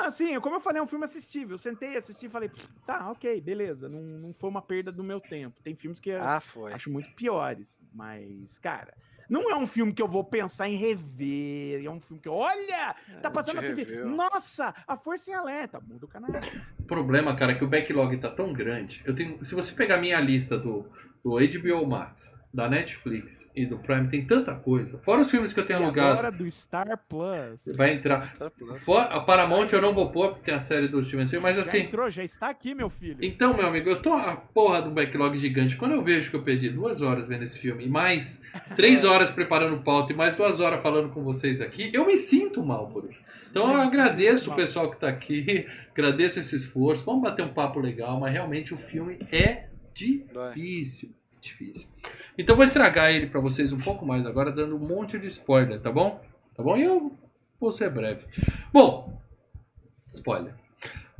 [0.00, 1.54] Ah, sim, como eu falei, é um filme assistível.
[1.54, 2.50] Eu sentei, assisti e falei,
[2.86, 3.88] tá, ok, beleza.
[3.88, 5.60] Não, não foi uma perda do meu tempo.
[5.62, 6.72] Tem filmes que eu Ah, foi.
[6.72, 7.80] acho muito piores.
[7.92, 8.94] Mas, cara,
[9.32, 11.82] não é um filme que eu vou pensar em rever.
[11.82, 14.04] É um filme que, olha, tá passando na TV.
[14.04, 15.80] Nossa, a Força em Alerta.
[15.80, 16.30] Muda o canal.
[16.78, 19.02] O problema, cara, é que o backlog tá tão grande.
[19.06, 20.86] Eu tenho, se você pegar a minha lista do,
[21.24, 24.98] do HBO Max, da Netflix e do Prime, tem tanta coisa.
[24.98, 27.62] Fora os filmes que eu tenho E alugado, agora do Star Plus.
[27.74, 28.34] vai entrar.
[28.34, 28.82] Star Plus.
[28.82, 31.64] Fora, a Paramount eu não vou pôr, porque tem a série do Steven Spielberg, mas
[31.64, 31.86] Já assim.
[31.86, 33.16] entrou, já está aqui, meu filho.
[33.22, 35.76] Então, meu amigo, eu tô a porra de um backlog gigante.
[35.76, 38.42] Quando eu vejo que eu perdi duas horas vendo esse filme, e mais
[38.76, 42.62] três horas preparando pauta, e mais duas horas falando com vocês aqui, eu me sinto
[42.62, 43.18] mal por isso.
[43.50, 47.04] Então eu agradeço o pessoal que tá aqui, agradeço esse esforço.
[47.04, 51.10] Vamos bater um papo legal, mas realmente o filme é difícil.
[51.40, 51.88] Difícil.
[52.38, 55.26] Então eu vou estragar ele pra vocês um pouco mais agora, dando um monte de
[55.26, 56.20] spoiler, tá bom?
[56.56, 56.76] Tá bom?
[56.76, 57.12] E eu
[57.60, 58.24] vou ser breve.
[58.72, 59.20] Bom,
[60.10, 60.54] spoiler.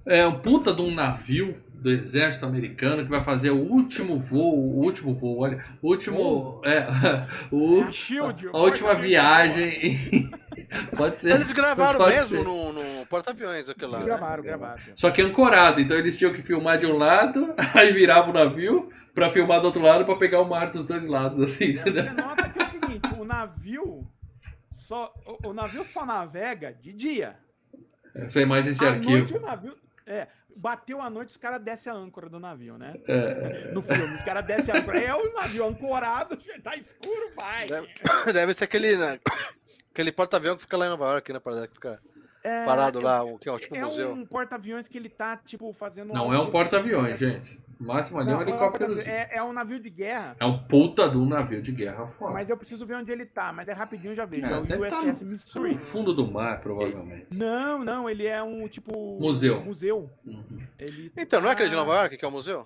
[0.04, 4.54] É um puta de um navio do exército americano que vai fazer o último voo,
[4.56, 6.86] o último voo, olha, o último, é,
[7.50, 10.30] o, É a a última viagem,
[10.96, 12.44] pode ser, Eles gravaram pode mesmo ser.
[12.44, 13.98] no, no porta-aviões aquilo lá.
[13.98, 14.04] né?
[14.04, 14.80] Gravaram, gravaram.
[14.94, 18.88] Só que ancorado, então eles tinham que filmar de um lado, aí virava o navio
[19.14, 22.04] pra filmar do outro lado pra pegar o mar dos dois lados, assim, É, entendeu?
[22.04, 24.06] Você nota que é o seguinte, o navio
[24.70, 27.36] só, o, o navio só navega de dia.
[28.14, 29.10] Essa imagem, esse à arquivo.
[29.10, 32.94] noite o navio, é, bateu a noite, os caras descem a âncora do navio, né?
[33.08, 35.00] É, No filme, os caras descem a âncora.
[35.00, 37.66] É o navio ancorado, tá escuro, vai.
[37.66, 37.88] Deve,
[38.32, 39.18] deve ser aquele, né,
[39.92, 41.38] aquele porta-avião que fica lá em Nova York, né?
[41.38, 41.98] Parada que fica
[42.44, 44.12] É, parado é- lá, o que é o tipo É museu.
[44.12, 46.12] um porta-aviões que ele tá, tipo, fazendo...
[46.12, 47.58] não é um porta-aviões, gente.
[47.87, 49.01] Máximo ali é um Não, é um helicóptero.
[49.01, 52.33] É, é um navio de guerra, É um puta de um navio de guerra fora.
[52.33, 53.53] mas eu preciso ver onde ele tá.
[53.53, 54.47] Mas é rapidinho, já vejo.
[54.47, 55.76] É, É, o deve tá USS no Missouri.
[55.76, 57.26] fundo do mar, provavelmente.
[57.37, 59.18] Não, não, ele é um, tipo...
[59.20, 59.62] Museu.
[59.64, 60.11] Museu.
[60.24, 60.45] Uhum.
[60.78, 62.64] Ele Então, não é aquele de tá- Nova York que é o museu?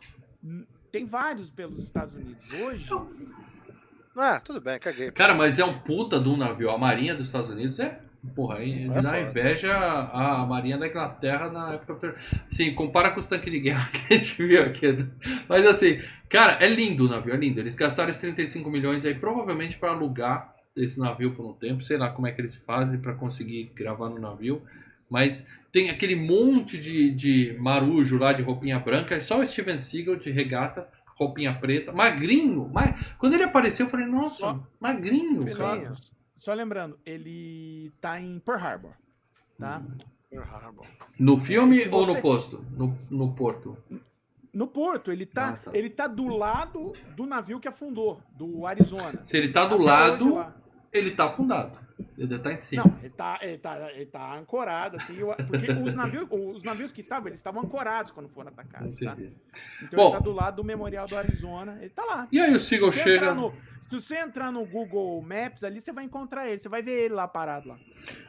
[0.93, 2.37] Tem vários pelos Estados Unidos.
[2.61, 2.89] Hoje,
[4.17, 5.11] Ah, tudo bem, caguei.
[5.11, 6.71] Cara, mas é um puta de um navio.
[6.71, 8.01] A Marinha dos Estados Unidos é.
[8.35, 12.15] Porra, aí É dá inveja a, a Marinha da Inglaterra na época.
[12.49, 14.93] Sim, compara com os tanques de guerra que a gente viu aqui.
[14.93, 15.09] né?
[15.49, 17.61] Mas assim, cara, é lindo o navio, é lindo.
[17.61, 21.83] Eles gastaram esses 35 milhões aí, provavelmente para alugar esse navio por um tempo.
[21.83, 24.63] Sei lá como é que eles fazem para conseguir gravar no navio.
[25.09, 29.15] Mas tem aquele monte de, de marujo lá de roupinha branca.
[29.15, 32.71] É só o Steven Seagal de regata, roupinha preta, magrinho.
[32.73, 35.45] Mas quando ele apareceu, eu falei, nossa, magrinho.
[35.55, 35.93] cara.
[36.37, 38.93] Só lembrando, ele tá em Pearl Harbor,
[39.59, 39.83] tá?
[40.31, 40.87] Pearl Harbor.
[41.19, 42.65] No filme Se ou você- no posto?
[42.71, 43.77] No, no porto?
[44.53, 45.71] No porto, ele tá, Ah, tá.
[45.75, 49.21] ele tá do lado do navio que afundou, do Arizona.
[49.23, 50.47] Se ele tá do Até lado,
[50.93, 51.79] ele tá afundado.
[52.19, 52.85] Ele deve tá em cima.
[52.85, 55.17] Não, ele tá, ele tá, ele tá ancorado, assim,
[55.47, 59.17] porque os navios, os navios que estavam, eles estavam ancorados quando foram atacados, tá?
[59.83, 60.09] Então Bom.
[60.09, 62.29] ele tá do lado do Memorial do Arizona, ele tá lá.
[62.31, 63.33] E aí o Seagull Se chega.
[63.35, 67.05] no- se você entrar no Google Maps ali, você vai encontrar ele, você vai ver
[67.05, 67.79] ele lá parado lá.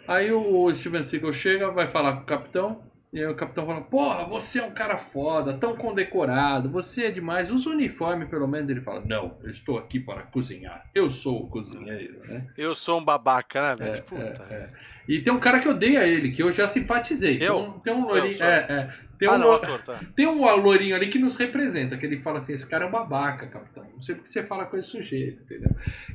[0.08, 2.84] Aí o Steven Seagal chega, vai falar com o capitão.
[3.14, 7.12] E aí o capitão fala, porra, você é um cara foda, tão condecorado, você é
[7.12, 8.70] demais, usa o uniforme pelo menos.
[8.70, 12.46] Ele fala, não, eu estou aqui para cozinhar, eu sou o cozinheiro, né?
[12.58, 13.96] Eu sou um babaca, né, velho?
[13.98, 14.48] É, Puta.
[14.50, 14.70] é, é.
[15.08, 17.38] E tem um cara que odeia ele, que eu já simpatizei.
[17.40, 17.58] Tem Eu?
[17.60, 18.46] um- Tem um Eu loirinho, sou.
[18.46, 18.90] é, é.
[19.18, 20.00] Tem ah, um, não, ator, tá.
[20.14, 22.92] Tem um lourinho ali que nos representa, que ele fala assim, esse cara é um
[22.92, 23.86] babaca, capitão.
[23.96, 25.72] Não sei porque você fala com esse sujeito, entendeu?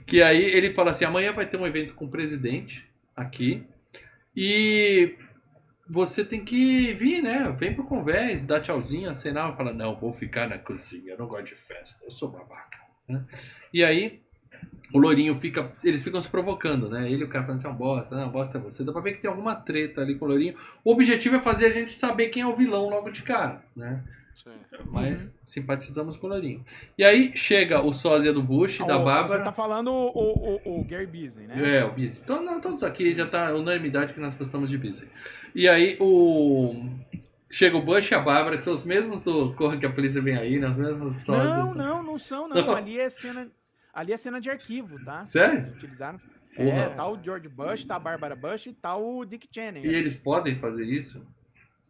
[0.07, 2.87] Que aí ele fala assim, amanhã vai ter um evento com o presidente
[3.17, 3.65] aqui
[4.37, 5.15] e
[5.93, 7.55] você tem que vir, né?
[7.59, 11.55] Vem pro convés, dá tchauzinho, acenar, fala, não, vou ficar na cozinha, eu não gosto
[11.55, 12.79] de festa, eu sou babaca.
[13.07, 13.23] né?
[13.75, 14.23] E aí
[14.91, 17.11] o lourinho fica, eles ficam se provocando, né?
[17.11, 18.83] Ele e o cara falando assim, é um bosta, não, bosta é você.
[18.83, 20.57] Dá pra ver que tem alguma treta ali com o lourinho.
[20.83, 24.03] O objetivo é fazer a gente saber quem é o vilão logo de cara, né?
[24.43, 24.51] Sim.
[24.91, 26.65] Mas simpatizamos com o Lourinho.
[26.99, 29.39] E aí chega o sósia do Bush, da Ah, o- Bárbara.
[29.41, 30.09] Você tá falando o,
[30.65, 31.79] o, o, Gary Busey, né?
[31.79, 32.21] É, o Busy.
[32.23, 35.09] Então, não, todos aqui já tá unanimidade que nós gostamos de Busy.
[35.55, 36.75] E aí o.
[37.51, 40.23] Chega o Bush e a Bárbara, que são os mesmos do Corra que a Polícia
[40.23, 40.69] Vem Aí, né?
[40.69, 41.47] Os mesmos sósias.
[41.47, 42.57] Não, não, não são, não.
[42.67, 42.75] Não.
[42.75, 43.47] Ali é cena.
[43.93, 45.23] Ali é cena de arquivo, tá?
[45.23, 45.59] Sério?
[45.59, 46.19] Eles utilizaram.
[46.57, 46.69] Porra.
[46.71, 49.85] É, tá o George Bush, tá a Barbara Bush e tá o Dick Cheney.
[49.87, 51.23] E eles podem fazer isso?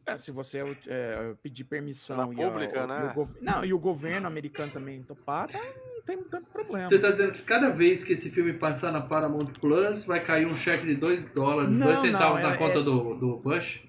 [0.05, 3.01] É, se você é, pedir permissão Na e, a- pública, o- né?
[3.07, 5.59] e o gov- não, e o governo americano também topar, tá,
[5.95, 6.89] não tem tanto problema.
[6.89, 10.47] Você tá dizendo que cada vez que esse filme passar na Paramount Plus, vai cair
[10.47, 13.37] um cheque de 2 dólares, Não, 2 centavos não, na é- conta é- do, do
[13.37, 13.81] Bush?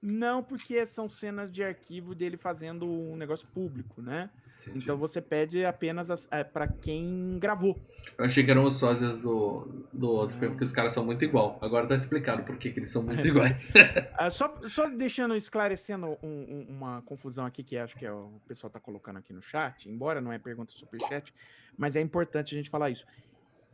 [0.00, 4.30] Não, porque são cenas de arquivo dele fazendo um negócio público, né?
[4.74, 7.76] Então você pede apenas as- é, pra quem gravou.
[8.18, 11.24] Eu achei que eram os sósias do, do outro filme, porque os caras são muito
[11.24, 11.58] igual.
[11.62, 13.70] Agora tá explicado por que, que eles são muito iguais.
[14.16, 18.40] Ah, só, só deixando, esclarecendo um- um- uma confusão aqui que acho que é o
[18.48, 21.32] pessoal tá colocando aqui no chat, embora não é pergunta superchat,
[21.76, 23.04] mas é importante a gente falar isso.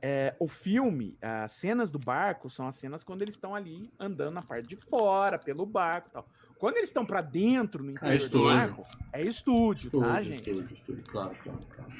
[0.02, 4.34] É, o filme, as cenas do barco são as cenas quando eles estão ali andando
[4.34, 6.28] na parte de fora, pelo barco e tal.
[6.58, 8.46] Quando eles estão pra dentro, no interior do estúdio.
[8.46, 10.50] barco, é estúdio, tá, Estúdio, gente?
[10.50, 11.90] estúdio, estúdio, claro, claro, claro.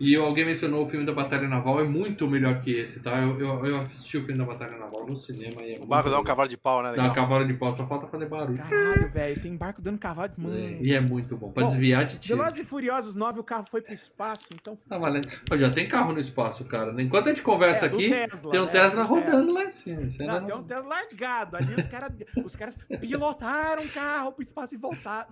[0.00, 3.20] E alguém mencionou o filme da Batalha Naval, é muito melhor que esse, tá?
[3.20, 6.10] Eu, eu, eu assisti o filme da Batalha Naval no cinema e é O barco
[6.10, 6.90] dá um cavalo de pau, né?
[6.90, 6.96] bom.
[6.96, 7.06] Dá Legal.
[7.08, 8.58] uma cavalo de pau, só falta fazer barulho.
[8.58, 10.52] Caralho, velho, tem barco dando cavalo de mão.
[10.52, 12.36] É, e é muito bom, pra Bom, desviar de tiro.
[12.38, 14.76] Velozes e Furiosos 9, o carro foi pro espaço, então...
[14.88, 15.28] Tá valendo.
[15.48, 17.00] Pô, já tem carro no espaço, cara.
[17.00, 18.70] Enquanto a gente conversa É, aqui, Tesla, tem um né?
[18.72, 20.00] Tesla Do rodando lá em cima.
[20.20, 21.56] Não, não- tem um Tesla largado.
[21.56, 22.10] Ali os caras
[22.44, 25.28] os caras pilotaram carro pro espaço e voltaram.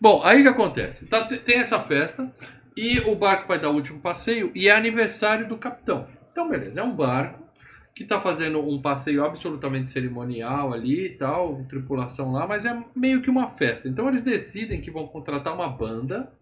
[0.00, 1.06] Bom, aí o que acontece?
[1.08, 2.32] Tá- tem essa festa
[2.76, 6.06] e o barco vai dar o último passeio e é aniversário do capitão.
[6.32, 7.42] Então, beleza, é um barco
[7.94, 13.22] que tá fazendo um passeio absolutamente cerimonial ali e tal, tripulação lá, mas é meio
[13.22, 13.88] que uma festa.
[13.88, 16.32] Então eles decidem que vão contratar uma banda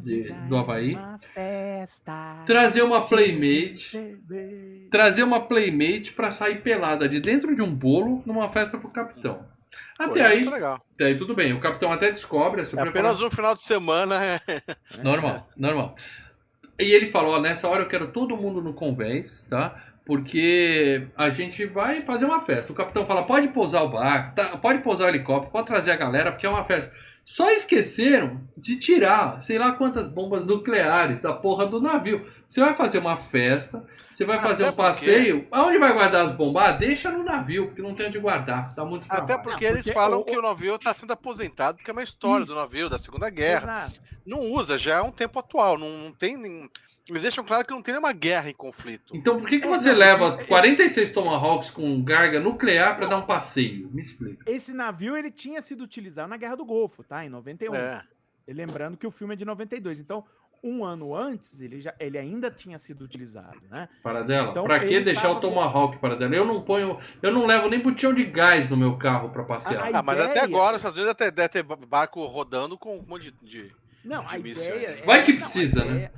[0.00, 0.94] de- do Havaí.
[0.94, 2.42] Uma festa.
[2.46, 4.18] trazer uma playmate,
[4.90, 9.44] trazer uma playmate pra sair pelada de dentro de um bolo numa festa pro capitão.
[9.98, 10.48] Até Pô, aí,
[10.94, 11.52] até aí tudo bem.
[11.52, 14.22] O capitão até descobre a É apenas um final de semana.
[14.22, 14.40] é.
[15.02, 15.96] Normal, normal.
[16.78, 19.82] E ele falou, ó, nessa hora eu quero todo mundo no convés, tá?
[20.04, 22.70] Porque a gente vai fazer uma festa.
[22.70, 24.56] O capitão fala, pode pousar o barco, tá?
[24.58, 26.92] pode pousar o helicóptero, pode trazer a galera, porque é uma festa.
[27.28, 32.24] Só esqueceram de tirar, sei lá quantas bombas nucleares da porra do navio.
[32.48, 35.48] Você vai fazer uma festa, você vai Até fazer um porque- passeio.
[35.50, 36.62] Aonde vai guardar as bombas?
[36.62, 38.72] Ah, deixa no navio, porque não tem onde guardar.
[38.76, 39.24] Dá muito trabalho.
[39.24, 41.92] Até porque Não, eles porque falam o- que o navio está sendo aposentado, porque é
[41.92, 42.54] uma história Isso.
[42.54, 43.86] do navio, da Segunda Guerra.
[43.90, 44.00] Exato.
[44.24, 45.76] Não usa, já é um tempo atual.
[45.76, 46.36] Não, não tem.
[46.36, 46.68] nenhum-
[47.08, 49.14] Eles deixam claro que não tem nenhuma guerra em conflito.
[49.16, 53.06] Então por que, que É, você não, leva esse- 46 Tomahawks com garga nuclear pra
[53.06, 53.88] dar um passeio?
[53.92, 54.50] Me explica.
[54.50, 57.24] Esse navio ele tinha sido utilizado na Guerra do Golfo, tá?
[57.24, 57.74] Em 91.
[57.74, 58.02] É.
[58.48, 60.00] E lembrando que o filme é de 92.
[60.00, 60.24] Então,
[60.64, 63.88] um ano antes, ele, já, ele ainda tinha sido utilizado, né?
[64.02, 66.34] Paradela, Então, pra que ele deixar o tava- Tomahawk Paradela?
[66.34, 69.92] Eu não ponho, eu não levo nem botijão de gás no meu carro pra passear.
[69.94, 72.98] A Ah, mas ideia- até agora os Estados Unidos até deve ter barco rodando com
[72.98, 73.64] um monte de.
[73.64, 73.72] de...
[74.04, 74.88] Não, a de míssil, ideia.
[74.96, 75.00] né?
[75.02, 76.10] é- Vai que não, a precisa, né?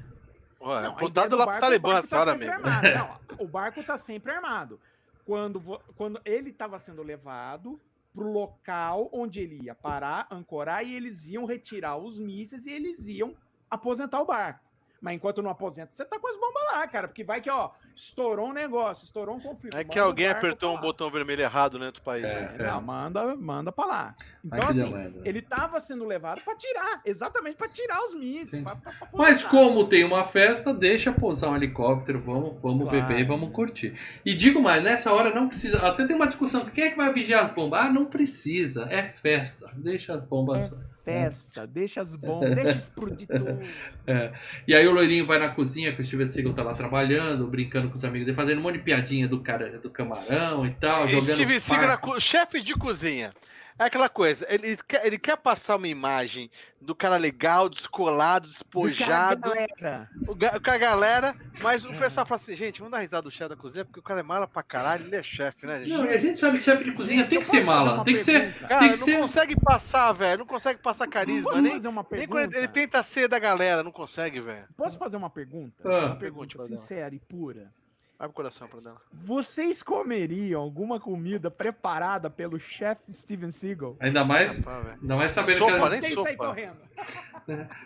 [0.68, 2.54] Ué, Não, a apontado ideia do lá pro Talibã o barco essa tá hora mesmo.
[2.54, 2.88] armado.
[2.88, 4.80] Não, o barco tá sempre armado.
[5.24, 5.60] Quando,
[5.96, 7.80] quando ele estava sendo levado
[8.14, 13.06] pro local onde ele ia parar, ancorar, e eles iam retirar os mísseis e eles
[13.06, 13.34] iam
[13.70, 14.67] aposentar o barco.
[15.00, 17.06] Mas enquanto não aposenta, você tá com as bombas lá, cara.
[17.06, 19.76] Porque vai que, ó, estourou um negócio, estourou um conflito.
[19.76, 22.24] É que alguém apertou um botão vermelho errado né, do país.
[22.24, 22.40] É.
[22.58, 22.66] né?
[22.66, 24.14] Não, manda, manda pra lá.
[24.44, 28.50] Então, assim, ele tava sendo levado pra tirar, exatamente pra tirar os mísseis.
[28.50, 28.64] Sim.
[28.64, 33.06] pra- pra- pra Mas como tem uma festa, deixa pousar um helicóptero, vamos, vamos Claro.
[33.06, 33.94] beber e vamos curtir.
[34.26, 35.78] E digo mais, nessa hora não precisa.
[35.86, 37.80] Até tem uma discussão: quem é que vai vigiar as bombas?
[37.82, 39.70] Ah, não precisa, é festa.
[39.76, 40.74] Deixa as bombas.
[41.12, 43.58] Festa, deixa as bombas, deixa explodir tudo.
[44.66, 47.88] E aí o loirinho vai na cozinha, que o Steven Seagal tá lá trabalhando, brincando
[47.88, 51.06] com os amigos dele, fazendo um monte de piadinha do cara do camarão e tal,
[51.06, 51.34] E jogando.
[51.34, 53.32] Steven Seagal, chefe de cozinha.
[53.78, 56.50] É aquela coisa, ele quer, ele quer passar uma imagem
[56.80, 62.40] do cara legal, descolado, despojado, Galera, o ga- com a galera, mas o pessoal fala
[62.40, 64.62] assim, gente, vamos dar risada do chefe da cozinha, porque o cara é mala pra
[64.62, 65.96] caralho, ele é chefe, né, gente?
[65.96, 68.20] Não, e a gente sabe que chefe de cozinha tem que ser mala, tem que
[68.24, 68.54] ser.
[68.54, 71.88] Cara, tem que não ser- consegue passar, velho, não consegue passar carisma, Posso nem, fazer
[71.88, 72.28] uma nem pergunta?
[72.42, 74.66] quando ele, ele tenta ser da galera, não consegue, velho.
[74.76, 75.88] Posso fazer uma pergunta?
[75.88, 76.06] Ah.
[76.06, 77.70] Uma pergunta sincera e pura.
[78.18, 79.00] Abre o coração pra dela.
[79.12, 83.96] Vocês comeriam alguma comida preparada pelo chefe Steven Seagal?
[84.00, 86.34] Ainda mais, Rapaz, ainda mais sabendo Sopa, que ela- nem sopa.
[86.36, 86.76] correndo.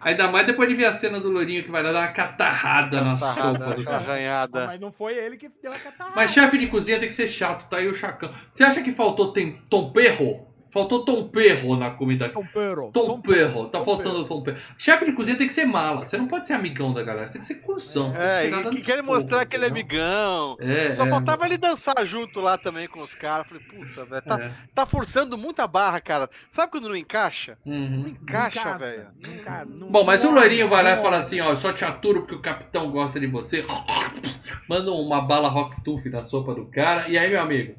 [0.01, 3.03] Ainda mais depois de ver a cena do Lourinho que vai lá dar uma catarrada
[3.03, 3.97] na sopa do cara.
[3.99, 4.67] Ah, arranhada.
[4.69, 6.17] mas não foi ele que deu a catarrada.
[6.17, 8.33] Mas chefe de cozinha tem que ser chato, tá aí o chacão.
[8.51, 10.51] Você acha que faltou tem tom perro?
[10.73, 12.31] Faltou tom perro na comida.
[12.31, 12.91] Tom Perro.
[12.95, 14.57] Tom perro, tá Tom faltando tom perro.
[14.79, 16.07] Chefe de cozinha tem que ser mala.
[16.07, 18.11] Você não pode ser amigão da galera, você tem que ser cuzão.
[18.11, 20.57] você tem É, chegar e dando que quer mostrar que ele é amigão.
[20.59, 23.47] É, Só é, faltava ele dançar junto lá também com os caras.
[23.47, 24.51] Falei, puta, velho, tá, é.
[24.75, 26.31] tá forçando muita barra, cara.
[26.49, 27.59] Sabe quando não encaixa?
[27.67, 28.09] Não Uhum.
[28.09, 29.09] encaixa, velho.
[29.27, 29.71] Não casa.
[29.71, 32.23] não- Bom, mas o loirinho vai lá e fala assim, ó, eu só te aturo
[32.23, 33.61] porque o capitão gosta de você.
[34.67, 37.09] Manda uma bala Rock Tooth na sopa do cara.
[37.09, 37.75] E aí, meu amigo,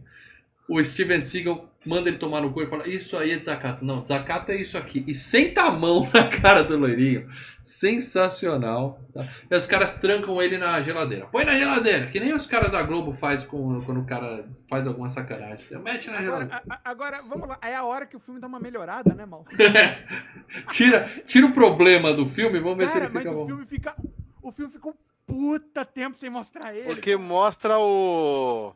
[0.68, 3.84] o Steven Seagal manda ele tomar no cu e fala, isso aí é desacato.
[3.84, 5.04] Não, desacato é isso aqui.
[5.06, 7.30] E senta a mão na cara do loirinho.
[7.62, 9.00] Sensacional.
[9.14, 9.28] Tá?
[9.52, 11.26] E os caras trancam ele na geladeira.
[11.28, 14.88] Põe na geladeira, que nem os caras da Globo faz com, quando o cara faz
[14.88, 15.78] alguma sacanagem.
[15.82, 16.56] Mete na geladeira.
[16.56, 17.58] Agora, a- a- agora, vamos lá.
[17.62, 19.46] É a hora que o filme dá uma melhorada, né, mal?
[20.72, 23.48] Tira, tira o problema do filme, vamos ver se Cara, ele mas fica o bom.
[23.48, 23.96] filme fica.
[24.42, 24.94] O filme fica um
[25.26, 26.86] puta tempo sem mostrar ele.
[26.86, 28.74] Porque mostra o,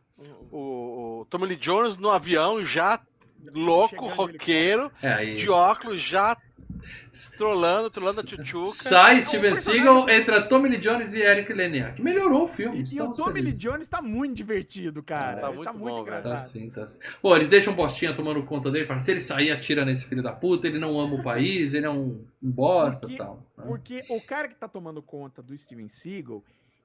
[0.52, 3.00] o, o Tommy Lee Jones no avião já
[3.54, 6.36] louco, roqueiro, É, de óculos, já
[7.38, 8.72] trolando, trolando a tchutchuca.
[8.72, 12.02] Sai É Steven Seagal, entra Tommy Lee Jones e Eric Leniak.
[12.02, 12.84] Melhorou o filme.
[12.84, 13.54] E, e o Tommy Lee.
[13.54, 15.42] Jones tá muito divertido, cara.
[15.42, 16.24] Tá Ele muito bom, velho.
[16.24, 16.98] Tá sim, tá sim.
[17.22, 18.86] Pô, eles deixam o Bostinha tomando conta dele.
[18.86, 20.68] Falam, se ele sair, atira nesse filho da puta.
[20.68, 23.44] Ele não ama o país, ele é um, um bosta e tal.
[23.58, 23.66] né?
[23.68, 26.44] Porque o cara que tá tomando conta do Steven Seagal,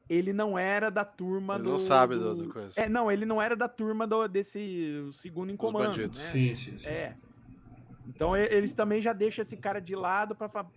[0.09, 1.71] ele não era da turma Ele do.
[1.71, 2.21] não sabe do...
[2.21, 2.77] das outras coisas.
[2.79, 5.87] É, não, ele não era da turma do, desse segundo em comando.
[5.89, 6.19] bandidos.
[6.19, 6.31] né?
[6.33, 6.87] Sim, sim, sim.
[6.87, 7.15] É.
[8.07, 10.69] Então eles também já deixam esse cara de lado pra falar.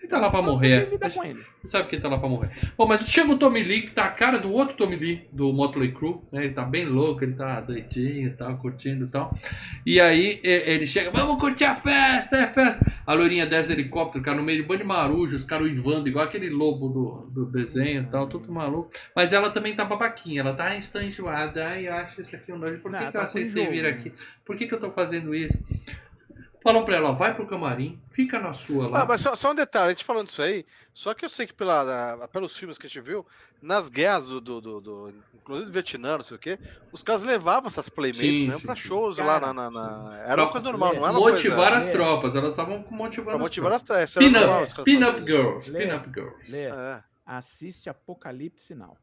[0.00, 0.88] Ele tá lá pra morrer.
[0.90, 1.38] lida com ele.
[1.62, 2.48] Sabe que ele tá lá pra morrer.
[2.76, 5.52] Bom, mas chega o Tommy Lee, que tá a cara do outro Tommy Lee, do
[5.52, 6.44] Motley Crue, né?
[6.46, 9.36] Ele tá bem louco, ele tá doidinho e tal, curtindo e tal.
[9.84, 12.90] E aí ele chega, vamos curtir a festa, é festa.
[13.06, 15.66] A loirinha desce do helicóptero, cara, no meio de um bando de marujo, os caras
[15.66, 18.90] uivando, igual aquele lobo do, do desenho e tal, tudo maluco.
[19.14, 22.58] Mas ela também tá babaquinha, ela tá "Ai, estou enjoada, ai, acho isso aqui um
[22.58, 22.78] nojo.
[22.78, 23.88] Por que, Não, que tá eu com aceitei vir né?
[23.90, 24.12] aqui?
[24.46, 25.58] Por que, que eu tô fazendo isso?
[26.62, 29.02] Falou pra ela, ó, vai pro camarim, fica na sua lá.
[29.02, 31.46] Ah, mas só, só um detalhe, a gente falando isso aí, só que eu sei
[31.46, 33.26] que pela, na- pelos filmes que a gente viu,
[33.62, 36.58] nas guerras do, do, do, do- inclusive do Vietnã, não sei o quê,
[36.92, 40.18] os caras levavam essas playmates Sim, mesmo sim, pra shows Cara, lá na, na- na-
[40.26, 41.76] Era uma coisa normal, não era motivar coisa...
[41.78, 41.92] as É.
[41.92, 44.02] tropas, elas estavam motivando Pra as motivar tropas.
[44.02, 45.26] as os Pin-up, isso.
[45.26, 45.78] girls, Lê.
[45.86, 46.52] pin-up girls.
[46.52, 47.02] Lê, É.
[47.24, 48.98] assiste Apocalipse Now.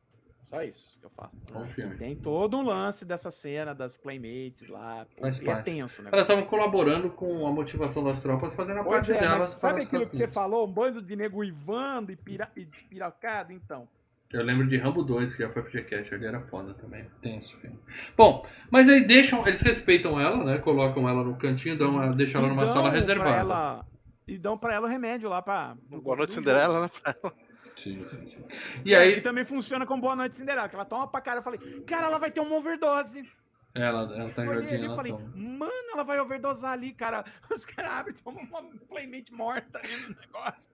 [0.50, 1.32] Só isso que eu falo.
[1.76, 1.96] Filme.
[1.98, 5.06] Tem todo um lance dessa cena das Playmates lá.
[5.44, 6.10] e é tenso, né?
[6.14, 9.40] Elas estavam colaborando com a motivação das tropas, fazendo a Pois parte é, delas.
[9.40, 10.66] mas sabe aquilo que você falou?
[10.66, 12.50] Um bando de nego uivando e, pira...
[12.56, 13.52] e despiracado?
[13.52, 13.88] Então.
[14.32, 17.06] Eu lembro de Rambo 2, que já foi FGCast, ali era foda também.
[17.22, 17.78] Tenso filme.
[18.16, 20.58] Bom, mas aí deixam, eles respeitam ela, né?
[20.60, 23.38] Colocam ela no cantinho, dão, a- deixam ela E numa dão sala pra reservada.
[23.38, 23.86] ela-
[24.28, 25.76] E dão pra ela o remédio lá pra.
[25.90, 26.90] Boa noite, Cinderela, né?
[27.78, 28.44] Sim, sim, sim.
[28.84, 31.40] E E aí aí, também funciona com Boa Noite Cinderela, que ela toma pra cara.
[31.40, 33.24] Eu falei, cara, ela vai ter uma overdose.
[33.76, 35.32] ela, ela tá Eu olhei enjoadinha, ali e ela falei, toma.
[35.36, 37.24] mano, ela vai overdosar ali, cara.
[37.52, 40.68] Os caras abrem e tomam uma playmate morta ali no negócio.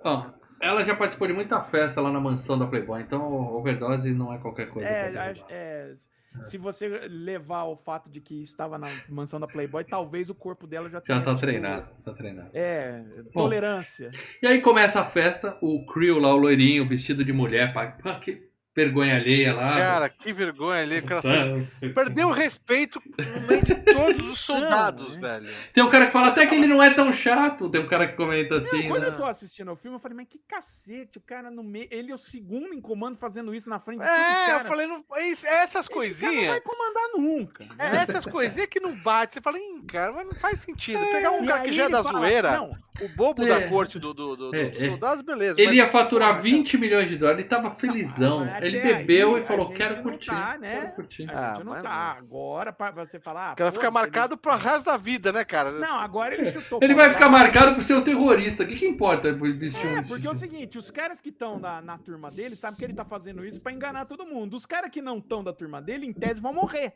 [0.61, 3.21] Ela já participou de muita festa lá na mansão da Playboy, então
[3.53, 4.87] overdose não é qualquer coisa.
[4.87, 5.95] É, é,
[6.41, 10.65] se você levar o fato de que estava na mansão da Playboy, talvez o corpo
[10.65, 12.49] dela já Já tenha, tá tipo, treinado, tá treinado.
[12.53, 13.03] É,
[13.33, 14.09] Bom, tolerância.
[14.41, 17.87] E aí começa a festa, o Creel lá, o loirinho, vestido de mulher, pá,
[18.19, 19.77] que vergonha alheia lá.
[19.77, 20.99] Cara, que vergonha ali.
[20.99, 25.49] O cara Nossa, perdeu o respeito no meio de todos os soldados, Não, velho.
[25.73, 27.69] Tem um cara que fala até que ele não é tão chato.
[27.69, 28.87] Tem um cara que comenta assim.
[28.87, 29.07] Quando né?
[29.09, 31.87] eu tô assistindo o filme, eu falei, mas que cacete, o cara no meio.
[31.91, 34.65] Ele é o segundo em comando fazendo isso na frente de todos os É, eu
[34.65, 36.47] falei, não, é isso- é essas Esse cara não coisinhas.
[36.51, 37.63] vai comandar nunca.
[37.79, 39.35] É essas coisinhas que não bate.
[39.35, 40.99] Você fala, Ih, cara, mas não faz sentido.
[40.99, 42.71] Pegar um E cara que já é ele da fala, zoeira, Não,
[43.01, 43.47] o bobo É.
[43.47, 44.87] da corte do, do, do- É, dos é.
[44.87, 45.59] soldados, beleza.
[45.59, 48.43] Ele mas- ia faturar 20 milhões de dólares, ele tava felizão.
[48.63, 50.29] Mas ele bebeu aí, e falou: quero não curtir.
[50.29, 50.81] tá, né?
[50.81, 51.29] Quero curtir.
[51.29, 51.91] a Ah, gente não mas tá.
[52.17, 53.53] Agora, pra você falar.
[53.53, 55.71] O cara pô, fica você marcado pro resto da vida, né, cara?
[55.71, 56.79] Não, agora ele chutou.
[56.81, 58.63] Ele vai ficar marcado por ser um terrorista.
[58.63, 61.81] O que, que importa vestir É, porque é o seguinte, os caras que estão na,
[61.81, 64.55] na turma dele sabem que ele tá fazendo isso pra enganar todo mundo.
[64.55, 66.93] Os caras que não estão da turma dele, em tese, vão morrer.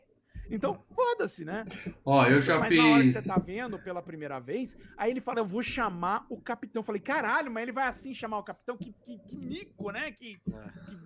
[0.50, 1.62] Então, foda-se, né?
[2.02, 3.22] Ó, eu já mas na hora que fiz.
[3.22, 6.80] você tá vendo pela primeira vez, aí ele fala, eu vou chamar o capitão.
[6.80, 8.74] Eu falei, caralho, mas ele vai assim chamar o capitão?
[8.76, 10.10] Que, que, que mico, né?
[10.12, 10.96] Que, que, que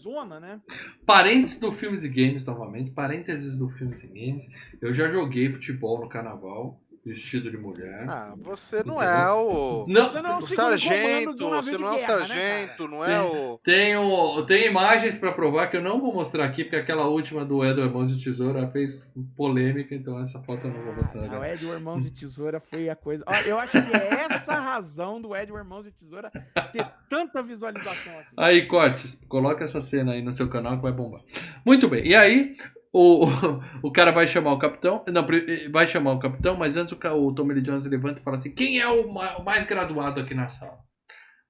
[0.00, 0.60] zona, né?
[1.04, 2.90] Parênteses do Filmes e Games, novamente.
[2.90, 4.48] Parênteses do Filmes e Games.
[4.80, 8.04] Eu já joguei futebol no carnaval, vestido de mulher.
[8.08, 9.86] Ah, você não é o.
[9.88, 13.04] Não, Você não é O comando sargento, você não é o guerra, né, sargento, não
[13.04, 13.18] é Tem.
[13.40, 13.58] o.
[13.64, 17.64] Tenho, tenho imagens pra provar que eu não vou mostrar aqui, porque aquela última do
[17.64, 21.44] Edward Mãos de Tesoura fez polêmica, então essa foto eu não vou mostrar Ah, o.
[21.44, 23.24] Edward Mãos de Tesoura foi a coisa.
[23.26, 26.30] Ó, eu acho que é essa a razão do Edward Mãos de Tesoura
[26.72, 28.30] ter tanta visualização assim.
[28.36, 31.22] Aí, Cortes, coloca essa cena aí no seu canal que vai bombar.
[31.64, 32.54] Muito bem, e aí
[32.92, 33.26] o,
[33.82, 36.96] o cara vai chamar o capitão, não, pri- vai chamar o capitão, mas antes o,
[37.26, 40.20] o Tommy Lee Jones levanta e fala assim, quem é o, ma- o mais graduado
[40.20, 40.78] aqui na sala?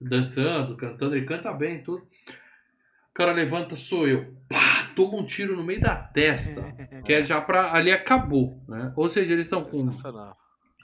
[0.01, 2.03] Dançando, cantando, ele canta bem tudo.
[2.03, 4.35] O cara levanta, sou eu.
[4.49, 6.63] Pá, toma um tiro no meio da testa.
[7.05, 7.73] Que é já pra.
[7.75, 8.93] Ali acabou, né?
[8.97, 10.37] Ou seja, eles estão com Sensacional.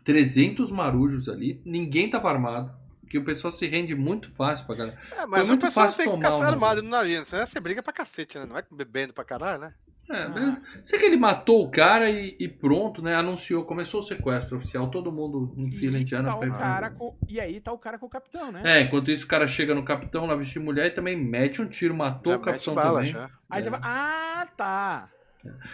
[0.05, 2.75] 300 marujos ali, ninguém tava armado.
[3.09, 4.99] Que o pessoal se rende muito fácil pra galera.
[5.13, 7.83] É, mas o muito pessoal fácil tem que uma- armado no nariz, senão você briga
[7.83, 8.45] pra cacete, né?
[8.47, 9.75] Não é bebendo pra caralho, né?
[10.09, 10.29] É, Ah.
[10.29, 10.59] mas
[10.89, 13.15] sei que ele matou o cara e, e pronto, né?
[13.17, 16.29] Anunciou, começou o sequestro oficial, todo mundo em fila E, indiana.
[16.29, 18.63] tá o pra- cara com- e aí tá o cara com o capitão, né?
[18.65, 21.61] É, enquanto isso o cara chega no capitão lá vestido de mulher e também mete
[21.61, 23.13] um tiro, matou Já o mete capitão bala, também.
[23.13, 23.31] já.
[23.51, 23.71] Aí você É.
[23.73, 25.09] vai, ah, tá.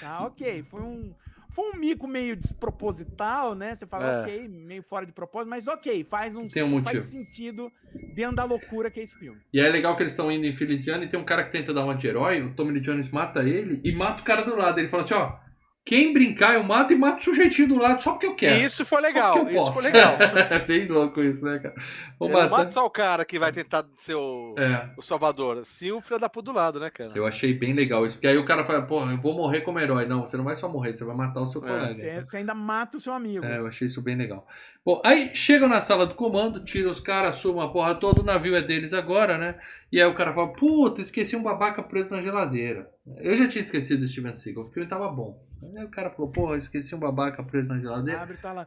[0.01, 0.63] Tá, ok.
[0.65, 1.15] Foi um,
[1.53, 3.75] foi um mico meio desproposital, né?
[3.75, 4.23] Você fala, É.
[4.23, 7.71] ok, meio fora de propósito, mas ok, faz um, Tem um faz sentido
[8.15, 9.41] dentro da loucura que é esse filme.
[9.53, 11.53] E é legal que eles estão indo em fila indiana e tem um cara que
[11.53, 14.43] tenta dar uma de herói, o Tommy Lee Jones mata ele e mata o cara
[14.43, 14.79] do lado.
[14.79, 15.37] Ele fala assim, ó,
[15.85, 18.61] quem brincar eu mato e mato o sujeitinho do lado só porque eu quero.
[18.61, 19.81] E isso foi legal, isso posso.
[19.81, 20.17] foi legal.
[20.51, 21.75] é bem louco isso, né, cara?
[22.19, 24.91] Vou não mata só o cara que vai tentar ser o, É.
[24.97, 27.11] o salvador, sim o filho da puta do lado, né, cara?
[27.15, 28.17] Eu achei bem legal isso.
[28.17, 30.07] Porque aí o cara fala, pô, eu vou morrer como herói.
[30.07, 31.95] Não, você não vai só morrer, você vai matar o seu É, colega.
[31.99, 33.45] Você, você ainda mata o seu amigo.
[33.45, 34.47] É, eu achei isso bem legal.
[34.85, 38.25] Bom, aí chegam na sala do comando, tiram os caras, assumem a porra toda, o
[38.25, 39.57] navio é deles agora, né?
[39.91, 42.89] E aí o cara fala, puta, esqueci um babaca preso na geladeira.
[43.19, 45.43] Eu já tinha esquecido do Steven Seagal, o filme tava bom.
[45.77, 48.21] Aí o cara falou, porra, esqueci um babaca preso na geladeira.
[48.23, 48.67] Abre e tá lá.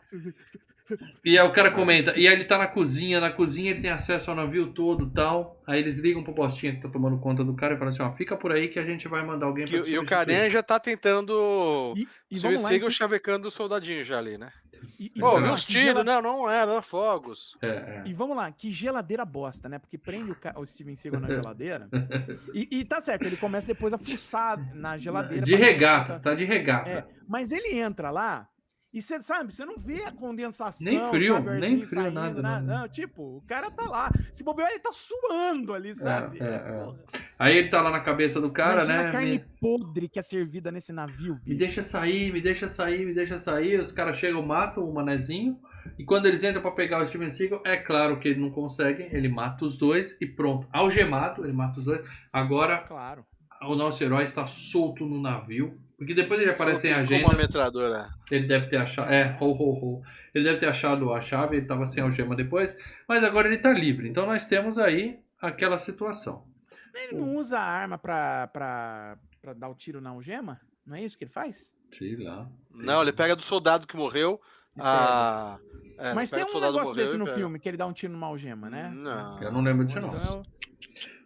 [1.24, 3.90] E aí o cara comenta, e aí ele tá na cozinha, na cozinha ele tem
[3.90, 5.60] acesso ao navio todo e tal.
[5.66, 8.12] Aí eles ligam pro Bostinha que tá tomando conta do cara e falam assim, ó,
[8.12, 10.08] fica por aí que a gente vai mandar alguém Que- pra te e o substituir."
[10.28, 11.94] Carinha já tá tentando.
[11.98, 14.52] E, e vamos lá, siga então- o chavecando do soldadinho já ali, né?
[15.00, 15.86] E- e Pô, viu os tiros?
[15.86, 17.58] gela- Não, não era, era fogos.
[17.62, 18.04] É, é.
[18.06, 19.80] E vamos lá, que geladeira bosta, né?
[19.80, 21.88] Porque prende o, ca- o Steven Seagal na geladeira.
[22.54, 25.44] e, e tá certo, ele começa depois a fuçar na geladeira.
[25.44, 26.90] De regata, tá de regata.
[26.90, 28.48] É, mas ele entra lá
[28.96, 30.84] e você sabe, você não vê a condensação.
[30.86, 32.62] Nem frio, sabe, nem frio, saindo, nada, nada.
[32.66, 32.80] nada.
[32.80, 34.10] Não, tipo, o cara tá lá.
[34.32, 36.40] Se bobear, ele tá suando ali, sabe?
[36.42, 36.58] é, é.
[36.60, 36.98] porra.
[37.38, 39.10] Aí ele tá lá na cabeça do cara, Imagina né?
[39.10, 41.58] a carne Me, podre que é servida nesse navio, me bicho.
[41.58, 43.80] deixa sair, me deixa sair, me deixa sair.
[43.80, 45.60] Os caras chegam, matam o manezinho.
[46.00, 49.04] E quando eles entram pra pegar o Steven Seagal, é claro que ele não consegue.
[49.12, 50.68] Ele mata os dois e pronto.
[50.72, 52.08] Algemado, ele mata os dois.
[52.34, 53.26] Agora Claro.
[53.62, 55.78] o nosso herói está solto no navio.
[55.98, 57.26] Porque depois ele aparece em agenda.
[57.26, 58.10] uma metralhadora.
[58.30, 59.12] Ele deve ter achado.
[59.12, 60.04] É, ho, ho, ho.
[60.34, 62.78] Ele deve ter achado a chave, ele tava sem algema depois.
[63.08, 64.10] Mas agora ele tá livre.
[64.10, 66.46] Então nós temos aí aquela situação.
[66.94, 70.60] Ele não usa a arma pra, pra, pra dar o tiro na algema?
[70.86, 71.70] Não é isso que ele faz?
[71.92, 72.48] Sei lá.
[72.74, 74.40] Não, ele pega do soldado que morreu.
[74.78, 75.58] A...
[75.98, 78.70] É, Mas tem um negócio desse no filme, que ele dá um tiro numa algema,
[78.70, 78.92] né?
[78.94, 79.42] Não.
[79.42, 80.10] Eu não lembro disso, não.
[80.10, 80.44] Então eu,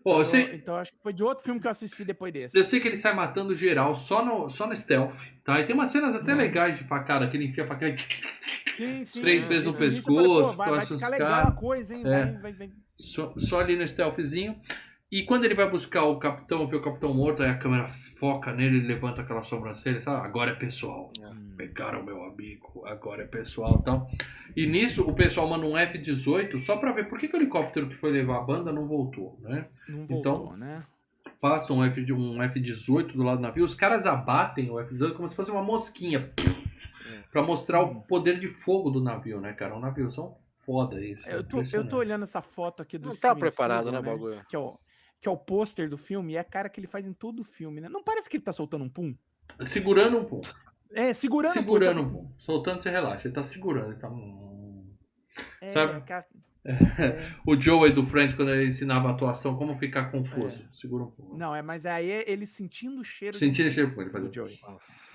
[0.03, 2.57] Pô, eu- sei, então acho que foi de outro filme que eu assisti depois desse.
[2.57, 5.13] eu sei que ele sai matando geral só no, só no stealth,
[5.43, 5.59] tá?
[5.59, 6.37] E tem umas cenas até Uhum.
[6.37, 7.93] legais de facada, que ele enfia a facada.
[8.77, 9.21] Sim, sim.
[9.21, 12.03] Três é, vezes no eu falei, pescoço, pô, vai, vai ficar legal a coisa, hein?
[12.05, 12.25] É.
[12.39, 12.69] Vai, vai.
[12.97, 14.59] Só, só ali no stealthzinho.
[15.11, 18.53] E quando ele vai buscar o capitão, vê o capitão morto, aí a câmera foca
[18.53, 20.25] nele, ele levanta aquela sobrancelha, sabe?
[20.25, 21.11] Agora é pessoal.
[21.19, 21.53] Hum.
[21.57, 24.09] Pegaram meu amigo, agora é pessoal e tal.
[24.55, 27.89] E nisso o pessoal manda um F-18 só pra ver por que, que o helicóptero
[27.89, 29.67] que foi levar a banda não voltou, né?
[29.87, 30.83] Não Então, voltou, né?
[31.41, 35.27] Passa um, F, um F-18 do lado do navio, os caras abatem o F-18 como
[35.27, 36.31] se fosse uma mosquinha.
[37.31, 39.75] Pra mostrar o poder de fogo do navio, né, cara?
[39.75, 41.29] Um navio são foda isso.
[41.29, 44.17] É, Eu tô, eu tô olhando essa foto aqui do Não tá preparado, né, Seagal,
[44.17, 44.45] bagulho?
[44.47, 44.77] Que é o,
[45.21, 47.41] que é o pôster do filme e é a cara que ele faz em todo
[47.41, 47.89] o filme, né?
[47.89, 49.13] Não parece que ele tá soltando um pum?
[49.65, 50.47] Segurando um pouco.
[50.93, 52.31] É, segurando, segurando um um pum.
[52.37, 53.27] Soltando, você relaxa.
[53.27, 53.91] Ele tá segurando.
[53.91, 54.09] Ele tá...
[54.09, 54.85] hum.
[55.61, 56.01] É, Sabe?
[56.05, 56.25] cara-
[57.45, 60.65] O Joey do Friends, quando ele ensinava a atuação, como ficar confuso.
[60.71, 61.37] Segura um pouco.
[61.37, 64.31] Não, é, mas aí é ele sentindo o cheiro do- Sentindo cheiro ele do fazia.
[64.33, 64.59] Joey.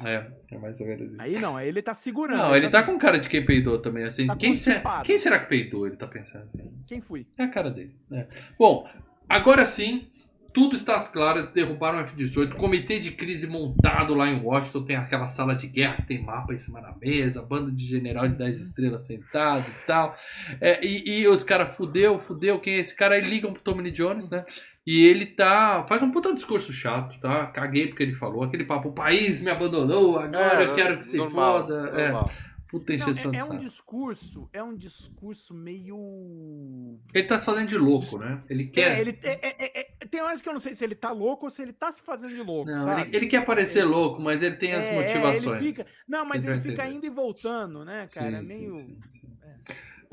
[0.05, 1.21] É, é mais ou menos isso.
[1.21, 2.39] Aí não, aí ele tá segurando.
[2.39, 4.27] Não, ele tá assim, com cara de quem peidou também, assim.
[4.27, 5.05] Tá quem, se- constipado.
[5.05, 5.87] quem será que peidou?
[5.87, 6.73] Ele tá pensando assim.
[6.87, 7.27] Quem fui?
[7.39, 7.97] É a cara dele.
[8.11, 8.27] né?
[8.59, 8.89] Bom,
[9.29, 10.07] agora sim,
[10.55, 11.51] tudo está às claras.
[11.51, 12.55] Derrubaram o F-18.
[12.55, 14.85] Comitê de crise montado lá em Washington.
[14.85, 17.43] Tem aquela sala de guerra que tem mapa em cima da mesa.
[17.43, 20.15] Bando de general de 10 estrelas sentado e tal.
[20.61, 22.61] É, e, e os caras, fudeu, fudeu.
[22.61, 23.17] Quem é esse cara?
[23.17, 24.45] Aí ligam pro Tommy Jones, né?
[24.87, 25.85] E ele tá.
[25.89, 27.47] Faz um puta discurso chato, tá?
[27.47, 28.45] Caguei porque ele falou.
[28.45, 31.93] Aquele papo: o país me abandonou, agora É, eu quero que se normal, foda.
[31.97, 32.31] É, normal.
[32.75, 36.99] Puta Não, encheção é, é um discurso, é um discurso meio.
[37.15, 38.43] Ele tá se fazendo de louco, né?
[38.51, 38.99] Ele quer.
[38.99, 41.11] É, ele, é, é, é, é- tem horas que eu não sei se ele tá
[41.13, 42.71] louco ou se ele tá se fazendo de louco.
[42.71, 45.61] Não, ele, ele quer parecer louco, mas ele tem as É, é, motivações.
[45.61, 46.97] ele fica, não, mas Ele fica entender.
[46.97, 48.39] indo e voltando, né, cara?
[48.39, 48.73] é Sim, meio.
[48.73, 49.34] sim, sim.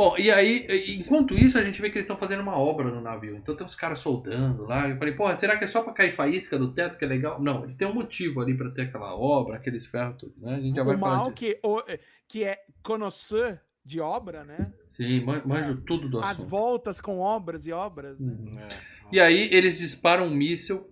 [0.01, 0.65] Bom, e aí,
[0.99, 3.35] enquanto isso, a gente vê que eles estão fazendo uma obra no navio.
[3.37, 4.89] Então tem uns caras soldando lá.
[4.89, 7.39] Eu falei, porra, será que é só pra cair faísca do teto que é legal?
[7.39, 10.55] Não, ele tem um motivo ali pra ter aquela obra, aqueles ferros, tudo, né?
[10.55, 11.35] A gente já vai o falar mal disso.
[11.35, 11.83] que, o-
[12.27, 14.73] que é conhecer de obra, né?
[14.87, 16.49] Sim, man- manjo tudo do As assunto.
[16.49, 18.19] voltas com obras e obras.
[18.19, 18.33] né?
[18.33, 18.57] Uhum.
[18.59, 18.69] É.
[19.11, 20.89] E aí eles disparam um míssil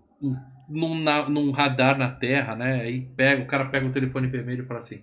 [0.69, 0.95] num,
[1.29, 2.81] num radar na Terra, né?
[2.81, 5.01] Aí pega, o cara pega o telefone vermelho e fala assim: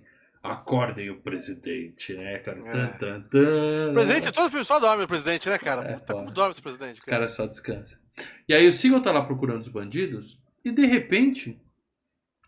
[0.51, 2.59] acordem o presidente, né, cara?
[2.59, 2.71] É.
[2.71, 3.91] Tan, tan, tan.
[3.91, 5.81] O presidente, todo filme só dorme o presidente, né, cara?
[5.87, 6.97] É, Puta, como dorme esse presidente?
[6.97, 7.17] Os cara?
[7.19, 7.99] caras só descansam.
[8.47, 11.61] E aí o Seagal tá lá procurando os bandidos e de repente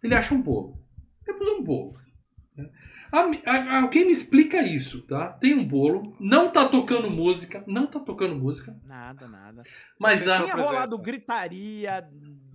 [0.03, 0.79] ele acha um bolo.
[1.25, 1.97] Pôs um bolo.
[2.57, 2.69] né?
[3.81, 5.29] Alguém me explica isso, tá?
[5.29, 9.63] Tem um bolo, não tá tocando música, não tá tocando música, Nada, nada.
[9.97, 12.07] mas a, Tinha rolado gritaria,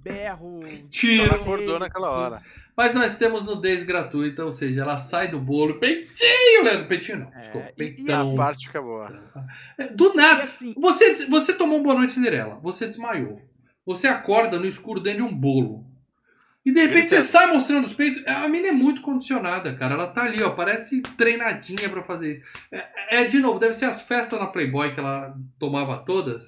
[0.05, 0.61] berro.
[0.91, 1.25] Tiro.
[1.25, 2.43] Ela acordou naquela hora.
[2.77, 5.79] Mas nós temos nudez gratuita, ou seja, ela sai do bolo.
[5.79, 6.87] Peitinho, Leandro.
[6.89, 7.33] Peitinho não.
[7.35, 7.69] É, Desculpa.
[7.69, 8.33] e- e Peitão.
[8.33, 9.23] A parte fica boa.
[9.79, 10.43] É, Do nada.
[10.43, 12.59] assim, Você, você tomou um boa noite Cinderela.
[12.63, 13.41] Você desmaiou.
[13.87, 15.85] Você acorda no escuro dentro de um bolo.
[16.67, 18.27] E de repente você sai mostrando os peitos.
[18.27, 19.95] A mina é muito condicionada, cara.
[19.95, 20.51] Ela tá ali, ó.
[20.51, 22.49] Parece treinadinha pra fazer isso.
[22.73, 26.47] É, é, de novo, deve ser as festas na Playboy que ela tomava todas.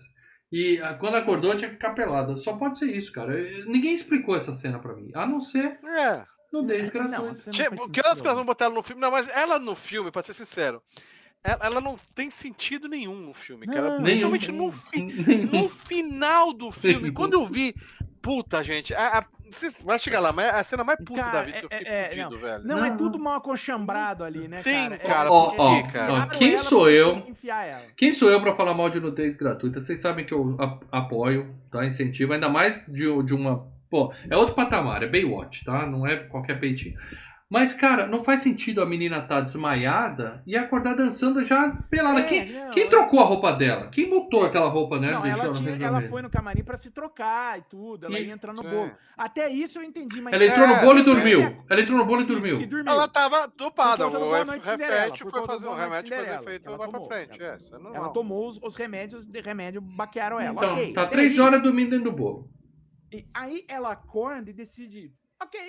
[0.59, 2.37] E ah, quando acordou tinha que ficar pelada.
[2.39, 3.35] Só pode ser isso, cara.
[3.67, 5.11] Ninguém explicou essa cena pra mim.
[5.15, 6.25] A não ser É.
[6.53, 7.51] nudez gratuita.
[7.93, 9.01] Que horas que nós vamos botar ela no filme?
[9.03, 10.83] Não, mas ela no filme, pra ser sincero,
[11.45, 13.97] ela, ela não tem sentido nenhum no filme, cara.
[13.97, 14.67] Não, Principalmente nenhum.
[14.67, 15.63] no, fi- Nenhum.
[15.65, 17.13] no final do filme.
[17.13, 17.75] Quando eu vi.
[18.23, 18.95] Puta, gente.
[18.95, 19.27] a- a-
[19.85, 21.79] Vai chegar lá, mas é a cena mais puta Cara, da vida que eu é-
[21.79, 22.65] fiquei é- fudido, velho.
[22.65, 22.97] Não, Não, é não.
[22.97, 24.99] tudo mal acochambrado ali, né, Tem, cara?
[24.99, 27.23] cara, Ó, ó, ó, quem ela sou eu?
[27.97, 29.81] Quem sou eu pra falar mal de nudez gratuita?
[29.81, 30.57] Vocês sabem que eu
[30.91, 31.85] apoio, tá?
[31.87, 33.67] Incentivo, ainda mais de, de uma.
[33.89, 35.87] Pô, é outro patamar, é Baywatch, tá?
[35.87, 36.99] Não é qualquer peitinho.
[37.49, 42.19] Mas, cara, não faz sentido a menina tá desmaiada e acordar dançando já pelada.
[42.21, 43.87] É, quem, não, quem trocou a roupa dela?
[43.89, 47.57] Quem botou aquela roupa nela Não, ela, tinha- ela foi no camarim pra se trocar
[47.61, 48.07] e tudo.
[48.07, 48.91] Ela E- ia entrar no bolo.
[49.17, 50.35] Até isso eu entendi, mas.
[50.35, 51.41] Ela entrou no bolo e dormiu.
[51.43, 51.61] é.
[51.71, 52.61] Ela entrou no bolo e dormiu.
[52.61, 52.93] E dormiu.
[52.93, 57.09] Ela tava dopada, o por foi fazer um remédio fazer efeito, Ela vai pra tomou.
[57.09, 57.41] frente.
[57.41, 60.53] Ela- É, isso é Ela tomou os, os remédios, de remédio baquearam ela.
[60.57, 60.93] Então, ok.
[60.93, 62.51] tá três horas dormindo dentro do bolo.
[63.13, 65.61] E aí ela acorda e decide, ok,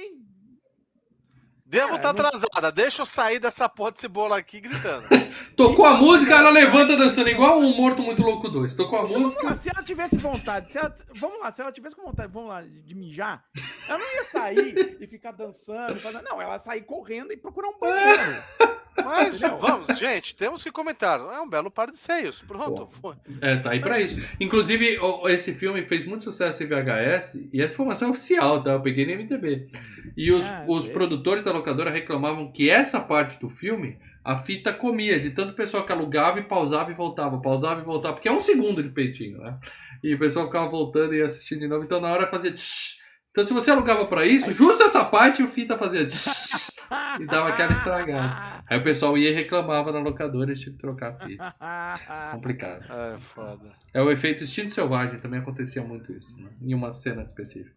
[1.69, 5.05] Devo estar não- atrasada, deixa eu sair dessa porra desse bolo aqui gritando.
[5.55, 8.73] Tocou a música, ela levanta dançando igual um Morto Muito Louco 2.
[8.73, 9.55] Tocou a Vamos lá, música.
[9.55, 12.61] se ela tivesse vontade, se ela, vamos lá, se ela tivesse com vontade, vamos lá,
[12.61, 13.43] de mijar,
[13.87, 17.67] ela não ia sair e ficar dançando, fazendo, não, ela ia sair correndo e procurar
[17.67, 18.43] um banheiro.
[18.97, 21.19] Mas vamos, gente, temos que comentar.
[21.19, 22.41] É um belo par de seios.
[22.41, 22.89] Pronto.
[22.99, 23.15] foi.
[23.41, 24.19] É, tá aí pra isso.
[24.39, 28.71] Inclusive, esse filme fez muito sucesso em VHS e essa informação é oficial, tá?
[28.71, 29.69] Eu peguei no MTB.
[30.17, 33.97] E os, Ah, os produtores da locadora reclamavam que essa parte do filme
[34.27, 38.15] a fita comia, de tanto pessoal que alugava e pausava e voltava, pausava e voltava,
[38.15, 39.57] porque é um segundo de peitinho, né?
[40.03, 42.53] E o pessoal ficava voltando e assistindo de novo, então na hora fazia.
[42.53, 42.97] tsh.
[43.31, 46.05] Então, se você alugava pra isso, justo essa parte o fita fazia.
[46.05, 46.75] tsh.
[47.21, 48.63] E dava aquela estragada.
[48.69, 52.31] Aí o pessoal ia e reclamava na locadora e tinha que trocar a fita.
[52.33, 52.85] Complicado.
[52.91, 53.71] É foda.
[53.93, 56.49] É o efeito instinto selvagem, também acontecia muito isso, né?
[56.61, 57.75] em uma cena específica.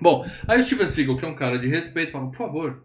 [0.00, 2.84] Bom, aí o Steven Seagal, que é um cara de respeito, fala, por favor,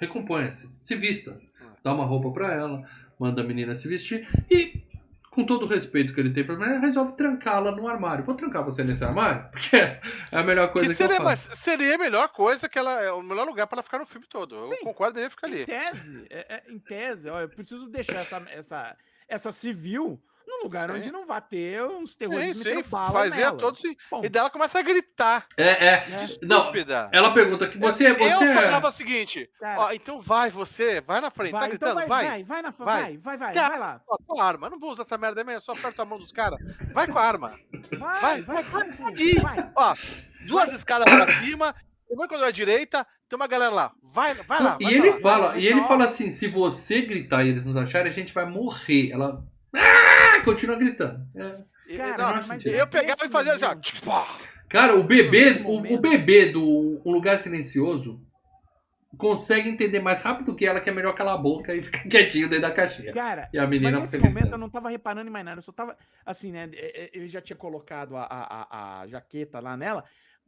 [0.00, 1.38] recomponha-se, se vista.
[1.82, 2.82] Dá uma roupa pra ela,
[3.18, 4.82] manda a menina se vestir e,
[5.30, 8.24] com todo o respeito que ele tem pra menina, resolve trancá-la no armário.
[8.24, 9.48] Vou trancar você nesse armário?
[9.52, 10.00] Porque é
[10.32, 11.48] a melhor coisa Que que, eu seria, faço.
[11.50, 13.00] mas seria a melhor coisa que ela.
[13.02, 14.54] É o melhor lugar pra ela ficar no filme todo.
[14.56, 14.78] Eu Sim.
[14.82, 15.66] concordo, devia ficar Em ali.
[15.66, 18.96] tese, é- é- em tese, ó, eu preciso deixar essa, essa,
[19.28, 20.96] essa civil num lugar Sim.
[20.96, 23.58] onde não vai ter uns Sim, terroristas sim, metendo bala fazia nela.
[23.58, 23.96] todo sim.
[24.10, 25.46] Bom, E daí ela começa a gritar.
[25.56, 26.08] É, é.
[26.08, 26.26] né?
[26.42, 27.08] Não, Estúpida.
[27.12, 28.54] ela pergunta que você, eu você é...
[28.54, 32.08] falava o seguinte: ó, então vai você, vai na frente, tá vai, então gritando, vai,
[32.08, 32.26] vai.
[32.26, 32.86] vai, vai, na, vai.
[32.86, 34.00] vai, vai, vai, Cara, vai lá.
[34.08, 36.18] Ó, com a arma, eu não vou usar essa merda mesmo, só aperta a mão
[36.18, 36.58] dos caras.
[36.92, 37.58] Vai com a arma.
[37.98, 39.72] Vai, Vai, vai, vai, vai, vai.
[39.74, 39.94] Ó,
[40.46, 41.74] duas escadas pra cima,
[42.06, 43.92] primeiro quando à direita, tem uma galera lá.
[44.02, 44.78] Vai, vai lá.
[44.80, 45.18] E vai ele lá.
[45.18, 48.14] fala, vai, e ele vai, fala assim, se você gritar e eles nos acharem, a
[48.14, 49.10] gente vai morrer.
[49.10, 49.44] Ela
[49.76, 50.40] ah!
[50.44, 51.26] continua gritando.
[51.34, 51.96] É.
[51.96, 54.26] Cara, não, mas- mas eu pegava nesse e fazia assim, momento- tch, pá.
[54.68, 58.20] Cara, o bebê, o, o bebê do Um Lugar Silencioso
[59.16, 62.48] consegue entender mais rápido que ela que é melhor calar a boca e ficar quietinho
[62.48, 63.12] dentro da caixinha.
[63.12, 65.62] Cara, E a menina mas nesse momento eu não tava reparando em mais nada, eu
[65.62, 69.60] só tava, assim, né, é, é, ele já tinha colocado a, a, a, a jaqueta
[69.60, 70.04] lá nela,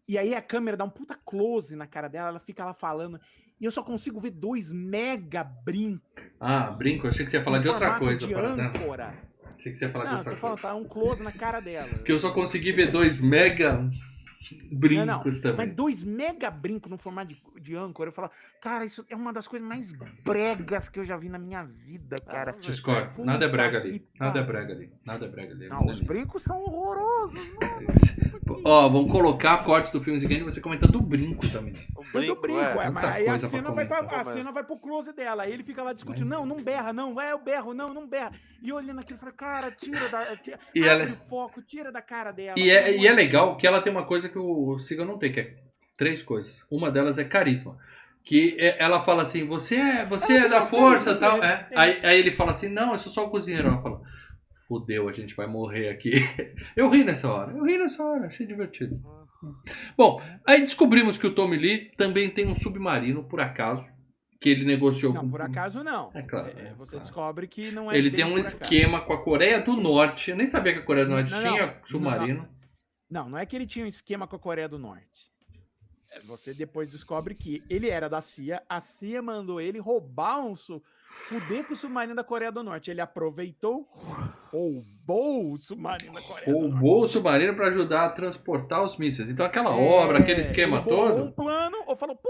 [0.06, 3.18] e aí a câmera dá um puta close na cara dela, ela fica lá falando,
[3.60, 6.24] e eu só consigo ver dois mega brincos.
[6.40, 8.26] Ah, brinco, eu achei que você ia falar em de outra coisa.
[8.26, 9.14] de âncora.
[9.58, 10.68] Achei que você ia falar de Não, eu outra tô falando, coisa.
[10.68, 11.88] tá um close na cara dela.
[11.88, 13.90] Porque eu só consegui ver dois mega
[14.70, 15.66] brincos Não, não, também.
[15.66, 18.30] Mas dois mega brincos no formato de, de âncora, eu falo,
[18.60, 19.92] cara, isso é uma das coisas mais
[20.24, 22.54] bregas que eu já vi na minha vida, cara.
[22.56, 23.10] Ah, Discordo.
[23.10, 24.06] Puta Nada é brega ali.
[24.18, 24.92] Nada é brega ali.
[25.04, 25.68] Nada é brega ali.
[25.68, 28.62] Não, os brincos são horrorosos, mano.
[28.64, 31.74] Ó, vamos colocar cortes do filme seguinte e você comenta do brinco também.
[31.96, 32.86] O Mas eu brinco, é.
[32.86, 35.42] é, mas aí a coisa pra cena, vai pra, a cena vai pro close dela.
[35.42, 38.32] Aí ele fica lá discutindo, não, não berra, não, é, eu berro, não, não berra.
[38.62, 40.36] E olhando aquilo, eu falei, cara, tira da.
[40.36, 42.58] Tira, E ela- o foco, tira da cara dela.
[42.58, 45.30] E é, e é legal que ela tem uma coisa que o Siga não tem,
[45.32, 45.54] que é
[45.96, 46.62] três coisas.
[46.70, 47.78] Uma delas é carisma.
[48.24, 51.42] Que é- ela fala assim, você é, você é da tem força tal.
[51.42, 51.68] É.
[51.74, 53.68] Aí, aí ele fala assim, não, eu sou só o cozinheiro.
[53.68, 54.02] Ela fala,
[54.66, 56.12] fudeu, a gente vai morrer aqui.
[56.76, 59.00] Eu ri nessa hora, eu ri nessa hora, achei divertido.
[59.96, 63.88] Bom, aí descobrimos que o Tommy Lee também tem um submarino, por acaso,
[64.40, 66.10] que ele negociou Não, com- por acaso não.
[66.14, 66.48] É claro.
[66.56, 67.04] É, é você claro.
[67.04, 67.96] descobre que não é.
[67.98, 68.62] Ele tem um por acaso.
[68.62, 70.30] esquema com a Coreia do Norte.
[70.30, 72.48] Eu nem sabia que a Coreia do Norte Não, tinha não, submarino.
[73.10, 75.28] Não, não é que ele tinha um esquema com a Coreia do Norte.
[76.12, 80.54] É, Você depois descobre que ele era da CIA, a CIA mandou ele roubar um
[80.56, 80.82] su
[81.28, 82.90] fuder com o submarino da Coreia do Norte.
[82.92, 83.88] Ele aproveitou,
[84.52, 86.70] roubou o submarino da Coreia do Norte.
[86.72, 89.28] roubou o submarino para ajudar a transportar os mísseis.
[89.28, 92.28] Então aquela É, obra, aquele esquema todo, um plano, ou falou, pô,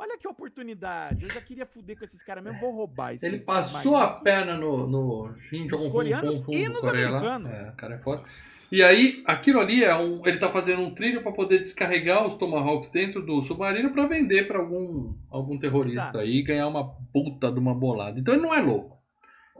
[0.00, 3.38] olha que oportunidade, eu já queria fuder com esses caras mesmo, vou roubar esse ele
[3.38, 7.50] passou a perna no, no Shin Jong-un, coreanos e nos americanos.
[7.50, 8.24] É, o cara é foda.
[8.72, 10.24] E aí, aquilo ali é um.
[10.24, 14.46] Ele tá fazendo um trilho para poder descarregar os Tomahawks dentro do submarino para vender
[14.46, 16.18] para algum, algum terrorista Exato.
[16.18, 18.20] aí e ganhar uma puta de uma bolada.
[18.20, 18.99] Então ele não é louco.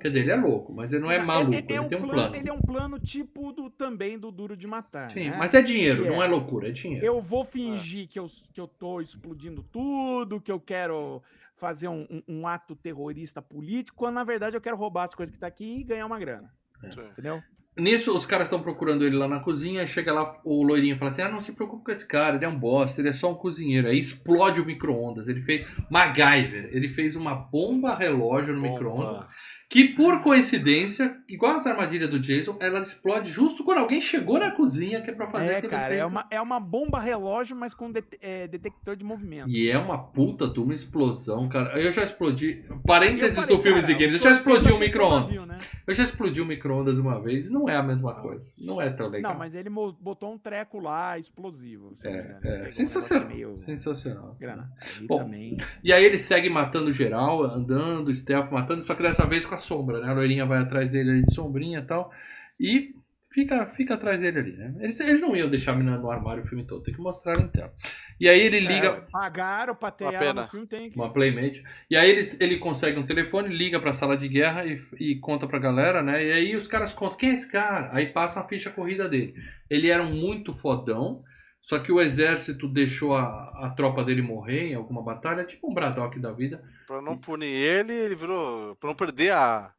[0.01, 1.89] Quer dizer, ele é louco, mas ele não é Mas maluco, é- é ele um
[1.89, 2.37] tem um plano, plano.
[2.37, 5.13] Ele é um plano tipo do também do Duro de Matar.
[5.13, 5.37] Sim, né?
[5.39, 6.27] mas é dinheiro, Que não é.
[6.27, 7.05] é loucura, é dinheiro.
[7.05, 11.23] Eu vou fingir que, eu, que eu tô explodindo tudo, que eu quero
[11.57, 15.35] fazer um, um- um ato terrorista político, quando na verdade eu quero roubar as coisas
[15.35, 16.51] que tá aqui e ganhar uma grana.
[16.91, 17.01] Sim.
[17.13, 17.43] Entendeu?
[17.77, 21.11] Nisso, os caras estão procurando ele lá na cozinha, chega lá o loirinho e fala
[21.11, 23.31] assim: Ah, não se preocupe com esse cara, ele é um bosta, ele é só
[23.31, 23.87] um cozinheiro.
[23.89, 25.29] Aí explode o micro-ondas.
[25.29, 25.67] Ele fez.
[25.89, 29.25] MacGyver, ele fez uma bomba relógio no micro-ondas.
[29.71, 34.51] Que por coincidência, igual as armadilhas do Jason, ela explode justo quando alguém chegou na
[34.51, 37.73] cozinha que é pra fazer é, aquele cara, é uma, é uma bomba relógio, mas
[37.73, 39.49] com det- é, detector de movimento.
[39.49, 41.81] E é uma puta de uma explosão, cara.
[41.81, 42.65] Eu já explodi.
[42.85, 44.15] Parênteses falei, do Filmes e Games.
[44.17, 45.47] Eu já explodi um micro-ondas.
[45.47, 45.59] né?
[45.87, 48.53] Eu já explodi um micro-ondas uma vez e não é a mesma coisa.
[48.59, 49.31] Não é tão legal.
[49.33, 51.91] Não, mas ele botou um treco lá explosivo.
[52.03, 52.41] me É, engano.
[52.43, 52.67] é.
[52.67, 53.55] Um Sensacional.
[53.55, 54.37] Sensacional.
[54.41, 54.73] Grana.
[54.99, 55.57] Aí Bom, também.
[55.85, 59.60] E aí ele segue matando geral, andando, stealth, matando, só que dessa vez com a
[59.61, 60.09] sombra, né?
[60.09, 62.11] A loirinha vai atrás dele ali de sombrinha e tal.
[62.59, 62.95] E
[63.33, 64.75] fica, fica atrás dele ali, né?
[64.81, 67.35] Eles, eles não iam deixar a menina no armário o filme todo, tem que mostrar
[67.35, 67.73] ela inteira.
[68.21, 68.89] E aí ele liga.
[68.89, 70.43] É, pagaram pra ter Uma ela pena.
[70.43, 70.97] no filme, tem que.
[70.97, 71.65] Uma Playmate.
[71.89, 75.47] E aí ele, ele consegue um telefone, liga pra sala de guerra e, e conta
[75.47, 76.23] pra galera, né?
[76.25, 77.91] E aí os caras contam, quem é esse cara?
[77.93, 79.35] Aí passa a ficha corrida dele.
[79.71, 81.23] Ele era um muito fodão,
[81.63, 85.75] só que o exército deixou a, a tropa dele morrer em alguma batalha, tipo um
[85.75, 86.63] Braddock da vida.
[86.91, 88.75] Pra não punir ele, ele virou.
[88.75, 89.73] Pra não perder a,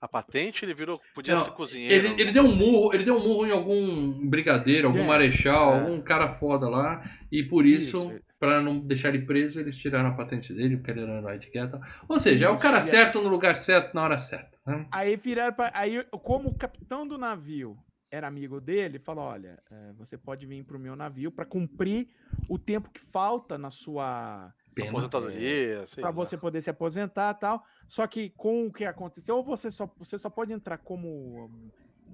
[0.00, 1.00] a patente, ele virou.
[1.14, 2.08] Podia Não, ser cozinheiro.
[2.08, 5.06] Ele, ele deu um murro, ele deu um murro em algum brigadeiro, algum É.
[5.06, 5.80] marechal, É.
[5.80, 8.20] algum cara foda lá, e por isso, Isso.
[8.40, 11.48] pra não deixar ele preso, eles tiraram a patente dele, porque ele era herói de
[11.50, 11.80] guerra.
[12.08, 14.58] Ou seja, é o cara certo no lugar certo na hora certa.
[14.66, 14.88] Né?
[14.90, 15.70] Aí viraram pra.
[15.72, 17.78] Aí, como o capitão do navio
[18.10, 22.08] era amigo dele, falou: olha, é, você pode vir pro meu navio pra cumprir
[22.48, 24.52] o tempo que falta na sua.
[24.76, 24.90] Pena.
[24.90, 26.10] Aposentadoria, Pra lá.
[26.10, 27.64] você poder se aposentar e tal.
[27.88, 31.50] Só que com o que aconteceu, ou você só, você só pode entrar como.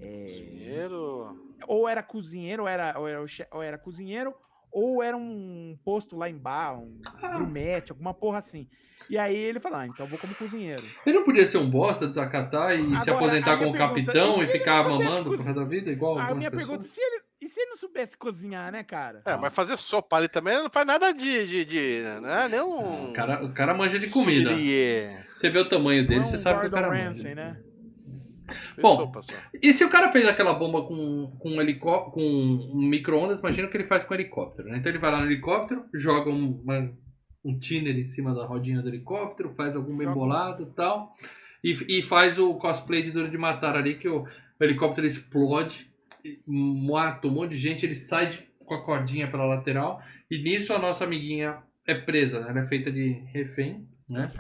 [0.01, 1.37] é, Cozinheiro.
[1.67, 4.33] ou era cozinheiro, ou era, ou, era, o che- ou era cozinheiro,
[4.71, 7.35] ou era um posto lá em bar, um Ah.
[7.37, 8.69] grumete, alguma porra assim.
[9.11, 10.83] E aí ele falou, ah, então eu vou como cozinheiro.
[11.05, 14.13] Ele não podia ser um bosta, desacatar e se Agora, aposentar a minha como pergunta,
[14.13, 16.69] capitão e se e ficar mamando pro resto da vida, igual a algumas minha pessoas?
[16.69, 17.23] pergunta, se ele,
[17.53, 19.23] se ele não soubesse cozinhar, né, cara?
[19.25, 21.47] É, mas fazer sopa ali também não faz nada de.
[21.47, 22.49] de, de né?
[22.49, 23.11] Nem um.
[23.11, 24.51] O cara, o cara manja de comida.
[25.35, 27.35] Você vê o tamanho Não dele, é você sabe que o cara Ramsay, manja.
[27.35, 27.61] né?
[28.81, 29.21] Bom, sopa.
[29.63, 33.69] E se o cara fez aquela bomba com, com um helicóptero, com um micro-ondas, imagina
[33.69, 34.79] o que ele faz com um helicóptero, né?
[34.79, 36.93] Então ele vai lá no helicóptero, joga um, uma-
[37.45, 40.75] um thinner em cima da rodinha do helicóptero, faz algum bem Joga um- bolado e
[40.75, 41.15] tal,
[41.63, 45.92] e, e faz o cosplay de Duro de Matar ali, que o, o helicóptero explode,
[46.47, 50.01] mata um monte de gente, ele sai de- com a cordinha pela lateral,
[50.31, 52.51] e nisso a nossa amiguinha é presa, né?
[52.51, 54.31] Ela é feita de refém, né?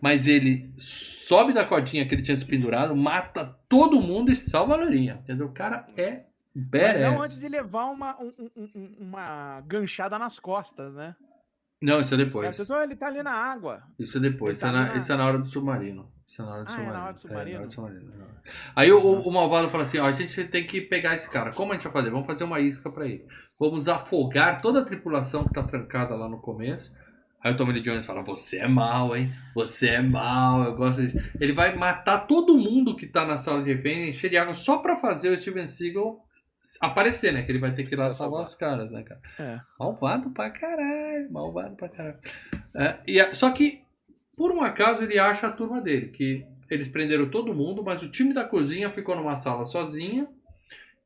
[0.00, 4.74] Mas ele sobe da cordinha que ele tinha se pendurado, mata todo mundo e salva
[4.74, 5.18] a loirinha.
[5.22, 5.46] Entendeu?
[5.46, 6.22] O cara é
[6.54, 7.40] Mas não antes badass.
[7.40, 11.14] de levar uma, um- um- um- uma ganchada nas costas, né?
[11.86, 12.56] Não, isso é depois.
[12.56, 13.80] pensam, "Oh, ele tá ali na água.
[13.96, 14.50] Isso é depois.
[14.50, 16.10] Ele Isso tá é, na, isso é na hora do submarino.
[16.26, 16.92] Isso é na hora do Ah, é submarino.
[16.98, 17.50] na hora do submarino?
[17.50, 18.10] É, na hora do submarino.
[18.18, 18.34] na hora.
[18.74, 21.52] Aí o, o, malvado fala assim: ó, a gente tem que pegar esse cara.
[21.52, 22.10] Como a gente vai fazer?
[22.10, 23.24] Vamos fazer uma isca pra ele.
[23.58, 26.92] Vamos afogar toda a tripulação que tá trancada lá no começo.
[27.40, 29.32] Aí o Tommy Lee Jones fala: Você é mal, hein?
[29.54, 30.64] Você é mal.
[30.64, 31.30] Eu gosto disso.
[31.40, 34.78] Ele vai matar todo mundo que tá na sala de refém, encher de água só
[34.78, 36.25] pra fazer o Steven Seagal
[36.80, 37.42] aparecer, né?
[37.42, 38.42] Que ele vai ter que ir lá salvar salvar.
[38.46, 39.20] os caras, né, cara?
[39.38, 39.60] É.
[39.78, 42.18] Malvado pra caralho, malvado pra caralho.
[42.74, 43.82] É, e a- só que,
[44.36, 48.10] por um acaso, ele acha a turma dele, que eles prenderam todo mundo, mas o
[48.10, 50.26] time da cozinha ficou numa sala sozinha.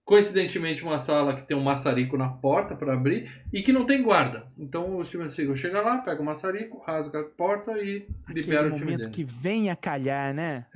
[0.05, 4.03] Coincidentemente, uma sala que tem um maçarico na porta para abrir e que não tem
[4.03, 4.45] guarda.
[4.59, 8.75] Então o Steven Seagal chega lá, pega o maçarico, rasga a porta e libera Aquele
[8.75, 9.11] o time momento dele.
[9.13, 10.67] que vem a calhar, né?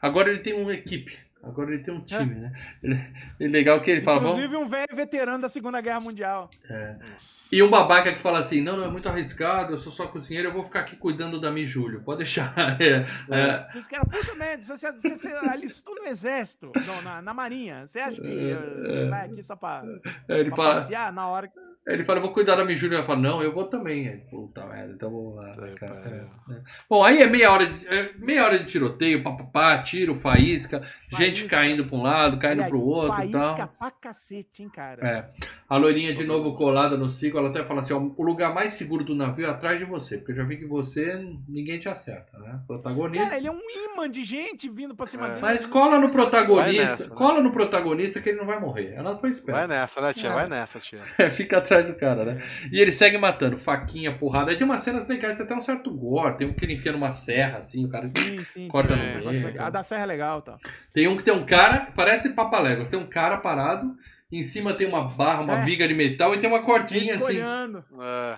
[0.00, 1.18] Agora ele tem uma equipe.
[1.42, 2.52] Agora ele tem um time, né?
[2.80, 2.94] Ele,
[3.40, 6.48] é legal que ele fala, vamos, Inclusive um velho veterano da Segunda Guerra Mundial.
[6.68, 7.48] Nossa.
[7.50, 10.48] E um babaca que fala assim: não, não, é muito arriscado, eu sou só cozinheiro,
[10.48, 12.00] eu vou ficar aqui cuidando da Mi Júlio.
[12.02, 12.54] Pode deixar.
[12.82, 17.22] É, é, E os caras, puta merda, você, você, você alistou no exército, não, na,
[17.22, 17.86] na marinha.
[17.86, 19.82] Você acha que uh, você vai aqui só pra,
[20.28, 21.71] é, ele, pra fala, passear na hora que.
[21.86, 22.96] Ele fala: eu vou cuidar da Mi Júlio.
[22.96, 24.06] Ela fala: não, eu vou também.
[24.06, 25.56] Ele, Puta merda, então vamos lá.
[25.56, 26.28] né, cara?
[26.48, 26.58] É, é.
[26.88, 30.82] Bom, aí é meia hora de, é meia hora de tiroteio, papapá, tiro, faísca,
[31.12, 31.48] gente Faísca.
[31.48, 33.68] caindo pra um lado, caindo Aliás, pro outro e faísca tal.
[33.78, 35.06] pra cacete, hein, cara.
[35.06, 35.30] É.
[35.68, 38.74] A loirinha de novo colada no ciclo, ela até fala assim: ó, o lugar mais
[38.74, 41.88] seguro do navio é atrás de você, porque eu já vi que você, ninguém te
[41.88, 42.60] acerta, né?
[42.66, 43.26] Protagonista.
[43.26, 43.60] Cara, ele é um
[43.94, 45.28] imã de gente vindo pra cima É.
[45.30, 45.40] dele.
[45.42, 47.14] Mas cola no Vai protagonista, nessa, né?
[47.14, 48.92] cola no protagonista que ele não vai morrer.
[48.94, 49.66] Ela foi Vai esperta.
[49.66, 50.28] nessa, né, tia?
[50.28, 50.32] É.
[50.34, 51.00] Vai nessa, tia.
[51.32, 52.42] Fica atrás atrás do cara, né?
[52.70, 54.50] E ele segue matando, faquinha, porrada.
[54.50, 56.36] Aí tem umas cenas legais, tem até um certo gore.
[56.36, 58.08] Tem um que ele enfia numa serra, assim, o cara.
[58.08, 58.68] Sim, sim.
[58.68, 59.66] Corta tem no negócio meio, legal.
[59.66, 60.56] A da Serra é legal, tá?
[60.92, 63.94] Tem um que tem um cara, parece Papaléguas, tem um cara parado,
[64.30, 65.64] em cima tem uma barra, uma É.
[65.64, 67.36] viga de metal e tem uma cordinha assim.
[67.36, 67.84] olhando.
[68.00, 68.36] É.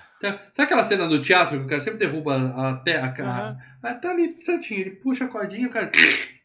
[0.52, 3.56] Sabe aquela cena do teatro que o cara sempre derruba a terra?
[3.82, 5.90] Ah, tá ali certinho, ele puxa a cordinha e o cara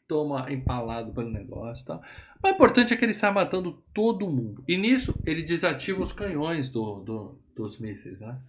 [0.08, 2.02] toma empalado pelo negócio e tal.
[2.44, 4.64] O importante é que ele sai matando todo mundo.
[4.68, 8.40] E nisso ele desativa os canhões do, do- dos mísseis, né?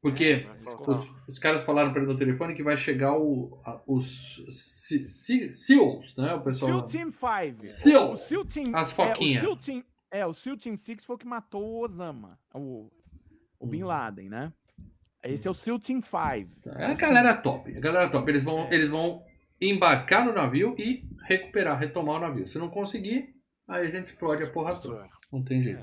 [0.00, 0.46] Porque
[0.86, 5.08] os, os caras falaram pra ele no telefone que vai chegar o, a- os Se-
[5.52, 6.34] SEALs, né?
[6.34, 6.86] O pessoal.
[6.86, 7.54] SEAL Team 5.
[7.62, 8.12] SEAL.
[8.12, 8.76] O SEAL Team...
[8.76, 9.38] As É, foquinha.
[9.38, 12.38] o SEAL Team, é, o SEAL Team 6 foi o que matou o Osama.
[12.54, 12.90] O,
[13.58, 13.86] o Bin Hum.
[13.86, 14.52] Laden, né?
[15.22, 16.70] Esse é o SEAL Team 5.
[16.78, 17.74] É a galera top.
[17.74, 18.30] A galera top.
[18.30, 19.22] Eles vão, eles vão
[19.58, 22.46] embarcar no navio e recuperar, retomar o navio.
[22.46, 23.33] Se não conseguir,
[23.68, 25.06] aí a gente explode a porra toda.
[25.32, 25.82] Não tem jeito.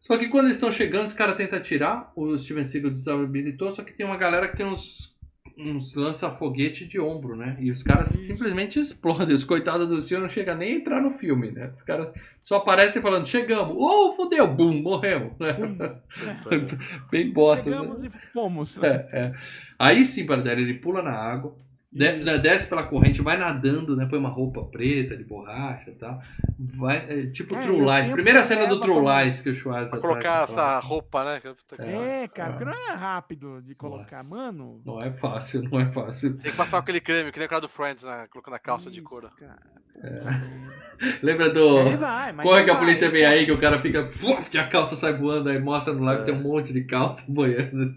[0.00, 3.82] Só que quando eles estão chegando, os caras tentam atirar, o Steven Seagal desabilitou, só
[3.84, 5.14] que tem uma galera que tem uns,
[5.56, 7.56] uns lança-foguete de ombro, né?
[7.60, 8.24] E os caras Isso.
[8.24, 9.32] simplesmente explodem.
[9.32, 11.70] Os coitados do senhor não chegam nem a entrar no filme, né?
[11.72, 12.08] Os caras
[12.40, 15.38] só aparecem falando, chegamos, oh, fodeu, bum, morremos.
[15.38, 15.54] né?
[17.10, 17.70] Bem bosta.
[17.70, 17.76] né?
[17.76, 18.82] Chegamos e fomos.
[18.82, 19.32] É, é.
[19.78, 21.56] Aí sim, Paradela, ele pula na água,
[21.92, 24.06] de- né, desce pela corrente, vai nadando, né?
[24.08, 26.18] Põe uma roupa preta de borracha e tal.
[26.58, 28.10] Vai, é, tipo É, True Lies.
[28.10, 31.40] Primeira cena do True Lies que o Schwarzenegger Pra colocar tá- essa roupa, né?
[31.78, 32.52] É, cara, É.
[32.52, 34.80] porque não é rápido de colocar, mano.
[34.86, 36.34] Não é fácil, não é fácil.
[36.38, 38.26] Tem que passar aquele creme, que nem o cara do Friends, né?
[38.30, 39.28] Colocando a calça de Isso, couro.
[39.38, 39.56] cara.
[41.22, 41.96] Lembra do.
[41.98, 42.82] Vai, Corre que a vai.
[42.82, 44.08] polícia vem aí, que o cara fica.
[44.52, 46.24] E a calça sai voando, aí mostra no live É.
[46.24, 47.94] tem um monte de calça boiando.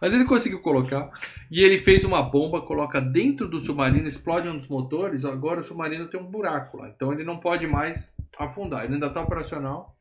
[0.00, 1.10] Mas ele conseguiu colocar.
[1.50, 5.24] E ele fez uma bomba, coloca dentro do submarino, explode um dos motores.
[5.24, 6.88] Agora o submarino tem um buraco lá.
[6.88, 8.84] Então ele não pode mais afundar.
[8.84, 9.96] Ele ainda está operacional,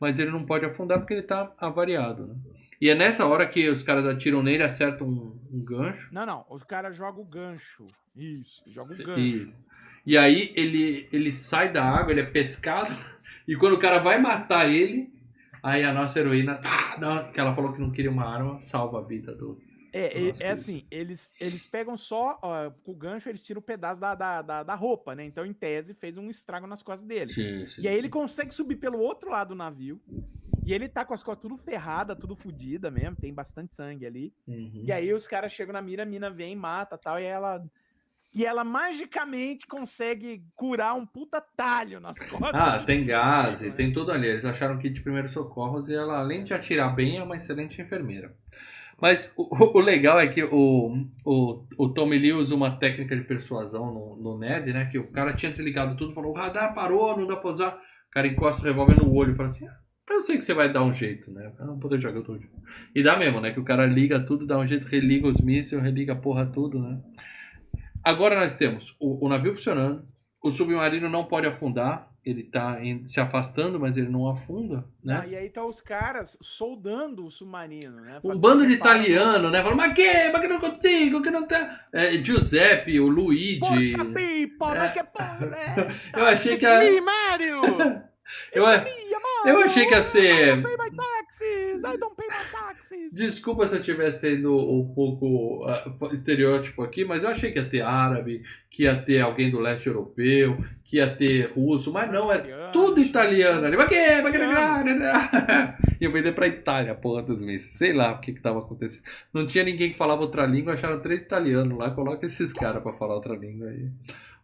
[0.00, 2.26] mas ele não pode afundar porque ele está avariado.
[2.26, 2.34] Né?
[2.80, 6.12] E é nessa hora que os caras atiram nele, acertam um, um gancho.
[6.12, 6.44] Não, não.
[6.50, 7.86] Os caras jogam o gancho.
[8.14, 9.18] Isso, joga o gancho.
[9.18, 9.54] E,
[10.04, 12.94] e aí ele, ele sai da água, ele é pescado.
[13.48, 15.08] E quando o cara vai matar ele,
[15.66, 19.02] aí a nossa heroína, tá, que ela falou que não queria uma arma, salva a
[19.02, 19.60] vida do.
[19.92, 23.64] É, é- é assim, eles, eles pegam só, ó, com o gancho, eles tiram um
[23.64, 25.24] pedaço da, da, da, da roupa, né?
[25.24, 27.32] Então, em tese, fez um estrago nas costas dele.
[27.32, 27.82] Sim, sim.
[27.82, 30.00] E aí ele consegue subir pelo outro lado do navio.
[30.64, 34.34] E ele tá com as costas tudo ferrada, tudo fodida mesmo, tem bastante sangue ali.
[34.46, 34.82] Uhum.
[34.84, 37.64] E aí os caras chegam na mira, a mina vem, mata tal, e ela.
[38.36, 42.54] E ela magicamente consegue curar um puta talho nas costas.
[42.54, 44.26] Ah, tem gás, e tem tudo ali.
[44.26, 47.80] Eles acharam kit de primeiros socorros e ela, além de atirar bem, é uma excelente
[47.80, 48.36] enfermeira.
[49.00, 53.24] Mas o, o legal é que o, o, o Tommy Lee usa uma técnica de
[53.24, 54.84] persuasão no, no Ned, né?
[54.84, 57.74] Que o cara tinha desligado tudo, falou: o radar parou, não dá pra usar.
[58.08, 59.80] O cara encosta o revólver no olho e fala assim: ah,
[60.10, 61.52] eu sei que você vai dar um jeito, né?
[61.58, 62.54] Eu não poder jogar todo jeito.
[62.94, 63.50] E dá mesmo, né?
[63.50, 66.78] Que o cara liga tudo, dá um jeito, religa os mísseis, religa a porra tudo,
[66.78, 67.00] né?
[68.06, 70.06] Agora nós temos o, o navio funcionando,
[70.42, 75.20] o submarino não pode afundar, ele tá em- se afastando, mas ele não afunda, né?
[75.22, 78.18] Ah, e aí tá os caras soldando o submarino, né?
[78.18, 79.60] Um Fazendo bando de italiano, né?
[79.62, 80.28] Falando, mas que?
[80.30, 81.22] Mas que não consigo?
[81.22, 81.80] Que não tá.
[81.92, 83.58] É, Giuseppe, o Luigi.
[83.60, 84.78] Porca pipa, É.
[84.78, 85.74] mas que porra, né?
[86.14, 86.82] Eu achei que a-
[89.46, 90.58] eu achei que ia ser.
[90.58, 90.96] I don't pay my
[91.80, 91.94] taxes!
[91.94, 93.10] I don't pay my taxes!
[93.12, 97.68] Desculpa se eu estiver sendo um pouco ah, estereótipo aqui, mas eu achei que ia
[97.68, 102.30] ter árabe, que ia ter alguém do leste europeu, que ia ter russo, mas não,
[102.30, 103.76] é Italiano, tudo italiano ali.
[103.76, 104.22] Mas que?
[104.22, 104.42] Mas que?
[104.42, 105.76] Italiano.
[105.98, 107.74] Ia vender pra Itália porra dos mísseis.
[107.74, 109.02] Sei lá o que que tava acontecendo.
[109.32, 112.92] Não tinha ninguém que falava outra língua, acharam três italianos lá, coloca esses caras pra
[112.92, 113.88] falar outra língua aí.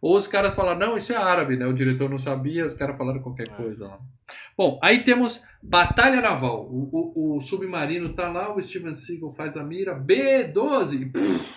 [0.05, 1.65] Ou os caras falaram, não, isso é árabe, né?
[1.65, 3.51] O diretor não sabia, os caras falaram qualquer É.
[3.51, 3.99] coisa lá.
[4.57, 6.67] Bom, aí temos Batalha Naval.
[6.69, 11.53] O, o- o submarino tá lá, o Steven Seagal faz a mira, B-12, puf,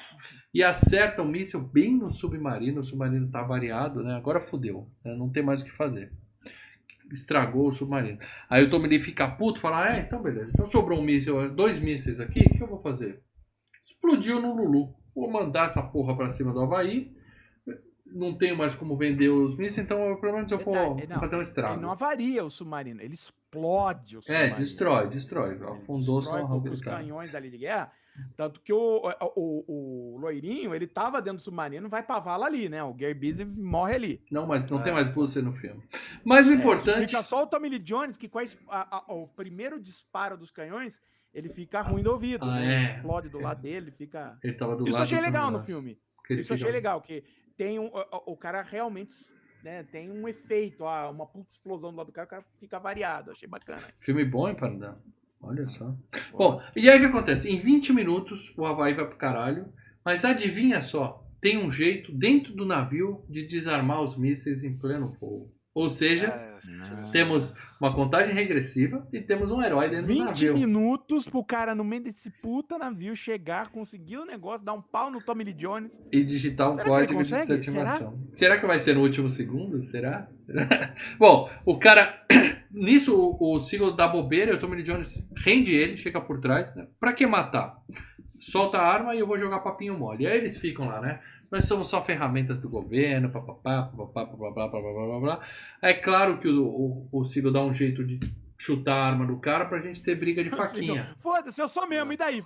[0.55, 2.83] e acerta o míssil bem no submarino.
[2.83, 4.15] O submarino tá variado, né?
[4.15, 5.13] Agora fudeu, né?
[5.17, 6.13] não tem mais o que fazer.
[7.13, 8.19] Estragou o submarino.
[8.49, 10.53] Aí o Tommy Lee fica puto, fala, ah, é, então beleza.
[10.55, 13.21] Então sobrou um míssil, dois mísseis aqui, o que eu vou fazer?
[13.85, 14.95] Explodiu no Lulu.
[15.15, 17.13] Vou mandar essa porra pra cima do Havaí.
[18.13, 21.35] Não tenho mais como vender os mísseis, então pelo menos eu vou Detalhe, não, fazer
[21.35, 21.81] um Ele estrago.
[21.81, 24.57] não avaria o submarino, ele explode o É, submarino.
[24.57, 25.55] destrói, destrói.
[25.55, 27.91] Ele Afundou só destrói a com, os canhões ali de guerra.
[28.35, 29.03] Tanto que o,
[29.37, 32.83] o, o loirinho, ele tava dentro do submarino, vai pra vala ali, né?
[32.83, 34.23] O Gary Busey morre ali.
[34.31, 34.83] Não, mas não É.
[34.83, 35.83] tem mais você no filme.
[36.25, 37.09] Mas o É, importante.
[37.11, 41.03] Fica só o Tommy Lee Jones, que com a a- o primeiro disparo dos canhões,
[41.35, 42.43] ele fica ruim do ouvido.
[42.47, 42.65] Ah, né?
[42.65, 42.85] Ele é.
[42.97, 44.39] explode do lado dele, fica...
[44.43, 45.99] Ele tava do Isso lado achei legal no filme.
[46.31, 47.23] Ele Isso achei legal, que
[47.57, 49.13] tem um, o, o cara realmente
[49.63, 53.33] né, tem um efeito, uma puta explosão do lado do cara, o cara fica variado.
[53.33, 53.83] Achei bacana.
[53.99, 54.97] Filme bom, hein, Paradão?
[55.41, 55.95] Olha só.
[56.33, 57.51] Bom, e aí o que acontece?
[57.51, 59.73] Em 20 minutos o Havaí vai pro caralho,
[60.05, 65.17] mas adivinha só, tem um jeito dentro do navio de desarmar os mísseis em pleno
[65.21, 65.53] voo.
[65.77, 70.55] Ou seja, É, temos uma contagem regressiva e temos um herói dentro do 20 navio.
[70.55, 75.11] minutos pro cara no meio desse puta navio chegar, conseguir o negócio, dar um pau
[75.11, 76.03] no Tommy Lee Jones.
[76.11, 78.19] E digitar um Será código de desativação.
[78.33, 78.59] Será?
[78.59, 79.83] que vai ser no último segundo?
[79.83, 80.27] Será?
[81.19, 82.25] Bom, o cara.
[82.73, 86.41] Nisso, o, o Seagull dá bobeira e o Tommy Lee Jones rende ele, chega por
[86.41, 86.87] trás, né?
[86.99, 87.77] Pra que matar?
[88.39, 90.25] Solta a arma e eu vou jogar papinho mole.
[90.25, 91.21] E aí eles ficam lá, né?
[91.51, 95.41] Nós somos só ferramentas do governo, papapá, papapá, papapá, papapá, blá, blá.
[95.81, 98.19] É claro que o, o, o Seagull dá um jeito de
[98.59, 101.15] chutar a arma do cara pra gente ter briga de faquinha.
[101.23, 102.43] Foda-se, eu sou mesmo, e daí?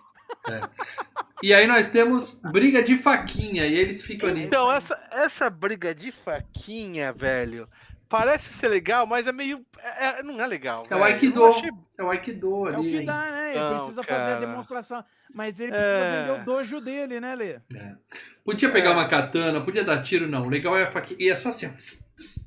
[1.43, 4.45] E aí nós temos briga de faquinha e eles ficam ali.
[4.45, 7.67] Então, essa, essa briga de faquinha, velho,
[8.09, 9.65] parece ser legal, mas é meio.
[9.79, 10.87] é- é- não é legal.
[10.91, 11.03] É o.
[11.03, 11.41] Aikido.
[11.41, 11.71] Eu achei-
[12.01, 12.99] É o Aikido É o ali.
[13.01, 13.51] que dá, né?
[13.51, 14.41] Ele Não, precisa fazer a cara.
[14.41, 15.05] demonstração.
[15.35, 16.23] Mas ele precisa É.
[16.27, 17.51] vender o dojo dele, né, Lê?
[17.75, 17.95] É.
[18.45, 18.93] Podia pegar É.
[18.95, 20.47] uma katana, podia dar tiro, não.
[20.47, 21.19] O legal é a faquinha.
[21.21, 21.71] E é só assim,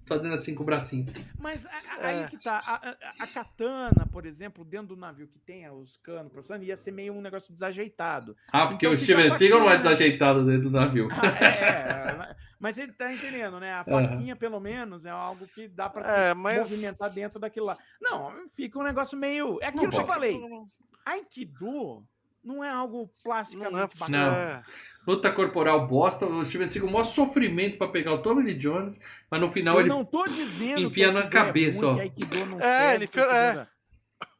[0.08, 1.06] fazendo assim com o bracinho.
[1.40, 1.66] Mas
[2.02, 2.28] aí É.
[2.28, 2.60] que tá.
[2.68, 6.76] A, a- a katana, por exemplo, dentro do navio que tem os canos, professor, ia
[6.76, 8.36] ser meio um negócio desajeitado.
[8.52, 9.78] Ah, porque Então o Steven Seagal não é né?
[9.78, 11.08] desajeitado dentro do navio.
[11.12, 13.74] Ah, é, é, mas ele tá entendendo, né?
[13.74, 16.58] A faquinha, pelo menos, é algo que dá pra se É, mas.
[16.60, 17.78] movimentar dentro daquilo lá.
[18.02, 19.43] Não, fica um negócio meio.
[19.62, 20.40] É aquilo que eu falei.
[21.06, 22.04] Aikido
[22.44, 24.18] não é algo plasticamente Não é, bacana.
[24.28, 24.34] Não.
[24.36, 24.64] é.
[25.06, 26.26] Luta corporal bosta.
[26.26, 29.00] O Steven Seagal, o maior sofrimento pra pegar o Tommy Lee Jones.
[29.30, 29.90] Mas no final Eu ele.
[29.90, 32.46] não tô dizendo enfia que na é cabeça, ruim, ó.
[32.46, 33.54] não É, ele enfia- é.
[33.56, 33.68] não-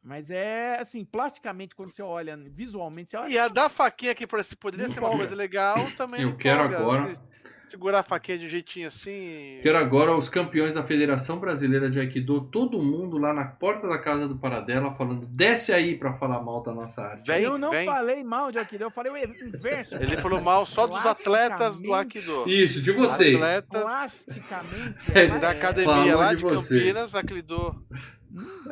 [0.02, 3.28] Mas é assim, plasticamente, quando você olha visualmente, você olha.
[3.28, 6.22] E a da faquinha aqui parece- poderia ser uma coisa legal também.
[6.22, 7.14] Eu não quero agora.
[7.14, 7.20] Se
[7.68, 9.58] segurar a faquinha de um jeitinho assim.
[9.62, 13.98] Quero agora os campeões da Federação Brasileira de Aikido, todo mundo lá na porta da
[13.98, 17.26] casa do Paradela, falando: desce aí pra falar mal da nossa arte.
[17.26, 17.86] Vem, eu não vem.
[17.86, 19.94] falei mal de Aikido, eu falei o inverso.
[19.96, 22.44] Ele falou mal só dos atletas do Aikido.
[22.46, 23.34] Isso, de vocês.
[23.36, 25.12] Atletas Plasticamente.
[25.14, 26.44] É, ela da é- academia lá de de.
[26.44, 27.84] Campinas, Aikido.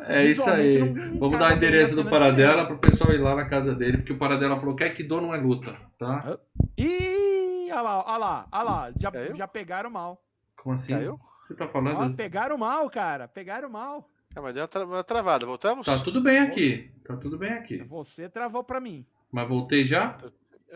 [0.07, 0.77] É isso aí.
[0.77, 4.11] Não- Vamos dar o endereço do Paradela pro pessoal ir lá na casa dele, porque
[4.13, 6.37] o Paradela falou que Aikido não é luta, tá?
[6.77, 8.91] Ih, olha lá, olha lá, olha lá.
[8.99, 9.35] Já, Caiu?
[9.35, 10.21] já pegaram mal.
[10.55, 10.93] Como assim?
[10.93, 11.19] Caiu?
[11.43, 12.15] Você tá falando?
[12.15, 13.27] pegaram mal, cara.
[13.27, 14.09] Pegaram mal.
[14.35, 15.45] Ah, mas deu uma, tra- uma travada.
[15.45, 15.85] Voltamos?
[15.85, 16.91] Tá tudo bem aqui.
[17.05, 17.77] Tá tudo bem aqui.
[17.83, 19.05] Você travou pra mim.
[19.31, 20.17] Mas voltei já?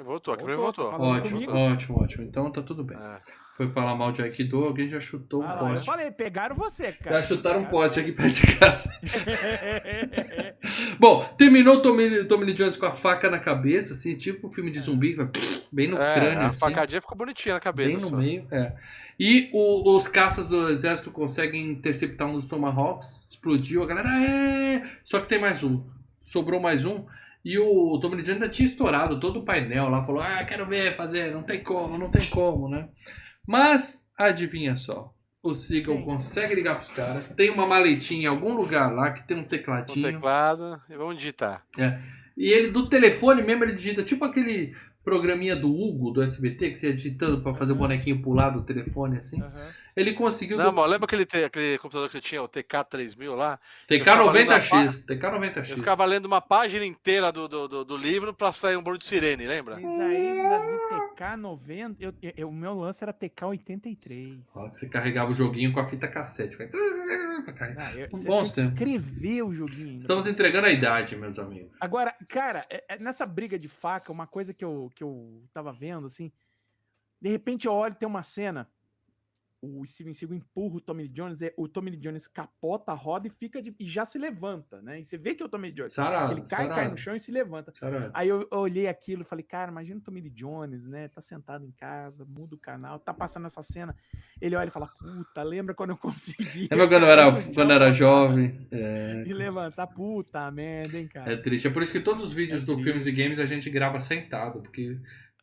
[0.04, 1.08] Voltou, aqui Voltou, voltou.
[1.08, 1.52] Ótimo, comigo?
[1.58, 2.24] ótimo, ótimo.
[2.26, 2.98] Então tá tudo bem.
[2.98, 3.22] É.
[3.58, 5.86] Foi falar mal de Aikido, alguém já chutou Ah um lá, eu poste.
[5.88, 7.18] falei, pegaram você, cara.
[7.18, 8.88] Já chutaram um poste aqui perto de casa.
[11.00, 14.70] Bom, terminou o Tommy, Tommy Lee Jones com a faca na cabeça, assim, tipo filme
[14.72, 15.28] de zumbi, vai
[15.72, 16.60] bem no É, crânio, a assim.
[16.60, 17.90] facadinha ficou bonitinha na cabeça.
[17.90, 18.16] Bem no só.
[18.16, 18.74] meio, é.
[19.20, 24.84] E o- os caças do exército conseguem interceptar um dos Tomahawks, explodiu, a galera, é!
[25.04, 25.84] Só que tem mais um.
[26.24, 27.06] Sobrou mais um.
[27.44, 30.44] E o, o Tommy Lee Jones ainda tinha estourado todo o painel lá, falou, ah,
[30.44, 32.90] quero ver fazer, não tem como, não tem como, né?
[33.48, 38.94] Mas, adivinha só, o Seagull consegue ligar pros caras, tem uma maletinha em algum lugar
[38.94, 40.06] lá que tem um tecladinho.
[40.12, 40.82] teclado.
[40.90, 41.64] E vamos digitar.
[42.36, 46.76] E ele, do telefone mesmo, ele digita tipo aquele programinha do Hugo, do SBT, que
[46.76, 49.42] você ia digitando pra fazer o bonequinho pular do telefone, assim.
[49.42, 49.72] Aham.
[49.96, 50.58] Ele conseguiu...
[50.58, 53.58] Não, do- mas lembra aquele, te- aquele computador que tinha, o TK3000 lá?
[53.90, 55.74] eu TK90X, Eu TK90X.
[55.76, 59.06] ficava lendo uma página inteira do, do, do, do livro pra sair um barulho de
[59.08, 59.80] sirene, lembra?
[59.80, 64.40] Mas ainda de TK90, eu, eu- o meu lance era TK83.
[64.54, 66.56] Ó, que Você carregava o joguinho com a fita cassete.
[66.56, 66.70] Vai-
[67.78, 69.88] Ah, eu, você escrever o joguinho.
[69.90, 70.00] ainda.
[70.00, 71.78] Estamos entregando a idade, meus amigos.
[71.82, 75.72] Agora, cara, é- é nessa briga de faca, uma coisa que eu, que eu tava
[75.74, 76.32] vendo, assim,
[77.22, 78.70] de repente eu olho e tem uma cena,
[79.62, 82.96] o Steven Seagal empurra o Tommy Lee Jones, é, o Tommy Lee Jones capota a
[82.96, 85.00] roda e fica de- e já se levanta, né?
[85.00, 85.94] E você vê que é o Tommy Lee Jones.
[85.94, 87.74] Sarado, ele cai, cai no chão e se levanta.
[87.80, 88.12] sarado.
[88.14, 91.08] Aí eu, eu olhei aquilo e falei, cara, imagina o Tommy Lee Jones, né?
[91.08, 93.96] Tá sentado em casa, muda o canal, tá passando essa cena.
[94.40, 96.68] Ele olha e fala, puta, lembra quando eu consegui?
[96.72, 98.68] Lembra quando eu era, quando era jovem?
[98.72, 101.34] É, E levantar, puta merda, hein, cara.
[101.34, 101.68] é triste.
[101.68, 102.78] É por isso que todos os vídeos É do.
[102.88, 104.98] Filmes e Games a gente grava sentado, porque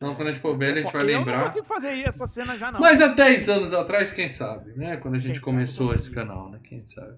[0.05, 1.44] não, quando a gente for velho a gente vai eu não lembrar.
[1.47, 2.78] consigo fazer essa cena já, não.
[2.81, 4.97] Mas há 10 anos atrás, quem sabe, né?
[4.98, 6.59] Quando a gente Quem começou esse canal, né?
[6.62, 7.14] Quem sabe.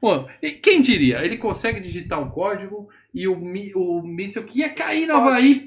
[0.00, 1.24] Bom, e quem diria?
[1.24, 5.28] Ele consegue digitar um código e o, mi- o míssil que ia cair Explode.
[5.28, 5.64] Havaí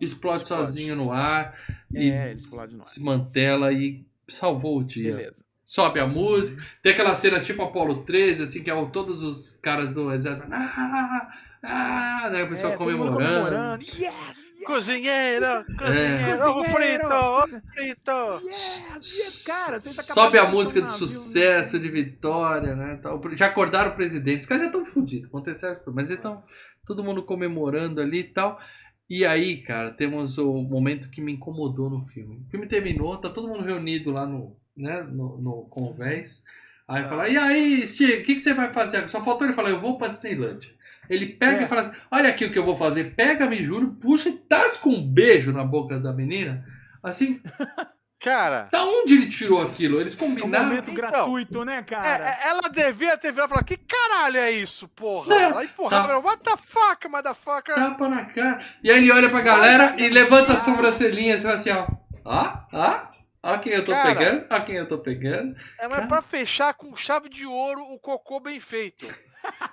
[0.00, 0.48] explode, Explode.
[0.48, 1.54] sozinho no ar
[1.94, 2.86] É, e explode no ar.
[2.86, 5.14] se mantela e salvou o dia.
[5.16, 5.42] Beleza.
[5.54, 9.56] Sobe a música, tem aquela cena tipo Apolo 13, assim, que é o- todos os
[9.62, 10.46] caras do exército.
[10.52, 11.30] Ah,
[11.64, 12.42] Ah, né?
[12.42, 13.16] O pessoal É, comemorando.
[13.18, 13.84] comemorando.
[13.84, 15.64] Yes, yes, Cozinheiro, É.
[15.78, 18.46] cozinheiro, ovo frito, ovo frito.
[18.46, 19.44] yes, yes.
[19.46, 23.00] Cara, acabaram Sobe a música de navio, sucesso, de vitória, né?
[23.34, 24.40] Já acordaram o presidente.
[24.40, 25.28] Os caras já estão fodidos.
[25.28, 26.42] Aconteceu, mas então
[26.86, 28.58] todo mundo comemorando ali e tal.
[29.08, 32.44] E aí, cara, temos o momento que me incomodou no filme.
[32.46, 36.42] O filme terminou, tá todo mundo reunido lá no, né, no, no convés.
[36.88, 39.08] Aí fala, e aí, Steve, o que, que você vai fazer?
[39.08, 40.74] Só faltou ele falar, eu vou pra Disneyland.
[41.12, 41.64] Ele pega É.
[41.64, 43.14] e fala assim, olha aqui o que eu vou fazer.
[43.14, 46.64] Pega, me juro, puxa e tasca um beijo na boca da menina.
[47.02, 47.40] Assim,
[48.20, 50.00] Cara, da onde ele tirou aquilo?
[50.00, 50.66] Eles É um combinaram.
[50.66, 52.24] momento Então, gratuito, né, é, cara?
[52.28, 55.28] é, ela devia ter virado e falar: que caralho é isso, porra?
[55.28, 56.18] Não, Ela empurrava, tá.
[56.20, 57.74] what the fuck, motherfucker?
[57.74, 58.60] Tapa na cara.
[58.84, 61.88] E aí ele olha pra galera e levanta a sobrancelhinha e fala assim, ó.
[62.24, 63.08] Ó, ó.
[63.44, 64.14] Ó quem eu tô Cara.
[64.14, 65.56] pegando, ó quem eu tô pegando.
[65.80, 69.04] É, mas pra fechar com chave de ouro o cocô bem feito.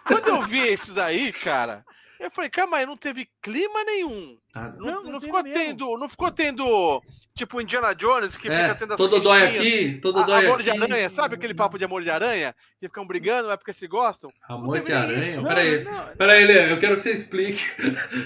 [0.05, 1.85] Quando eu vi esses aí, cara,
[2.19, 4.37] eu falei, calma aí, não teve clima nenhum.
[4.55, 5.59] Ah, Não, Não, não ficou mesmo.
[5.59, 5.97] tendo.
[5.97, 7.01] Não ficou tendo.
[7.35, 10.61] Tipo Indiana Jones, que é, fica tendo as todo dói aqui, todo a- dói amor
[10.61, 10.83] de aqui.
[10.83, 12.53] aranha, sabe aquele papo de amor de aranha?
[12.81, 14.29] Que ficam brigando, é porque se gostam?
[14.49, 15.35] Amor de aranha.
[15.35, 15.43] isso.
[15.43, 17.63] Peraí, não, peraí, Lê, eu quero que você explique.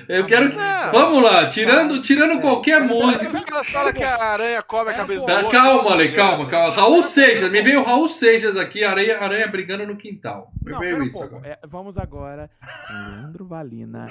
[0.10, 0.56] Eu quero que...
[0.56, 0.92] Não.
[0.92, 3.30] Vamos lá, tirando, tirando qualquer música.
[3.66, 5.26] Falam que a aranha come a É, cabeça do.
[5.28, 6.74] Tá, calma, Lê, calma, calma.
[6.74, 10.52] Raul Seixas, me veio o Raul Seixas aqui, aranha, aranha brigando no quintal.
[10.64, 11.36] Me Não, um isso pouco.
[11.36, 11.48] agora.
[11.62, 12.50] É, vamos agora
[12.90, 14.08] Leandro Valina,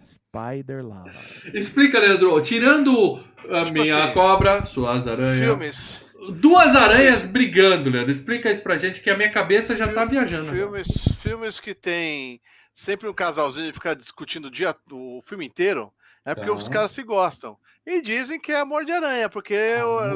[0.00, 1.10] Spider Lava.
[1.52, 2.40] Explica, Leandro.
[2.42, 5.46] Tirando a Tipo minha assim, cobra, suas aranhas.
[5.46, 6.04] Filmes.
[6.40, 8.10] Duas aranhas brigando, Leandro.
[8.12, 10.50] Explica isso pra gente, que a minha cabeça já tá viajando.
[10.50, 10.56] agora.
[10.58, 10.88] Filmes,
[11.20, 12.40] filmes que tem
[12.74, 15.92] sempre um casalzinho e fica discutindo o, dia, o filme inteiro,
[16.24, 16.56] é porque Tá.
[16.56, 17.56] os caras se gostam.
[17.86, 19.56] E dizem que é amor de aranha, porque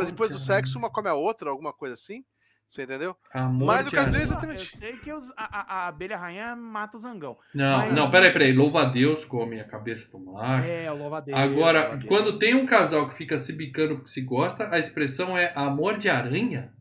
[0.07, 2.23] depois de do sexo uma come a outra, alguma coisa assim.
[2.69, 3.17] Você entendeu?
[3.33, 4.25] Amor Mas de eu quero dizer aranha.
[4.25, 4.73] exatamente.
[4.75, 7.37] Eu sei que os- a, a- a abelha rainha mata o zangão.
[7.55, 8.53] Não, Mas- não, peraí, peraí.
[8.53, 10.69] Louva a Deus, come a cabeça do mar.
[10.69, 11.39] É, o louvadeiro.
[11.39, 12.09] Agora, louvadeiro.
[12.09, 15.99] quando tem um casal que fica se bicando porque se gosta, a expressão é amor
[15.99, 16.73] de aranha?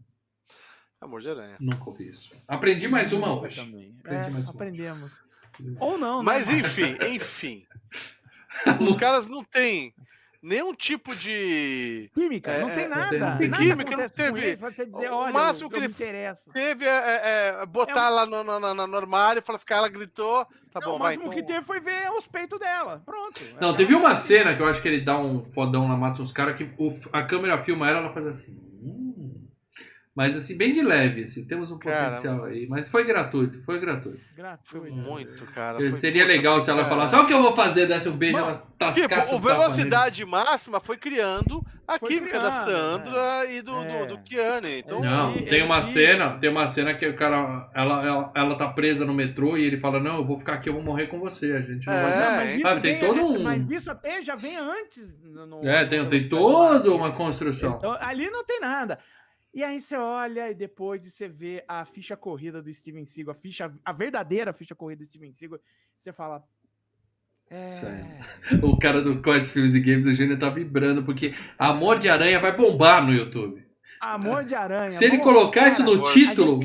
[0.99, 1.57] Amor de aranha.
[1.59, 2.33] Nunca ouvi isso.
[2.47, 3.63] Aprendi mais uma hoje.
[3.63, 3.95] também.
[3.99, 4.53] Aprendi É, mais uma.
[4.53, 5.11] aprendemos.
[5.79, 6.25] Ou não, né?
[6.25, 7.65] Mas enfim, enfim.
[8.79, 9.93] Os caras não têm
[10.43, 12.11] nenhum tipo de.
[12.13, 13.01] Química, não É, tem é, nada.
[13.19, 13.63] não tem nada.
[13.63, 16.35] Química, não teve- você dizer, o olha, máximo eu, que eu ele-.
[16.53, 20.45] Teve é, é, é, botar lá no, no, no- no armário, falar, ficar, ela gritou.
[20.71, 21.15] Tá Não, bom, o vai.
[21.15, 21.41] máximo Então...
[21.45, 23.01] que teve foi ver os peitos dela.
[23.05, 23.39] Pronto.
[23.61, 26.31] Não, teve uma cena que eu acho que ele dá um fodão lá, mata uns
[26.31, 28.57] caras, que o- a câmera filma ela, ela faz assim.
[30.15, 32.67] Mas assim, bem de leve, assim, temos um Cara, potencial aí.
[32.69, 34.19] Mas foi gratuito, foi gratuito.
[34.19, 34.95] Foi Gratuito.
[34.95, 35.79] muito, cara.
[35.79, 36.89] foi Seria legal foi se ela cara.
[36.91, 39.39] falasse, olha o que eu vou fazer, desse um beijo, Mano, ela tascasse Tipo, o
[39.39, 44.05] velocidade máxima foi criando a Foi química da criando, Sandra e do, É.
[44.05, 44.67] do, do Keanu.
[44.67, 45.01] Então.
[45.01, 48.55] Não, Ele- tem uma ele- cena, tem uma cena que o cara, ela, ela, ela
[48.55, 51.07] tá presa no metrô e ele fala, não, eu vou ficar aqui, eu vou morrer
[51.07, 53.89] com você, a gente não É, vai mas Sabe, tem vem- todo um- Mas isso
[53.89, 55.11] até já vem antes.
[55.23, 57.77] No, É, tem, tem toda uma construção.
[57.79, 58.99] Então, ali não tem nada.
[59.53, 63.33] E aí você olha e depois de você ver a ficha corrida do Steven Seagal,
[63.33, 65.59] a ficha, a verdadeira ficha corrida do Steven Seagal,
[65.97, 66.43] você fala.
[67.51, 68.17] É.
[68.63, 72.39] O cara do Codes Filmes e Games, o Júnior tá vibrando, porque Amor de Aranha
[72.39, 73.63] vai bombar no YouTube.
[74.01, 74.91] Amor de aranha.
[74.91, 76.59] Se ele colocar isso no título,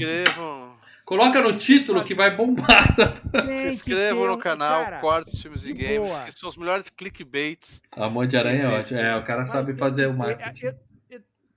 [1.04, 2.92] coloca no título que vai bombar.
[3.62, 6.24] se inscrevam no canal cara, Cortes, Filmes e Games, boa.
[6.24, 7.80] que são os melhores clickbaits.
[7.92, 8.98] Amor de Aranha é ótimo.
[8.98, 10.66] É, o cara sabe fazer o marketing.
[10.66, 10.87] eu-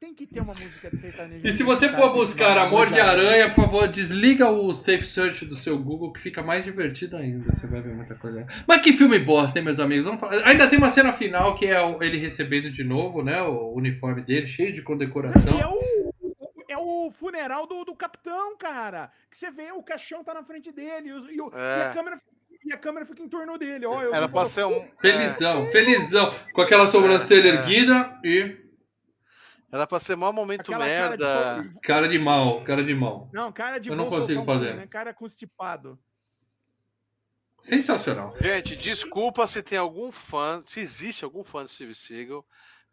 [0.01, 1.45] Tem que ter uma música de sertanejo.
[1.47, 5.55] E se você for buscar Amor de Aranha, por favor, desliga o Safe Search do
[5.55, 7.53] seu Google, que fica mais divertido ainda.
[7.53, 8.47] Você vai ver muita coisa.
[8.67, 10.05] Mas que filme bosta, hein, meus amigos?
[10.05, 13.43] Vamos falar- Ainda tem uma cena final que é ele recebendo de novo, né?
[13.43, 15.59] O uniforme dele, cheio de condecoração.
[15.59, 16.11] É o,
[16.67, 19.11] é o funeral do, do capitão, cara.
[19.29, 21.77] Que você vê, o caixão tá na frente dele e, e o- É.
[21.77, 22.17] e a câmera,
[22.65, 23.85] e a câmera fica em torno dele.
[23.85, 24.83] Ó, pra ser um.
[24.99, 26.31] Felizão, felizão.
[26.53, 27.55] Com aquela sobrancelha É, é.
[27.55, 28.60] erguida e é,
[29.71, 31.79] era pra ser maior momento aquela cara de merda.
[31.81, 33.29] cara de mal, cara de mal.
[33.33, 34.75] Não, cara de Eu não consigo fazer.
[34.75, 34.87] Né?
[34.87, 35.97] Cara constipado.
[37.59, 38.35] Sensacional.
[38.41, 42.43] Gente, desculpa se tem algum fã, se existe algum fã do Steve Seagal,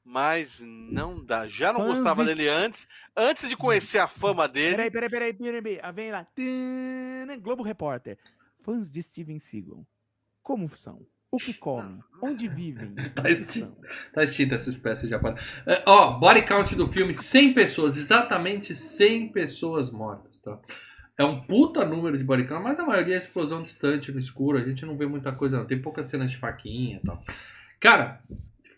[0.05, 1.49] mas não dá.
[1.49, 2.87] Já não Fãs gostava de- dele antes,
[3.17, 4.77] antes de conhecer a fama dele.
[4.77, 5.81] Peraí, peraí, peraí, peraí, peraí.
[5.83, 6.25] Ah, vem lá.
[6.35, 8.19] Tana, Globo Repórter.
[8.63, 9.87] Fãs de Steven Seagal.
[10.43, 11.01] Como são?
[11.31, 11.99] O que comem?
[12.23, 12.95] Onde vivem?
[13.15, 13.77] Tá são?
[14.15, 15.41] Tá extinta essa espécie de japonês.
[15.67, 17.97] É, ó, body count do filme, 100 pessoas.
[17.97, 20.59] Exatamente 100 pessoas mortas, tá?
[21.19, 24.57] É um puta número de body count, mas a maioria é explosão distante, no escuro.
[24.57, 25.67] A gente não vê muita coisa, não.
[25.67, 27.23] Tem poucas cenas de faquinha e tal.
[27.79, 28.23] Cara,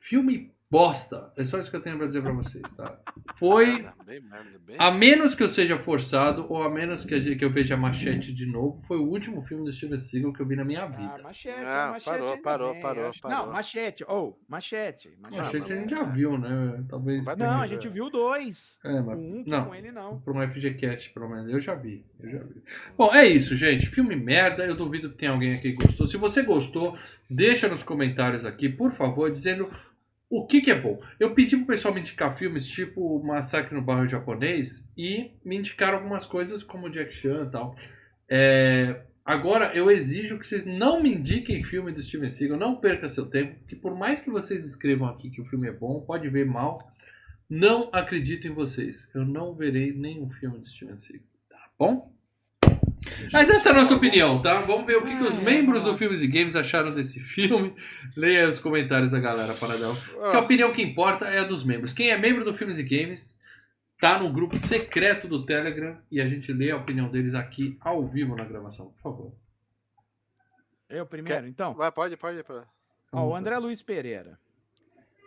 [0.00, 1.32] filme bosta.
[1.36, 2.96] É só isso que eu tenho pra dizer pra vocês, tá?
[3.34, 3.82] Foi.
[4.06, 4.76] Merda, bem.
[4.78, 8.80] A menos que eu seja forçado, ou a menos que, eu veja Machete de novo,
[8.86, 11.18] foi o último filme do Steven Seagal que eu vi na minha Ah, vida.
[11.22, 12.04] machete, Ah, machete.
[12.04, 13.36] parou, parou, parou, parou.
[13.46, 14.04] Não, machete.
[14.08, 15.10] Oh, machete.
[15.20, 15.38] machete.
[15.38, 15.96] Machete a gente é.
[15.96, 16.84] já viu, né?
[16.88, 17.26] Talvez.
[17.26, 18.78] Tenha- Não, a gente viu dois.
[18.84, 19.18] É, mas.
[19.18, 19.64] um Não.
[19.66, 20.20] com ele não.
[20.20, 21.50] Pra uma FGCast, pelo menos.
[21.50, 22.04] Eu já vi.
[22.20, 22.62] Eu já vi.
[22.96, 23.86] Bom, é isso, gente.
[23.86, 24.64] Filme merda.
[24.64, 26.06] Eu duvido que tenha alguém aqui que gostou.
[26.06, 26.96] Se você gostou,
[27.28, 29.68] deixa nos comentários aqui, por favor, dizendo
[30.30, 31.02] o que, que é bom.
[31.18, 35.98] Eu pedi pro pessoal me indicar filmes tipo Massacre no Bairro Japonês e me indicaram
[35.98, 37.76] algumas coisas como Jack Chan e tal.
[38.30, 43.08] É, Agora, eu exijo que vocês não me indiquem filme do Steven Seagal, não perca
[43.08, 46.28] seu tempo, que por mais que vocês escrevam aqui que o filme é bom, pode
[46.28, 46.90] ver mal,
[47.48, 49.08] não acredito em vocês.
[49.14, 52.12] Eu não verei nenhum filme do Steven Seagal, tá bom?
[53.32, 54.60] Mas essa é a nossa opinião, tá?
[54.60, 57.74] Vamos ver o que, que os membros do Filmes e Games acharam desse filme.
[58.16, 59.94] Leia os comentários da galera, Paradão.
[59.96, 61.92] Porque a Ah, opinião que importa é a dos membros.
[61.92, 63.38] Quem é membro do Filmes e Games
[64.00, 68.06] tá no grupo secreto do Telegram e a gente lê a opinião deles aqui ao
[68.06, 69.32] vivo na gravação, por favor.
[70.88, 71.74] Eu primeiro, então.
[71.74, 72.42] vai, pode, pode.
[72.42, 72.66] pode.
[73.12, 74.38] Ó, o André Luiz Pereira.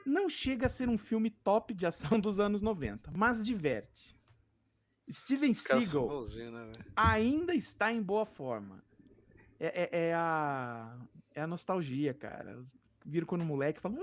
[0.06, 4.16] Não chega a ser um filme top de ação dos anos 90, mas diverte.
[5.12, 6.08] Steven Seagal
[6.52, 8.84] né, ainda está em boa forma.
[9.60, 10.98] É, é- é a,
[11.36, 12.64] é a nostalgia, cara.
[13.06, 14.02] Viram quando o moleque fala, "Ah,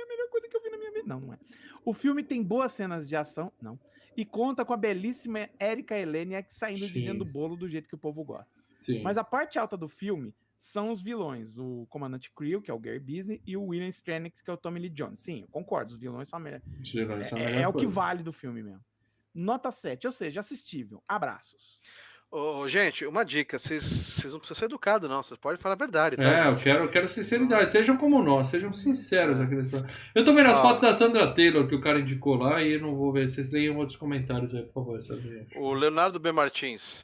[0.00, 1.06] é a melhor coisa que eu vi na minha vida.
[1.06, 1.38] Não, não é.
[1.84, 3.78] O filme tem boas cenas de ação, não.
[4.16, 7.04] E conta com a belíssima Erika Eleniak saindo de Sim.
[7.04, 8.60] dentro do bolo do jeito que o povo gosta.
[8.80, 9.02] Sim.
[9.02, 11.56] Mas a parte alta do filme são os vilões.
[11.56, 14.56] O Comandante Creel, que é o Gary Busey, e o William Stranix, que é o
[14.56, 15.20] Tommy Lee Jones.
[15.20, 16.60] Sim, eu concordo, os vilões são a melhor.
[17.16, 18.80] Nessa É, melhor é o que vale do filme mesmo.
[19.34, 21.02] Nota 7, ou seja, assistível.
[21.06, 21.80] Abraços.
[22.30, 25.22] Ô, gente, uma dica: vocês vocês não precisam ser educados, não.
[25.22, 26.22] Vocês podem falar a verdade, tá?
[26.22, 27.70] É, eu quero, eu quero sinceridade.
[27.70, 29.94] Sejam como nós, sejam sinceros aqui nesse programa.
[30.14, 30.62] Eu tô vendo as Ó.
[30.62, 33.30] fotos da Sandra Taylor que o cara indicou lá e eu não vou ver.
[33.30, 35.56] Vocês leiam outros comentários aí, por favor, essa gente.
[35.56, 36.30] O Leonardo B.
[36.30, 37.02] Martins.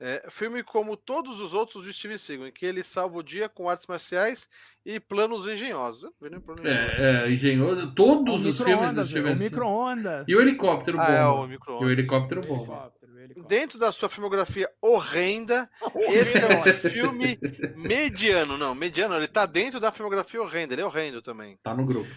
[0.00, 3.48] É, filme como todos os outros de Steven Seagal, em que ele salva o dia
[3.48, 4.48] com artes marciais
[4.86, 6.08] e planos engenhosos.
[6.20, 7.02] Plano engenhoso.
[7.02, 7.92] É, é engenhoso.
[7.94, 9.50] Todos O os filmes do micro-ondas, Steven Seagal.
[9.50, 10.24] micro-ondas.
[10.28, 11.40] E o helicóptero Ah, é, bom.
[11.40, 12.56] o e micro o helicóptero O bom.
[12.58, 13.48] helicóptero, helicóptero.
[13.48, 17.36] Dentro da sua filmografia horrenda, esse é um filme
[17.76, 18.56] mediano.
[18.56, 21.58] Não, mediano, ele tá dentro da filmografia horrenda, ele é horrendo também.
[21.62, 22.08] Tá no grupo.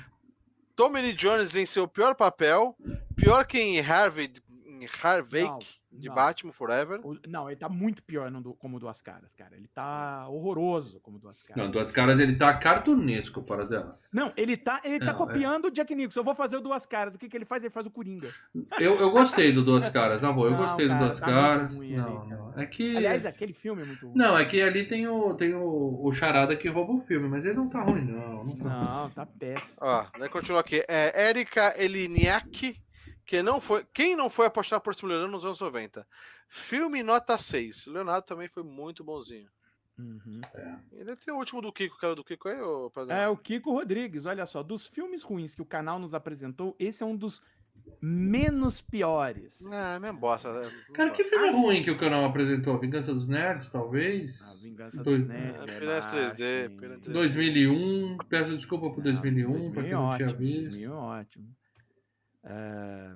[0.75, 2.75] Tommy Lee Jones em seu pior papel,
[3.15, 4.31] pior que em Harvey,
[4.81, 5.59] em Harvey Não,
[5.91, 6.15] de não.
[6.15, 6.99] Batman Forever.
[7.03, 9.55] O- Não, ele tá muito pior no, como Duas Caras, cara.
[9.55, 11.63] Ele tá horroroso como Duas Caras.
[11.63, 13.99] Não, duas caras ele tá cartunesco para dela.
[14.11, 15.17] Não, ele tá, ele tá Não, é.
[15.17, 16.19] copiando o Jack Nicholson.
[16.21, 17.13] Eu vou fazer o Duas Caras.
[17.13, 17.63] O que, que ele faz?
[17.63, 18.29] Ele faz o Coringa.
[18.79, 20.47] Eu, eu gostei do Duas Caras, na boa.
[20.47, 21.77] Eu Não, gostei do cara, Duas tá Caras.
[21.77, 22.53] ruim Não, ali, não.
[22.59, 22.97] É que.
[22.97, 24.17] Aliás, aquele filme é muito ruim.
[24.17, 27.45] Não, é que ali tem o, tem o, o Charada que rouba o filme, mas
[27.45, 28.43] ele não tá ruim, não.
[28.43, 28.63] Não tá.
[28.69, 29.77] Não, tá péssimo.
[29.81, 30.83] Ó, daí continua aqui.
[30.87, 32.81] É Erika Eliniak,
[33.31, 36.05] que não foi, quem não foi apostar por mulherão nos anos 90?
[36.49, 37.85] Filme nota 6.
[37.87, 39.49] Leonardo também foi muito bonzinho.
[39.97, 40.41] Uhum.
[40.91, 42.91] E ainda tem o último do Kiko, cara do Kiko aí, ô?
[43.07, 44.61] É o Kiko Rodrigues, olha só.
[44.61, 47.41] Dos filmes ruins que o canal nos apresentou, esse é um dos
[48.01, 49.61] menos piores.
[49.71, 50.51] Ah, minha bosta.
[50.51, 50.69] né?
[50.93, 52.77] Cara, que filme Ah, ruim que o canal apresentou?
[52.79, 54.41] Vingança dos Nerds, talvez?
[54.41, 55.61] A Vingança Dois- dos Nerds.
[55.61, 57.11] É, é Piranhas 3D, baixo, Piranhas hein?
[57.11, 57.13] 3D.
[57.13, 58.17] 2001.
[58.27, 60.69] Peço desculpa por Não, 2001, pra quem não tinha 2000 visto.
[60.71, 61.55] 2000 ótimo.
[62.43, 63.11] É,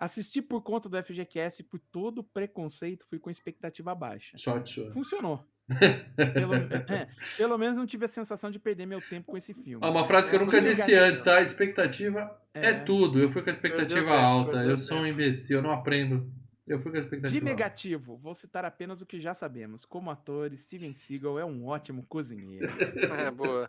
[0.00, 4.38] Assisti por conta do FGCast por todo o preconceito, fui com expectativa baixa.
[4.38, 4.90] Sorte sua.
[4.92, 5.44] Funcionou.
[6.16, 7.06] Pelo, é,
[7.36, 9.78] pelo menos não tive a sensação de perder meu tempo com esse filme.
[9.86, 11.40] Ah, uma frase que eu É, nunca disse antes, tá?
[11.42, 13.20] Expectativa é, tudo.
[13.20, 14.64] Eu fui com a expectativa alta.
[14.64, 16.28] Eu sou um imbecil, eu não aprendo.
[16.70, 19.84] Eu fui com a expectativa De negativo, vou citar apenas o que já sabemos.
[19.84, 22.68] Como ator, Steven Seagal é um ótimo cozinheiro.
[23.26, 23.68] É, boa.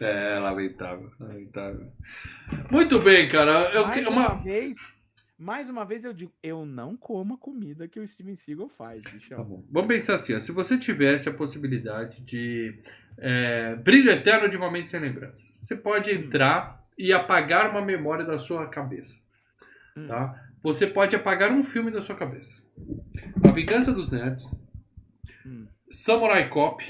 [0.00, 1.90] É, lamentável, lamentável.
[2.70, 3.72] Muito bem, cara.
[3.74, 4.32] Eu, mais uma...
[4.32, 4.42] uma...
[4.42, 4.76] vez,
[5.36, 9.02] mais uma vez eu digo, eu não como a comida que o Steven Seagal faz,
[9.02, 9.44] Tá bichão.
[9.44, 9.64] bom.
[9.70, 10.38] Vamos pensar assim, ó.
[10.38, 12.80] se você tivesse a possibilidade de
[13.18, 16.14] é, brilho eterno de uma mente sem lembranças, você pode Hum.
[16.14, 19.20] entrar e apagar uma memória da sua cabeça,
[19.96, 20.06] Hum.
[20.06, 20.45] tá?
[20.66, 22.64] Você pode apagar um filme da sua cabeça.
[23.46, 24.60] A Vingança dos Nerds,
[25.46, 25.66] Hum.
[25.88, 26.84] Samurai Cop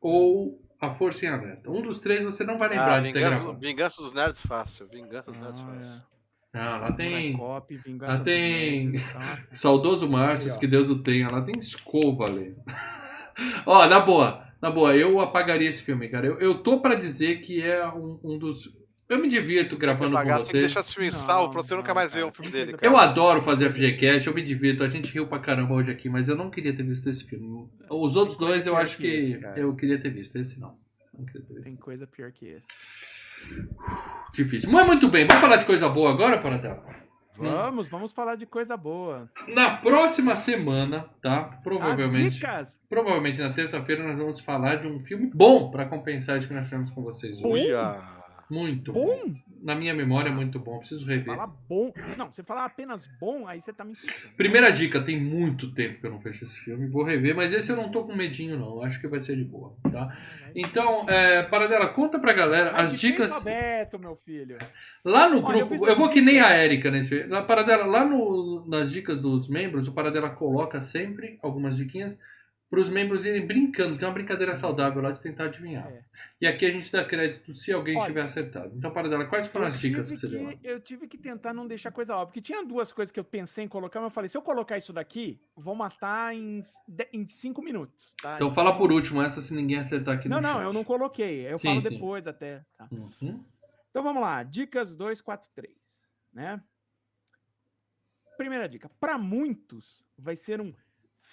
[0.00, 1.70] ou A Força em Alerta.
[1.70, 3.58] Um dos três você não vai lembrar Ah, de ter vingança, gravado.
[3.58, 4.86] vingança dos Nerds fácil.
[4.86, 6.02] Vingança dos Nerds Ah, fácil.
[6.52, 9.44] Ah, lá tem Cop, Vingança lá dos tem- Nerds, tá?
[9.52, 11.30] Saudoso Márcio, que Deus o tenha.
[11.30, 12.54] Lá tem escova ali.
[13.64, 14.46] Ó, na boa.
[14.60, 16.26] Na boa, eu apagaria esse filme, cara.
[16.26, 18.70] Eu, eu tô pra dizer que é um, um dos.
[19.10, 20.66] Eu me divirto gravando com Pagar, você tem que vocês.
[20.66, 22.86] deixar esse filme Não, salvo pra você nunca mais ver um filme dele, cara.
[22.86, 24.84] Eu adoro fazer FGCast, eu me divirto.
[24.84, 27.68] A gente riu pra caramba hoje aqui, mas eu não queria ter visto esse filme.
[27.90, 30.36] Os outros dois eu acho que que esse, eu queria ter visto.
[30.36, 30.78] Esse não.
[31.18, 31.64] Não queria ter visto.
[31.66, 32.66] Tem coisa pior que esse.
[34.32, 34.70] Difícil.
[34.70, 36.84] Mas muito bem, vamos falar de coisa boa agora, Paradela?
[37.36, 39.28] Vamos, vamos falar de coisa boa.
[39.48, 41.46] Na próxima semana, tá?
[41.54, 42.34] As Provavelmente.
[42.38, 42.78] dicas.
[42.88, 46.64] Provavelmente na terça-feira nós vamos falar de um filme bom pra compensar isso que nós
[46.64, 47.66] tivemos com vocês hoje.
[47.66, 48.19] Uia.
[48.50, 49.34] Muito Bom?
[49.62, 51.36] Na minha memória é muito bom, preciso rever.
[51.36, 51.92] Fala bom.
[52.16, 53.92] Não, você falar apenas bom, aí você tá me.
[54.34, 57.70] Primeira dica, tem muito tempo que eu não fecho esse filme, vou rever, mas esse
[57.70, 60.16] eu não tô com medinho não, eu acho que vai ser de boa, tá?
[60.54, 63.44] Então, é, Paradela, conta pra galera Mas as dicas
[64.00, 64.56] meu filho.
[65.04, 66.56] lá no Olha, eu grupo, fiz eu, vou que nem a?
[66.56, 71.76] Erika nesse, na Paradela, lá no, nas dicas dos membros, o Paradela coloca sempre algumas
[71.76, 72.18] diquinhas
[72.70, 75.88] para os membros irem brincando, tem uma brincadeira saudável lá de tentar adivinhar.
[75.88, 76.04] É.
[76.40, 78.72] E aqui a gente dá crédito se alguém Olha, tiver acertado.
[78.76, 80.44] Então, Paradela, quais foram as dicas que você deu?
[80.44, 80.54] lá?
[80.62, 82.26] Eu tive que tentar não deixar coisa óbvia.
[82.28, 84.78] Porque tinha duas coisas que eu pensei em colocar, mas eu falei, se eu colocar
[84.78, 86.62] isso daqui, vou matar em,
[87.12, 88.14] em cinco minutos.
[88.22, 88.36] Tá?
[88.36, 90.62] Então fala por último essa se ninguém acertar aqui Não, no não, chat.
[90.62, 91.52] eu não coloquei.
[91.52, 91.88] Eu Sim, falo sim.
[91.90, 92.64] depois até.
[92.78, 92.88] tá?
[92.92, 93.44] Uhum.
[93.90, 95.74] Então vamos lá, dicas 2, 4, 3,
[96.32, 96.62] né?
[98.38, 100.72] Primeira dica, para muitos vai ser um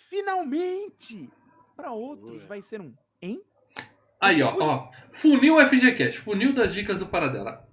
[0.10, 1.30] finalmente,
[1.76, 2.48] para outros Ui.
[2.48, 3.42] vai ser um hein?
[4.20, 4.92] Aí, ó, ó.
[5.12, 7.68] Funil FGCast, funil das dicas do Paradela.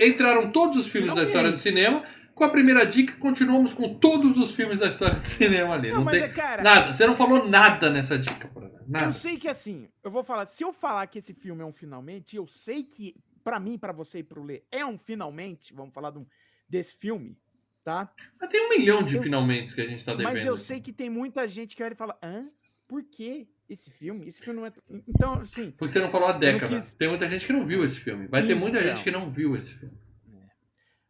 [0.00, 2.04] Entraram todos os filmes da história do cinema.
[2.34, 5.90] Com a primeira dica, continuamos com todos os filmes da história do cinema ali.
[5.90, 6.92] Não, Não, mas tem é, cara, nada.
[6.92, 8.80] Você não falou nada nessa dica, Paradela.
[8.82, 9.12] eu Nada.
[9.12, 12.34] sei que assim, eu vou falar, se eu falar que esse filme é um finalmente,
[12.34, 13.14] eu sei que
[13.44, 16.26] para mim, para você e pro Lê, é um finalmente, vamos falar de um-
[16.68, 17.36] desse filme,
[17.84, 18.10] tá?
[18.40, 20.32] Mas tem um milhão de Eu- finalmente que a gente tá devendo.
[20.32, 20.62] Mas eu aqui.
[20.62, 22.48] sei que tem muita gente que olha e fala, hã?
[22.88, 24.26] Por que esse filme?
[24.26, 24.72] Esse filme não é.
[25.08, 26.74] Então, assim, Porque você não falou a década.
[26.74, 28.26] quis- Tem muita gente que não viu esse filme.
[28.26, 28.88] Vai ter muita Então.
[28.88, 29.96] gente que não viu esse filme.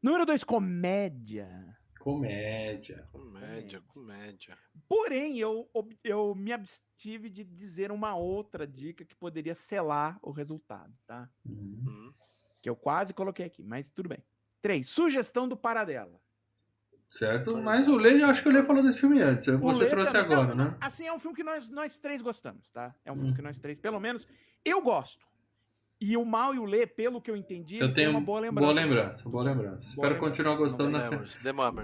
[0.02, 1.48] número dois, comédia.
[1.98, 3.08] Comédia.
[3.10, 4.58] Comédia, comédia.
[4.86, 5.68] Porém, eu,
[6.04, 11.28] eu me abstive de dizer uma outra dica que poderia selar o resultado, tá?
[11.46, 11.82] Uhum.
[11.88, 12.12] Hum.
[12.60, 14.22] Que eu quase coloquei aqui, mas tudo bem.
[14.60, 16.20] Três, sugestão do Paradela.
[17.14, 17.56] Certo?
[17.58, 19.46] Mas o Lê, eu acho que o Lê falou desse filme antes.
[19.46, 20.76] O Você Lê trouxe também- agora, não, né?
[20.80, 22.92] Assim, é um filme que nós, nós três gostamos, tá?
[23.04, 23.18] É um Hum.
[23.18, 24.26] filme que nós três, pelo menos,
[24.64, 25.24] eu gosto.
[26.00, 28.66] E o Mal e o Lê, pelo que eu entendi, Eu tenho uma boa lembrança.
[28.72, 29.86] boa lembrança, boa lembrança.
[29.88, 30.20] Espero lembrança.
[30.28, 31.28] continuar gostando na semana.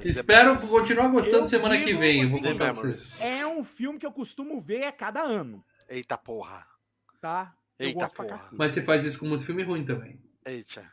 [0.04, 2.24] Espero continuar gostando Eu semana que vem.
[2.24, 3.20] Vou The contar pra vocês.
[3.20, 3.20] Memories.
[3.20, 6.66] É um filme que eu costumo ver a cada ano, Eita porra.
[7.20, 7.54] tá?
[7.78, 8.48] Eu Eita porra.
[8.52, 10.20] Mas você faz isso com muito filme ruim também.
[10.44, 10.90] Eita.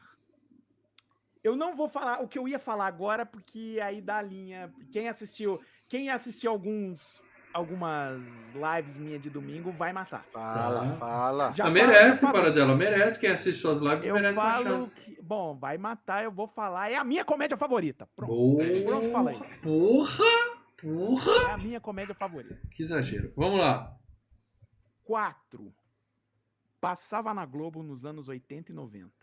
[1.47, 4.69] Eu não vou falar o que eu ia falar agora, porque aí dá a linha.
[4.91, 7.21] Quem assistiu, quem assistiu alguns
[7.53, 8.21] algumas
[8.53, 10.23] lives minhas de domingo vai matar.
[10.31, 11.53] Fala, fala.
[11.53, 13.19] Já Ah, merece, já falo- Paradela, merece.
[13.19, 14.99] Quem assiste suas lives Eu merece uma chance.
[14.99, 16.91] que, bom, vai matar, eu vou falar.
[16.91, 18.07] É a minha comédia favorita.
[18.15, 18.29] Pronto.
[18.31, 18.63] Boa.
[18.85, 19.39] Pronto, falei.
[19.63, 20.25] Porra!
[20.79, 21.31] Porra!
[21.49, 22.59] É a minha comédia favorita.
[22.71, 23.31] Que exagero.
[23.35, 23.95] Vamos lá.
[25.03, 25.73] Quatro.
[26.79, 29.16] Passava na Globo nos anos 80 e 90.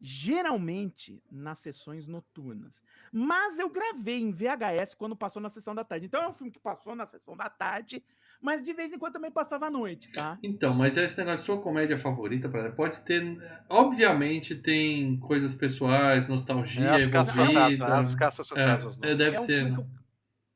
[0.00, 2.82] Geralmente nas sessões noturnas.
[3.12, 6.06] Mas eu gravei em VHS quando passou na sessão da tarde.
[6.06, 8.02] Então é um filme que passou na sessão da tarde,
[8.40, 10.38] mas de vez em quando também passava à noite, tá?
[10.42, 13.22] Então, mas esse negócio sua comédia favorita, pode ter.
[13.68, 17.98] Obviamente tem coisas pessoais, nostalgia É as caças fantasmas, envolvida.
[17.98, 18.98] as caças fantasmas.
[19.02, 19.64] É, é, deve é, um ser.
[19.64, 19.76] filme né?
[19.76, 19.98] que eu,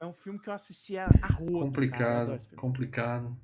[0.00, 3.36] é um filme que eu assisti a, a rodo, cara, eu Complicado, complicado.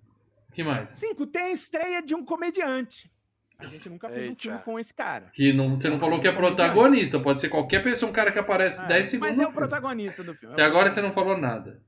[0.53, 0.91] que mais?
[0.91, 3.11] Cinco, tem a estreia de um comediante.
[3.59, 4.40] A gente nunca fez um Eita.
[4.43, 5.30] filme com esse cara.
[5.32, 8.39] Que não, você não falou que é protagonista, pode ser qualquer pessoa, um cara que
[8.39, 9.36] aparece É, 10 segundos.
[9.36, 10.52] Mas é o protagonista do filme.
[10.52, 11.82] é Até agora você não falou nada.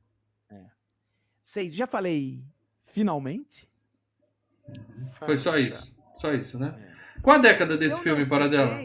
[1.45, 2.43] Seis, já falei
[2.87, 3.69] finalmente?
[5.13, 5.97] Foi só isso.
[6.19, 6.75] Só isso, né?
[6.79, 7.21] É.
[7.21, 8.81] Qual a década desse Eu filme, Paradela?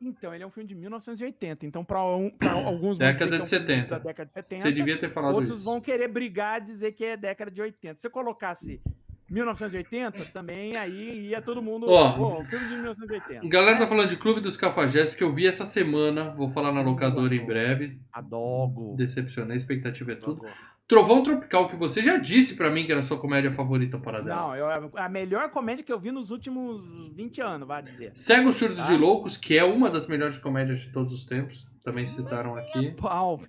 [0.00, 1.64] Então, ele é um filme de 1980.
[1.64, 3.88] Então, para um, pra alguns Década de que é um filme 70.
[3.88, 4.62] Da década de 70.
[4.62, 5.64] Você devia ter falado outros isso.
[5.64, 7.98] vão querer brigar dizer que é década de 80.
[7.98, 8.80] Se eu colocasse
[9.28, 11.86] 1980, também aí ia todo mundo.
[11.88, 12.40] Ó.
[12.40, 13.48] Um filme de 1980.
[13.48, 16.30] Galera tá falando de Clube dos Cafajestes que eu vi essa semana.
[16.30, 17.98] Vou falar na locadora em breve.
[18.12, 18.94] Adogo.
[18.96, 20.42] Decepcionei, expectativa é tudo.
[20.42, 20.54] Logo.
[20.88, 24.36] Trovão Tropical, que você já disse pra mim que era a sua comédia favorita, Paradela.
[24.36, 26.80] Não, eu, a melhor comédia que eu vi nos últimos
[27.12, 28.12] 20 anos, vai dizer.
[28.14, 28.92] Cegos, Surdos Ah.
[28.92, 31.68] e Loucos, que é uma das melhores comédias de todos os tempos.
[31.82, 32.92] Também citaram aqui.
[32.92, 33.40] Pau.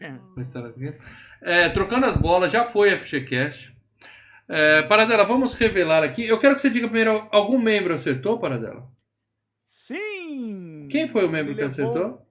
[1.41, 3.77] É, Trocando as bolas, já foi FGCast.
[4.49, 6.26] É, Paradela, vamos revelar aqui.
[6.26, 8.88] Eu quero que você diga primeiro, algum membro acertou, Paradela?
[9.65, 10.88] Sim!
[10.90, 12.26] Quem foi o membro que acertou?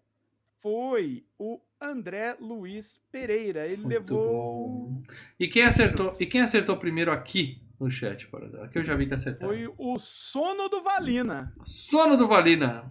[0.60, 3.66] Foi o André Luiz Pereira.
[3.66, 4.28] Ele Muito levou.
[4.28, 5.02] bom.
[5.38, 6.10] E quem acertou?
[6.18, 8.68] E quem acertou primeiro aqui no chat, Paradela?
[8.68, 9.52] Que eu já vi que acertaram.
[9.52, 11.52] Foi o Sono do Valina.
[11.64, 12.90] Sono do Valina.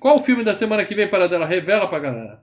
[0.00, 1.46] Qual o filme da semana que vem, Paradela?
[1.46, 2.42] Revela pra galera.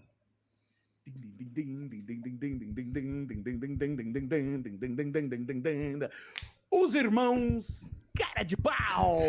[6.72, 9.20] Os irmãos cara de pau.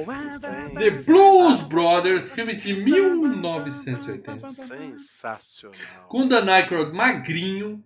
[0.78, 4.38] The Blues Brothers, filme de 1980.
[4.38, 6.06] Sensacional.
[6.08, 7.82] Com Dan Aykroyd magrinho,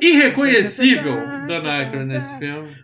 [0.00, 1.14] irreconhecível
[1.46, 2.76] Dan Aykroyd nesse filme.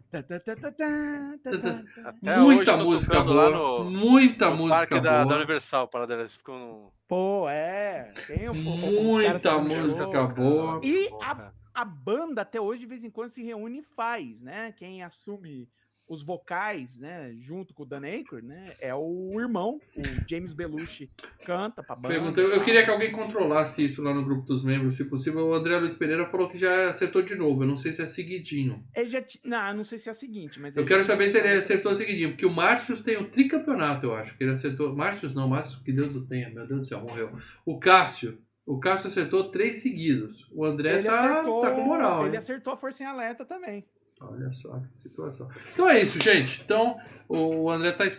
[2.05, 5.36] Até muita música boa, lá no, muita no música parque da, da boa.
[5.36, 6.93] Universal, para eles ficam no...
[7.09, 8.12] Pô, é.
[8.27, 10.81] Tem um, Muita música boa.
[10.82, 11.53] E a.
[11.74, 14.73] a banda até hoje, de vez em quando, se reúne e faz, né?
[14.73, 15.69] Quem assume
[16.09, 17.32] os vocais, né?
[17.39, 18.74] Junto com o Dan Aykroyd, né?
[18.81, 21.11] É o irmão, o James Belushi,
[21.44, 22.15] canta pra banda.
[22.15, 25.47] Pergunta, eu, queria que alguém controlasse isso lá no grupo dos membros, se possível.
[25.47, 27.62] O André Luiz Pereira falou que já acertou de novo.
[27.62, 28.85] Eu não sei se é seguidinho.
[28.94, 30.77] Ele já Não, não sei se é a seguinte, mas.
[30.77, 34.36] Eu quero saber se ele acertou seguidinho, porque o Márcios tem o tricampeonato, eu acho.
[34.36, 34.94] Que ele acertou.
[34.94, 37.32] Márcios não, Márcios, que Deus o tenha, meu Deus do céu, morreu.
[37.65, 38.39] O Cássio.
[38.66, 40.48] O Cássio acertou três seguidos.
[40.52, 42.39] O André Ele tá, acertou, tá com moral, ele hein?
[42.39, 43.84] acertou a força em alerta também.
[44.20, 45.48] Olha só que situação.
[45.72, 46.62] Então é isso, gente.
[46.62, 46.97] Então,
[47.28, 48.10] o André tá, hein?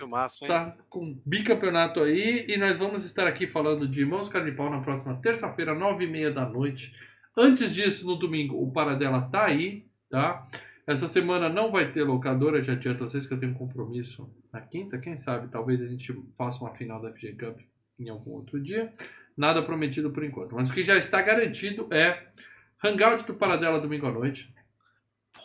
[0.46, 4.70] tá com bicampeonato aí e nós vamos estar aqui falando de Irmãos Cara de Pau
[4.70, 6.94] na próxima terça-feira, nove e meia da noite.
[7.38, 10.46] Antes disso, no domingo, o Paradela tá aí, tá?
[10.86, 14.30] Essa semana não vai ter locadora, já adianto a vocês que eu tenho um compromisso
[14.52, 17.60] na quinta, quem sabe, talvez a gente faça uma final da FG Cup
[17.98, 18.94] em algum outro dia.
[19.36, 20.56] Nada prometido por enquanto.
[20.56, 22.28] Mas o que já está garantido é
[22.84, 24.54] Hangout do Paradela domingo à noite.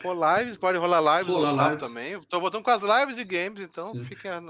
[0.02, 1.88] Rolar lives, pode rolar lives Rolar no sábado lives.
[1.88, 2.20] também.
[2.28, 4.04] Tô voltando com as lives de games, então Sim.
[4.04, 4.40] fica.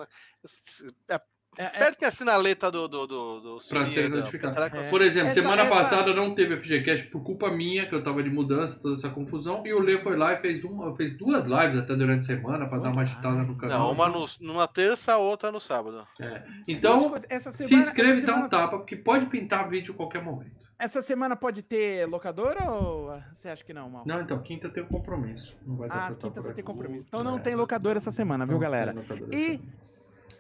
[1.57, 2.87] É, É, é, Apertem a sinaleta do.
[2.87, 4.61] do, do, do Pra ser notificado.
[4.63, 4.89] É.
[4.91, 8.23] Por exemplo, Essa- semana essa- passada não teve FGCast por culpa minha, que eu tava
[8.23, 11.47] de mudança, toda essa confusão, e o Lê foi lá e fez, uma, fez duas
[11.47, 13.79] lives até durante a semana pra dar uma Duas agitada no canal.
[13.81, 16.07] Não, uma no, numa terça, a outra no sábado.
[16.21, 16.43] É.
[16.69, 17.27] Então, coisas.
[17.29, 20.23] Essa se semana- inscreve e dá um semana- tapa, porque pode pintar vídeo a qualquer
[20.23, 20.69] momento.
[20.79, 24.05] Essa semana pode ter locadora ou você acha que não, Mal?
[24.07, 25.57] Não, então, quinta tem um compromisso.
[25.67, 27.07] Não vai dar Ah, quinta você tem compromisso.
[27.09, 27.41] Então não É.
[27.41, 28.95] tem locadora essa semana, viu, Não galera?
[29.33, 29.59] E-.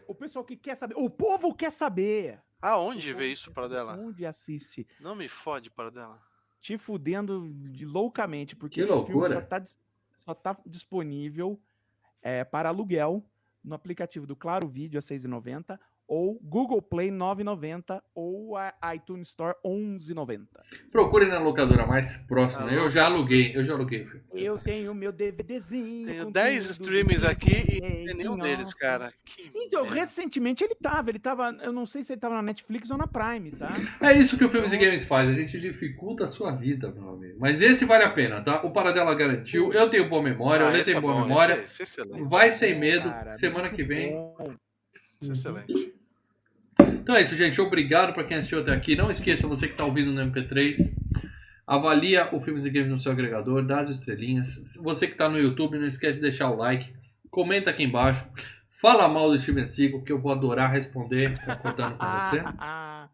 [0.08, 2.40] O pessoal que quer saber, o povo quer saber.
[2.62, 3.94] Aonde vê isso para dela?
[3.96, 4.86] Onde assiste?
[4.98, 6.18] Não me fode para dela.
[6.62, 9.34] Te fudendo de loucamente, porque Que esse filme loucura.
[9.34, 9.64] só tá,
[10.18, 11.60] só tá disponível
[12.22, 13.22] é, para aluguel
[13.62, 15.78] no aplicativo do Claro Vídeo a 6,90
[16.08, 20.46] ou Google Play 9,90 ou a iTunes Store 11,90.
[20.90, 22.66] Procure na locadora mais próxima.
[22.70, 24.24] Ah, eu já aluguei, eu já aluguei o filme.
[24.32, 26.06] Eu tenho meu DVDzinho.
[26.06, 28.76] Tenho com 10 tudo streamings aqui e não tem nenhum deles, nossa.
[28.78, 29.12] cara.
[29.24, 30.00] Que Então, merda.
[30.00, 33.06] recentemente ele tava, ele tava, eu não sei se ele tava na Netflix ou na
[33.06, 33.68] Prime, tá?
[34.00, 37.10] É isso que o Filmes e Games faz, a gente dificulta a sua vida, meu
[37.10, 37.36] amigo.
[37.38, 38.62] Mas esse vale a pena, tá?
[38.64, 41.20] O Paradela garantiu, eu tenho boa memória, o Ah, Lê esse tem é boa bom,
[41.20, 41.52] esse memória.
[41.52, 42.04] é- esse é.
[42.30, 44.12] Vai sem medo, Cara, semana que vem.
[44.12, 44.54] bom.
[45.20, 45.97] esse é excelente.
[47.08, 47.58] Então é isso, gente.
[47.58, 48.94] Obrigado pra quem assistiu até aqui.
[48.94, 50.76] Não esqueça, você que tá ouvindo no MP3,
[51.66, 54.76] avalia o Filmes e Games no seu agregador, dá as estrelinhas.
[54.82, 56.92] Você que tá no YouTube, não esquece de deixar o like,
[57.30, 58.30] comenta aqui embaixo,
[58.68, 62.42] fala mal do Steven Seagal, que eu vou adorar responder concordando com você.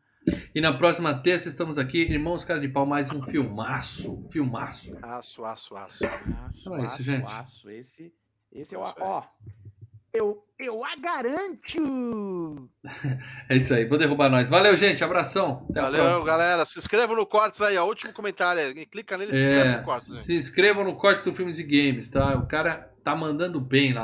[0.54, 4.96] E na próxima terça estamos aqui, Irmãos Cara de Pau, mais um filmaço, filmaço.
[5.02, 6.02] Aço, aço, aço.
[6.02, 7.30] aço, Então é isso, aço, gente.
[7.30, 7.68] aço.
[7.68, 8.10] Esse,
[8.50, 9.22] esse é o, ó.
[10.14, 12.70] Eu, eu a garanto.
[13.48, 14.48] É isso aí, vou derrubar nós.
[14.48, 15.66] Valeu, gente, abração.
[15.70, 16.24] Até a Valeu, próxima.
[16.24, 16.64] galera.
[16.64, 17.84] Se inscrevam no Cortes aí, ó.
[17.84, 18.62] Último comentário.
[18.62, 18.86] aí.
[18.86, 20.18] Clica nele e se inscreve É, no Cortes.
[20.20, 22.34] se inscrevam no Corte do Filmes e Games, tá?
[22.36, 24.02] O cara tá mandando bem lá.